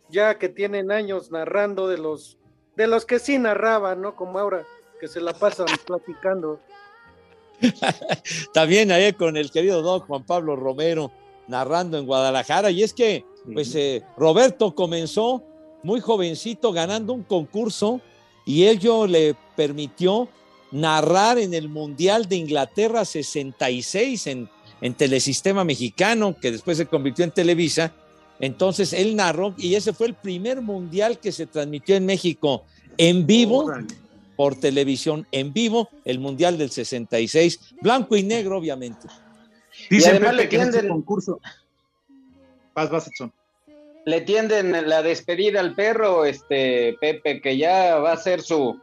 ya 0.09 0.38
que 0.38 0.49
tienen 0.49 0.91
años 0.91 1.32
narrando, 1.32 1.88
de 1.88 1.97
los 1.97 2.38
de 2.76 2.88
los 2.88 3.05
que 3.05 3.20
sí 3.20 3.39
narraban, 3.39 4.01
¿no? 4.01 4.16
Como 4.16 4.38
ahora, 4.38 4.66
que 4.99 5.07
se 5.07 5.22
la 5.22 5.34
pasan 5.34 5.68
platicando. 5.86 6.59
También 8.53 8.91
ahí 8.91 9.13
con 9.13 9.38
el 9.38 9.49
querido 9.49 9.82
Doc 9.82 10.07
Juan 10.07 10.26
Pablo 10.26 10.55
Romero 10.55 11.11
narrando 11.47 11.97
en 11.97 12.05
Guadalajara. 12.05 12.70
Y 12.70 12.84
es 12.84 12.93
que, 12.93 13.24
pues, 13.53 13.74
eh, 13.76 14.03
Roberto 14.18 14.76
comenzó 14.76 15.41
muy 15.84 16.01
jovencito 16.01 16.74
ganando 16.74 17.13
un 17.13 17.24
concurso 17.24 18.01
y 18.45 18.66
ello 18.68 19.07
le 19.07 19.36
permitió 19.55 20.28
narrar 20.72 21.38
en 21.38 21.53
el 21.53 21.70
Mundial 21.70 22.28
de 22.28 22.36
Inglaterra 22.36 23.05
66 23.05 24.28
en, 24.28 24.49
en 24.86 24.93
Telesistema 24.93 25.63
Mexicano, 25.63 26.36
que 26.39 26.51
después 26.51 26.77
se 26.77 26.86
convirtió 26.86 27.25
en 27.25 27.31
Televisa. 27.31 27.91
Entonces 28.39 28.93
él 28.93 29.15
narró 29.15 29.55
y 29.57 29.73
ese 29.73 29.93
fue 29.93 30.05
el 30.07 30.13
primer 30.13 30.61
mundial 30.61 31.17
que 31.19 31.31
se 31.31 31.47
transmitió 31.47 31.95
en 31.95 32.05
México 32.05 32.63
en 32.97 33.25
vivo 33.25 33.71
por 34.36 34.55
televisión 34.59 35.25
en 35.31 35.53
vivo, 35.53 35.89
el 36.03 36.19
Mundial 36.19 36.57
del 36.59 36.69
66, 36.69 37.73
blanco 37.81 38.15
y 38.15 38.21
negro, 38.23 38.57
obviamente. 38.59 39.07
Dicen, 39.89 40.11
además 40.17 40.31
Pepe, 40.31 40.43
le 40.43 40.49
que 40.49 40.55
en 40.57 40.61
este 40.61 40.71
tienden- 40.81 40.89
concurso. 40.89 41.39
Vas, 42.75 42.89
vas, 42.91 43.07
Edson. 43.07 43.31
Le 44.05 44.21
tienden 44.21 44.88
la 44.88 45.01
despedida 45.01 45.61
al 45.61 45.73
perro, 45.73 46.25
este 46.25 46.95
Pepe, 47.01 47.41
que 47.41 47.57
ya 47.57 47.95
va 47.97 48.11
a 48.11 48.17
ser 48.17 48.41
su, 48.41 48.79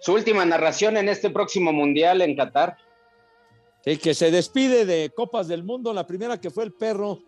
su 0.00 0.12
última 0.12 0.44
narración 0.44 0.96
en 0.96 1.08
este 1.08 1.30
próximo 1.30 1.72
mundial 1.72 2.20
en 2.22 2.34
Qatar. 2.34 2.76
El 3.84 3.98
que 3.98 4.14
se 4.14 4.30
despide 4.30 4.84
de 4.84 5.10
Copas 5.14 5.48
del 5.48 5.64
Mundo, 5.64 5.92
la 5.92 6.06
primera 6.06 6.40
que 6.40 6.50
fue 6.50 6.64
el 6.64 6.72
perro 6.72 7.18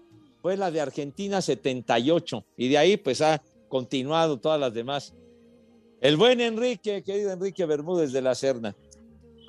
fue 0.42 0.56
la 0.56 0.70
de 0.70 0.80
Argentina 0.80 1.40
78 1.40 2.44
y 2.56 2.68
de 2.68 2.78
ahí 2.78 2.96
pues 2.96 3.22
ha 3.22 3.42
continuado 3.68 4.38
todas 4.38 4.60
las 4.60 4.74
demás. 4.74 5.14
El 6.00 6.16
buen 6.16 6.40
Enrique, 6.40 7.02
querido 7.02 7.30
Enrique 7.32 7.64
Bermúdez 7.64 8.12
de 8.12 8.20
la 8.22 8.34
Serna. 8.34 8.74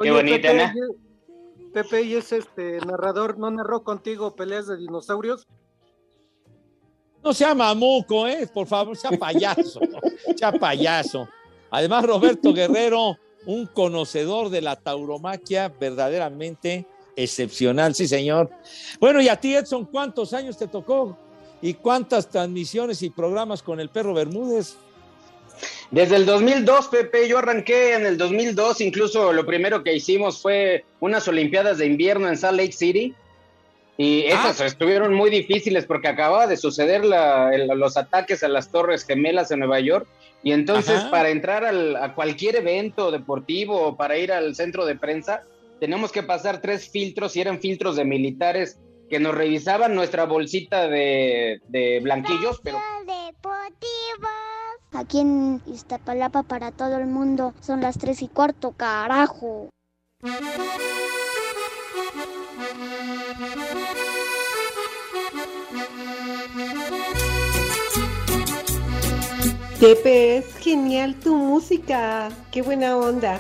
Qué 0.02 0.12
bonita, 0.12 0.52
Pepe, 0.52 0.58
¿no? 0.80 0.88
y- 0.88 1.72
Pepe, 1.74 2.02
y 2.04 2.14
ese 2.14 2.38
este 2.38 2.78
narrador, 2.86 3.38
¿no 3.40 3.50
narró 3.50 3.84
contigo 3.84 4.36
peleas 4.36 4.68
de 4.68 4.78
dinosaurios? 4.78 5.48
No 7.24 7.34
sea 7.34 7.56
mamuco, 7.56 8.28
¿eh? 8.28 8.48
Por 8.54 8.68
favor, 8.68 8.96
sea 8.96 9.12
payaso, 9.12 9.80
sea 10.38 10.52
payaso. 10.52 11.28
Además, 11.72 12.06
Roberto 12.06 12.54
Guerrero, 12.54 13.18
un 13.48 13.66
conocedor 13.66 14.50
de 14.50 14.62
la 14.62 14.76
tauromaquia 14.76 15.70
verdaderamente 15.70 16.86
excepcional, 17.16 17.94
sí, 17.96 18.08
señor. 18.08 18.50
Bueno, 19.00 19.22
y 19.22 19.30
a 19.30 19.36
ti, 19.36 19.56
Edson, 19.56 19.86
¿cuántos 19.86 20.34
años 20.34 20.58
te 20.58 20.68
tocó? 20.68 21.18
¿Y 21.62 21.76
cuántas 21.76 22.30
transmisiones 22.30 23.02
y 23.04 23.10
programas 23.10 23.62
con 23.64 23.80
el 23.80 23.90
perro 23.90 24.14
Bermúdez? 24.14 24.76
Desde 25.92 26.16
el 26.16 26.26
2002, 26.26 26.88
Pepe, 26.88 27.28
yo 27.28 27.38
arranqué 27.38 27.94
en 27.94 28.06
el 28.06 28.18
2002, 28.18 28.82
incluso 28.82 29.32
lo 29.32 29.46
primero 29.46 29.84
que 29.84 29.94
hicimos 29.96 30.42
fue 30.42 30.84
unas 31.00 31.28
Olimpiadas 31.28 31.78
de 31.78 31.86
invierno 31.86 32.28
en 32.28 32.38
Salt 32.38 32.58
Lake 32.58 32.72
City. 32.74 33.14
Y 33.96 34.24
esas 34.24 34.60
estuvieron 34.62 35.14
muy 35.14 35.30
difíciles 35.30 35.86
porque 35.86 36.08
acababa 36.08 36.48
de 36.48 36.58
suceder 36.58 37.06
la- 37.06 37.54
el- 37.54 37.68
los 37.68 37.96
ataques 37.96 38.42
a 38.44 38.48
las 38.48 38.72
Torres 38.72 39.06
Gemelas 39.06 39.52
en 39.52 39.60
Nueva 39.60 39.80
York. 39.80 40.08
Y 40.42 40.52
entonces, 40.52 40.96
Ajá. 41.02 41.12
para 41.12 41.30
entrar 41.30 41.64
al- 41.64 41.96
a 41.96 42.16
cualquier 42.16 42.56
evento 42.56 43.12
deportivo 43.12 43.80
o 43.80 43.96
para 43.96 44.18
ir 44.18 44.32
al 44.32 44.56
centro 44.56 44.86
de 44.88 44.96
prensa, 44.96 45.44
tenemos 45.80 46.12
que 46.12 46.24
pasar 46.24 46.62
tres 46.62 46.90
filtros 46.90 47.36
y 47.36 47.42
eran 47.42 47.60
filtros 47.60 47.96
de 47.96 48.06
militares 48.06 48.80
que 49.10 49.20
nos 49.20 49.36
revisaban 49.36 49.96
nuestra 49.96 50.26
bolsita 50.26 50.88
de, 50.88 51.62
de 51.68 52.00
blanquillos, 52.02 52.60
pero 52.64 52.80
Aquí 54.94 55.20
en 55.20 55.60
Iztapalapa 55.66 56.44
para 56.44 56.72
todo 56.72 56.98
el 56.98 57.08
mundo 57.08 57.54
son 57.62 57.82
las 57.82 57.98
tres 57.98 58.22
y 58.22 58.28
cuarto, 58.28 58.74
carajo. 58.74 59.70
Pepe, 69.80 70.38
es 70.38 70.56
genial 70.58 71.16
tu 71.16 71.36
música. 71.36 72.30
Qué 72.52 72.62
buena 72.62 72.96
onda. 72.96 73.40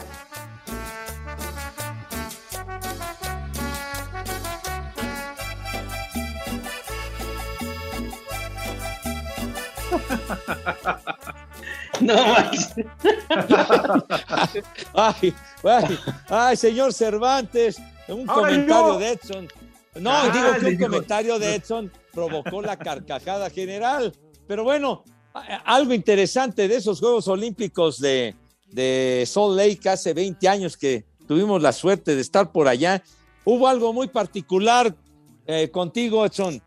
No 12.01 12.15
manches. 12.15 12.73
ay, 14.93 15.33
ay, 15.63 15.99
ay, 16.29 16.57
señor 16.57 16.93
Cervantes, 16.93 17.77
un 18.07 18.29
Ahora 18.29 18.49
comentario 18.49 18.93
yo. 18.93 18.99
de 18.99 19.09
Edson. 19.11 19.47
No, 19.95 20.09
Ah, 20.11 20.29
digo 20.33 20.53
que 20.59 20.65
un 20.65 20.71
digo. 20.77 20.89
comentario 20.89 21.39
de 21.39 21.55
Edson 21.55 21.91
provocó 22.13 22.61
la 22.61 22.77
carcajada 22.77 23.49
general. 23.49 24.13
Pero 24.47 24.63
bueno, 24.63 25.03
algo 25.65 25.93
interesante 25.93 26.67
de 26.67 26.75
esos 26.75 26.99
Juegos 26.99 27.27
Olímpicos 27.27 27.99
de, 27.99 28.35
de 28.67 29.23
Salt 29.27 29.55
Lake 29.55 29.87
hace 29.87 30.13
20 30.13 30.47
años 30.49 30.75
que 30.75 31.05
tuvimos 31.27 31.61
la 31.61 31.71
suerte 31.71 32.15
de 32.15 32.21
estar 32.21 32.51
por 32.51 32.67
allá. 32.67 33.03
Hubo 33.45 33.67
algo 33.67 33.93
muy 33.93 34.07
particular 34.07 34.95
eh, 35.45 35.69
contigo, 35.69 36.25
Edson. 36.25 36.61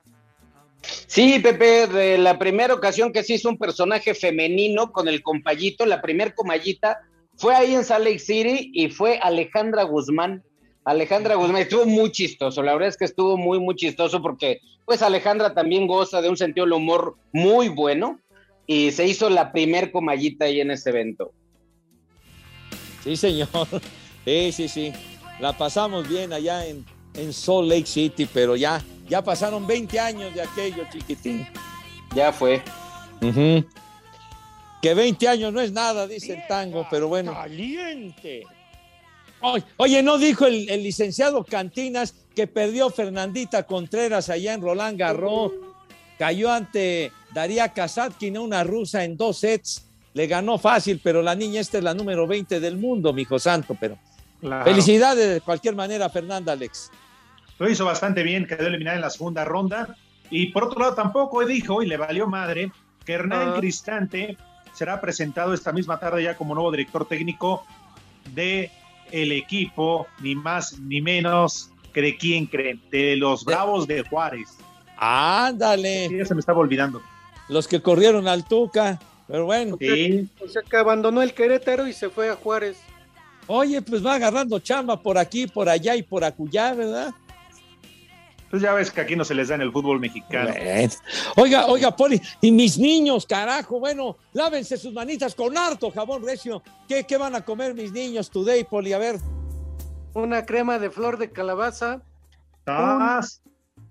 Sí, 1.06 1.38
Pepe, 1.38 1.86
de 1.86 2.18
la 2.18 2.38
primera 2.38 2.74
ocasión 2.74 3.12
que 3.12 3.22
se 3.22 3.34
hizo 3.34 3.48
un 3.48 3.58
personaje 3.58 4.14
femenino 4.14 4.92
con 4.92 5.08
el 5.08 5.22
compayito, 5.22 5.86
la 5.86 6.02
primer 6.02 6.34
comallita, 6.34 6.98
fue 7.36 7.54
ahí 7.54 7.74
en 7.74 7.84
Salt 7.84 8.04
Lake 8.04 8.18
City 8.18 8.70
y 8.72 8.88
fue 8.88 9.18
Alejandra 9.22 9.84
Guzmán. 9.84 10.42
Alejandra 10.84 11.34
Guzmán 11.34 11.62
estuvo 11.62 11.84
muy 11.84 12.10
chistoso, 12.12 12.62
la 12.62 12.72
verdad 12.72 12.88
es 12.88 12.96
que 12.96 13.04
estuvo 13.04 13.36
muy, 13.36 13.58
muy 13.58 13.74
chistoso 13.74 14.22
porque 14.22 14.60
pues 14.84 15.02
Alejandra 15.02 15.52
también 15.52 15.86
goza 15.86 16.22
de 16.22 16.28
un 16.28 16.36
sentido 16.36 16.64
del 16.64 16.74
humor 16.74 17.16
muy 17.32 17.68
bueno 17.68 18.20
y 18.66 18.92
se 18.92 19.06
hizo 19.06 19.28
la 19.28 19.52
primer 19.52 19.90
comallita 19.90 20.44
ahí 20.44 20.60
en 20.60 20.70
ese 20.70 20.90
evento. 20.90 21.32
Sí, 23.02 23.16
señor. 23.16 23.48
Sí, 24.26 24.50
sí, 24.50 24.66
sí. 24.66 24.92
La 25.38 25.56
pasamos 25.56 26.08
bien 26.08 26.32
allá 26.32 26.66
en, 26.66 26.84
en 27.14 27.32
Salt 27.32 27.68
Lake 27.68 27.86
City, 27.86 28.26
pero 28.26 28.56
ya, 28.56 28.82
ya 29.08 29.22
pasaron 29.22 29.66
20 29.66 29.98
años 30.00 30.34
de 30.34 30.42
aquello, 30.42 30.84
chiquitín. 30.90 31.46
Ya 32.14 32.32
fue. 32.32 32.62
Que 34.82 34.94
20 34.94 35.28
años 35.28 35.52
no 35.52 35.60
es 35.60 35.72
nada, 35.72 36.06
dice 36.06 36.34
el 36.34 36.46
tango, 36.46 36.86
pero 36.90 37.08
bueno. 37.08 37.32
Caliente. 37.32 38.44
Oye, 39.76 40.02
¿no 40.02 40.18
dijo 40.18 40.46
el, 40.46 40.68
el, 40.68 40.82
licenciado 40.82 41.44
Cantinas 41.44 42.14
que 42.34 42.46
perdió 42.46 42.90
Fernandita 42.90 43.64
Contreras 43.64 44.28
allá 44.30 44.54
en 44.54 44.62
Roland 44.62 44.98
Garros? 44.98 45.52
Cayó 46.18 46.50
ante 46.50 47.12
Daría 47.34 47.72
Kasatkina, 47.72 48.40
una 48.40 48.64
rusa, 48.64 49.04
en 49.04 49.16
dos 49.16 49.38
sets. 49.38 49.86
Le 50.14 50.26
ganó 50.26 50.58
fácil, 50.58 51.00
pero 51.04 51.22
la 51.22 51.34
niña 51.34 51.60
esta 51.60 51.78
es 51.78 51.84
la 51.84 51.92
número 51.94 52.26
20 52.26 52.58
del 52.58 52.76
mundo, 52.78 53.12
mi 53.12 53.22
hijo 53.22 53.38
santo. 53.38 53.76
Pero 53.78 53.98
Claro. 54.40 54.64
felicidades 54.64 55.34
de 55.34 55.40
cualquier 55.40 55.74
manera, 55.74 56.08
Fernanda 56.08 56.52
Alex. 56.52 56.90
Lo 57.58 57.68
hizo 57.68 57.84
bastante 57.84 58.22
bien, 58.22 58.46
quedó 58.46 58.66
eliminada 58.66 58.96
en 58.96 59.02
la 59.02 59.10
segunda 59.10 59.44
ronda. 59.44 59.96
Y 60.30 60.46
por 60.46 60.64
otro 60.64 60.80
lado, 60.80 60.94
tampoco 60.94 61.44
dijo, 61.44 61.82
y 61.82 61.86
le 61.86 61.96
valió 61.96 62.26
madre, 62.26 62.70
que 63.04 63.12
Hernán 63.14 63.50
Ah. 63.50 63.54
Cristante 63.58 64.36
será 64.74 65.00
presentado 65.00 65.54
esta 65.54 65.72
misma 65.72 65.98
tarde 65.98 66.22
ya 66.22 66.36
como 66.36 66.54
nuevo 66.54 66.70
director 66.70 67.06
técnico 67.06 67.64
de 68.34 68.70
el 69.12 69.32
equipo, 69.32 70.06
ni 70.20 70.34
más 70.34 70.78
ni 70.80 71.00
menos 71.00 71.70
que 71.94 72.02
de 72.02 72.16
quién 72.16 72.46
creen, 72.46 72.82
de 72.90 73.16
los 73.16 73.44
Bravos 73.44 73.86
de 73.86 74.02
Juárez. 74.02 74.58
Ándale. 74.98 76.08
Sí, 76.08 76.18
ya 76.18 76.24
se 76.24 76.34
me 76.34 76.40
estaba 76.40 76.58
olvidando. 76.58 77.00
Los 77.48 77.68
que 77.68 77.80
corrieron 77.80 78.26
al 78.28 78.46
Tuca, 78.46 78.98
pero 79.28 79.44
bueno. 79.46 79.76
Sí. 79.80 80.28
O 80.44 80.48
sea 80.48 80.62
que 80.62 80.76
abandonó 80.76 81.22
el 81.22 81.32
Querétaro 81.32 81.86
y 81.86 81.92
se 81.92 82.10
fue 82.10 82.28
a 82.28 82.34
Juárez. 82.34 82.78
Oye, 83.46 83.80
pues 83.80 84.04
va 84.04 84.14
agarrando 84.14 84.58
chamba 84.58 85.00
por 85.00 85.16
aquí, 85.16 85.46
por 85.46 85.68
allá 85.68 85.94
y 85.94 86.02
por 86.02 86.24
acullá, 86.24 86.74
¿verdad? 86.74 87.14
Pues 88.50 88.62
ya 88.62 88.72
ves 88.74 88.90
que 88.90 89.00
aquí 89.00 89.16
no 89.16 89.24
se 89.24 89.34
les 89.34 89.48
da 89.48 89.56
en 89.56 89.62
el 89.62 89.72
fútbol 89.72 89.98
mexicano. 89.98 90.52
Bueno. 90.52 90.92
Oiga, 91.36 91.66
oiga, 91.66 91.94
Poli, 91.94 92.20
y 92.40 92.52
mis 92.52 92.78
niños, 92.78 93.26
carajo, 93.26 93.80
bueno, 93.80 94.16
lávense 94.32 94.76
sus 94.76 94.92
manitas 94.92 95.34
con 95.34 95.56
harto 95.58 95.90
jabón 95.90 96.24
recio. 96.24 96.62
¿Qué, 96.88 97.04
qué 97.04 97.16
van 97.16 97.34
a 97.34 97.44
comer 97.44 97.74
mis 97.74 97.92
niños 97.92 98.30
today, 98.30 98.64
Poli? 98.64 98.92
A 98.92 98.98
ver. 98.98 99.18
Una 100.14 100.46
crema 100.46 100.78
de 100.78 100.90
flor 100.90 101.18
de 101.18 101.30
calabaza. 101.30 102.02
Un, 102.66 103.20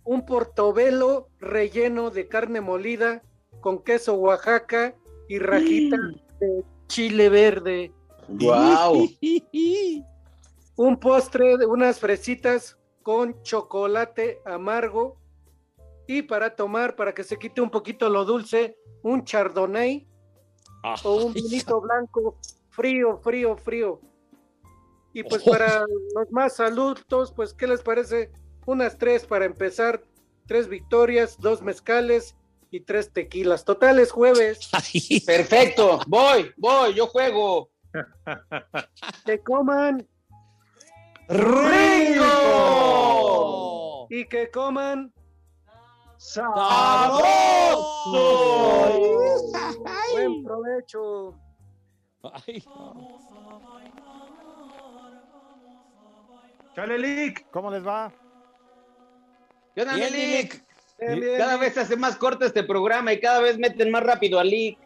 un 0.03 0.25
portobelo 0.25 1.29
relleno 1.39 2.09
de 2.09 2.27
carne 2.27 2.61
molida 2.61 3.21
con 3.61 3.83
queso 3.83 4.15
Oaxaca 4.15 4.95
y 5.27 5.39
rajita 5.39 5.97
de 6.39 6.63
chile 6.87 7.29
verde. 7.29 7.91
¡Guau! 8.27 9.07
Un 10.77 10.97
postre 10.97 11.57
de 11.57 11.65
unas 11.65 11.99
fresitas 11.99 12.77
con 13.05 13.39
chocolate 13.43 14.41
amargo. 14.45 15.21
Y 16.07 16.23
para 16.23 16.55
tomar, 16.55 16.95
para 16.95 17.13
que 17.13 17.23
se 17.23 17.37
quite 17.37 17.61
un 17.61 17.69
poquito 17.69 18.09
lo 18.09 18.25
dulce, 18.25 18.79
un 19.03 19.23
chardonnay 19.23 20.07
o 21.03 21.15
un 21.25 21.31
vinito 21.31 21.79
blanco 21.81 22.39
frío, 22.71 23.19
frío, 23.19 23.57
frío. 23.57 24.01
Y 25.13 25.21
pues 25.21 25.43
para 25.43 25.85
los 26.15 26.31
más 26.31 26.59
adultos, 26.59 27.31
pues, 27.31 27.53
¿qué 27.53 27.67
les 27.67 27.83
parece? 27.83 28.31
Unas 28.65 28.97
tres 28.97 29.27
para 29.27 29.45
empezar, 29.45 30.03
tres 30.47 30.67
victorias, 30.67 31.37
dos 31.39 31.61
mezcales 31.61 32.35
y 32.71 32.79
tres 32.79 33.13
tequilas. 33.13 33.65
Totales 33.65 34.11
jueves. 34.11 34.71
Perfecto, 35.27 35.99
voy, 36.07 36.51
voy, 36.57 36.95
yo 36.95 37.05
juego. 37.05 37.69
Que 39.25 39.39
coman 39.41 40.07
¡Rico! 41.27 42.25
y 44.09 44.25
que 44.25 44.49
coman 44.51 45.11
Buen 50.13 50.43
provecho. 50.43 51.33
¡Chale, 56.75 56.97
Lick! 56.97 57.45
¿Cómo 57.51 57.71
les 57.71 57.85
va? 57.85 58.11
¿Qué 59.73 59.81
onda, 59.81 59.95
Bien, 59.95 60.11
mi 60.13 60.19
Lick? 60.19 60.53
Lick. 60.53 60.65
Bien, 60.99 61.19
bien, 61.19 61.37
Cada 61.37 61.51
bien. 61.51 61.61
vez 61.61 61.73
se 61.73 61.81
hace 61.81 61.97
más 61.97 62.15
corto 62.17 62.45
este 62.45 62.63
programa 62.63 63.11
y 63.13 63.19
cada 63.19 63.39
vez 63.41 63.57
meten 63.57 63.91
más 63.91 64.03
rápido 64.03 64.39
a 64.39 64.43
Lick. 64.43 64.77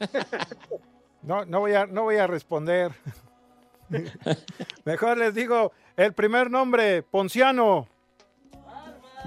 No, 1.22 1.44
no 1.44 1.60
voy 1.60 1.74
a, 1.74 1.84
no 1.84 2.04
voy 2.04 2.16
a 2.16 2.26
responder. 2.26 2.92
Mejor 4.84 5.18
les 5.18 5.34
digo 5.34 5.72
el 5.96 6.12
primer 6.14 6.50
nombre, 6.50 7.02
Ponciano. 7.02 7.86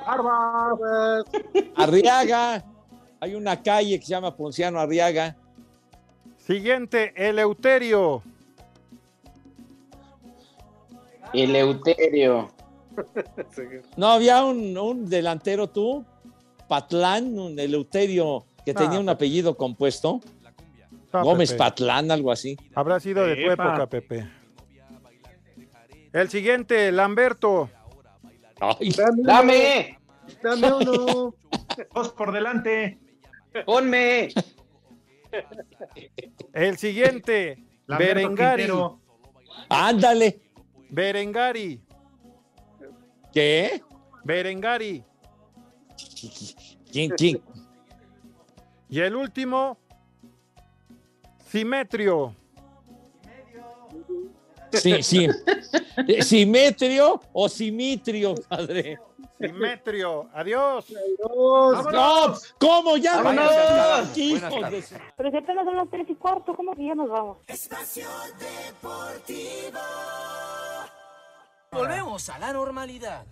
Barbas. 0.05 1.23
Arriaga. 1.75 2.63
Hay 3.19 3.35
una 3.35 3.61
calle 3.61 3.99
que 3.99 4.05
se 4.05 4.11
llama 4.11 4.35
Ponciano 4.35 4.79
Arriaga. 4.79 5.35
Siguiente, 6.37 7.13
Eleuterio. 7.15 8.21
Eleuterio. 11.33 12.51
No, 13.97 14.07
había 14.11 14.43
un, 14.43 14.77
un 14.77 15.09
delantero 15.09 15.67
tú, 15.67 16.05
Patlán, 16.67 17.39
un 17.39 17.57
Eleuterio, 17.57 18.45
que 18.63 18.71
tenía 18.75 18.97
Ah, 18.97 19.01
un 19.01 19.09
apellido 19.09 19.57
compuesto. 19.57 20.21
No, 21.11 21.23
Gómez 21.23 21.49
Pepe. 21.53 21.57
Patlán, 21.57 22.11
algo 22.11 22.31
así. 22.31 22.55
Habrá 22.75 22.99
sido 22.99 23.25
de 23.25 23.35
tu 23.35 23.49
época, 23.49 23.87
Pepe. 23.87 24.27
El 26.13 26.29
siguiente, 26.29 26.91
Lamberto. 26.91 27.69
Ay, 28.59 28.91
Dame, 28.91 29.21
uno, 29.21 29.23
¡Dame! 29.23 29.99
dame 30.43 30.73
uno. 30.73 31.35
Dos 31.93 32.09
por 32.09 32.31
delante. 32.31 32.99
¡Ponme! 33.65 34.29
El 36.53 36.77
siguiente, 36.77 37.63
Lamberto 37.87 38.15
Berengari. 38.15 38.63
Quintero. 38.63 39.01
ándale. 39.69 40.39
Berengari. 40.89 41.81
¿Qué? 43.33 43.81
Berengari. 44.23 45.03
¿Quién, 46.91 47.09
quién? 47.09 47.41
Y 48.87 48.99
el 48.99 49.15
último, 49.15 49.79
Simetrio. 51.47 52.35
Sí, 54.73 55.03
sí. 55.03 55.27
Eh, 56.07 56.23
¿Simetrio 56.23 57.21
o 57.31 57.47
simitrio, 57.47 58.35
padre? 58.47 58.99
Simetrio. 59.39 60.29
Adiós. 60.33 60.85
No, 61.91 62.33
¿cómo 62.59 62.97
ya? 62.97 63.21
¡Vámonos! 63.21 64.17
Hijos 64.17 64.53
Pero 65.17 65.31
si 65.31 65.37
apenas 65.37 65.65
son 65.65 65.75
las 65.77 65.89
tres 65.89 66.09
y 66.09 66.15
cuarto, 66.15 66.55
¿cómo 66.55 66.75
que 66.75 66.85
ya 66.85 66.95
nos 66.95 67.09
vamos? 67.09 67.37
Volvemos 71.71 72.29
a 72.29 72.39
la 72.39 72.53
normalidad. 72.53 73.25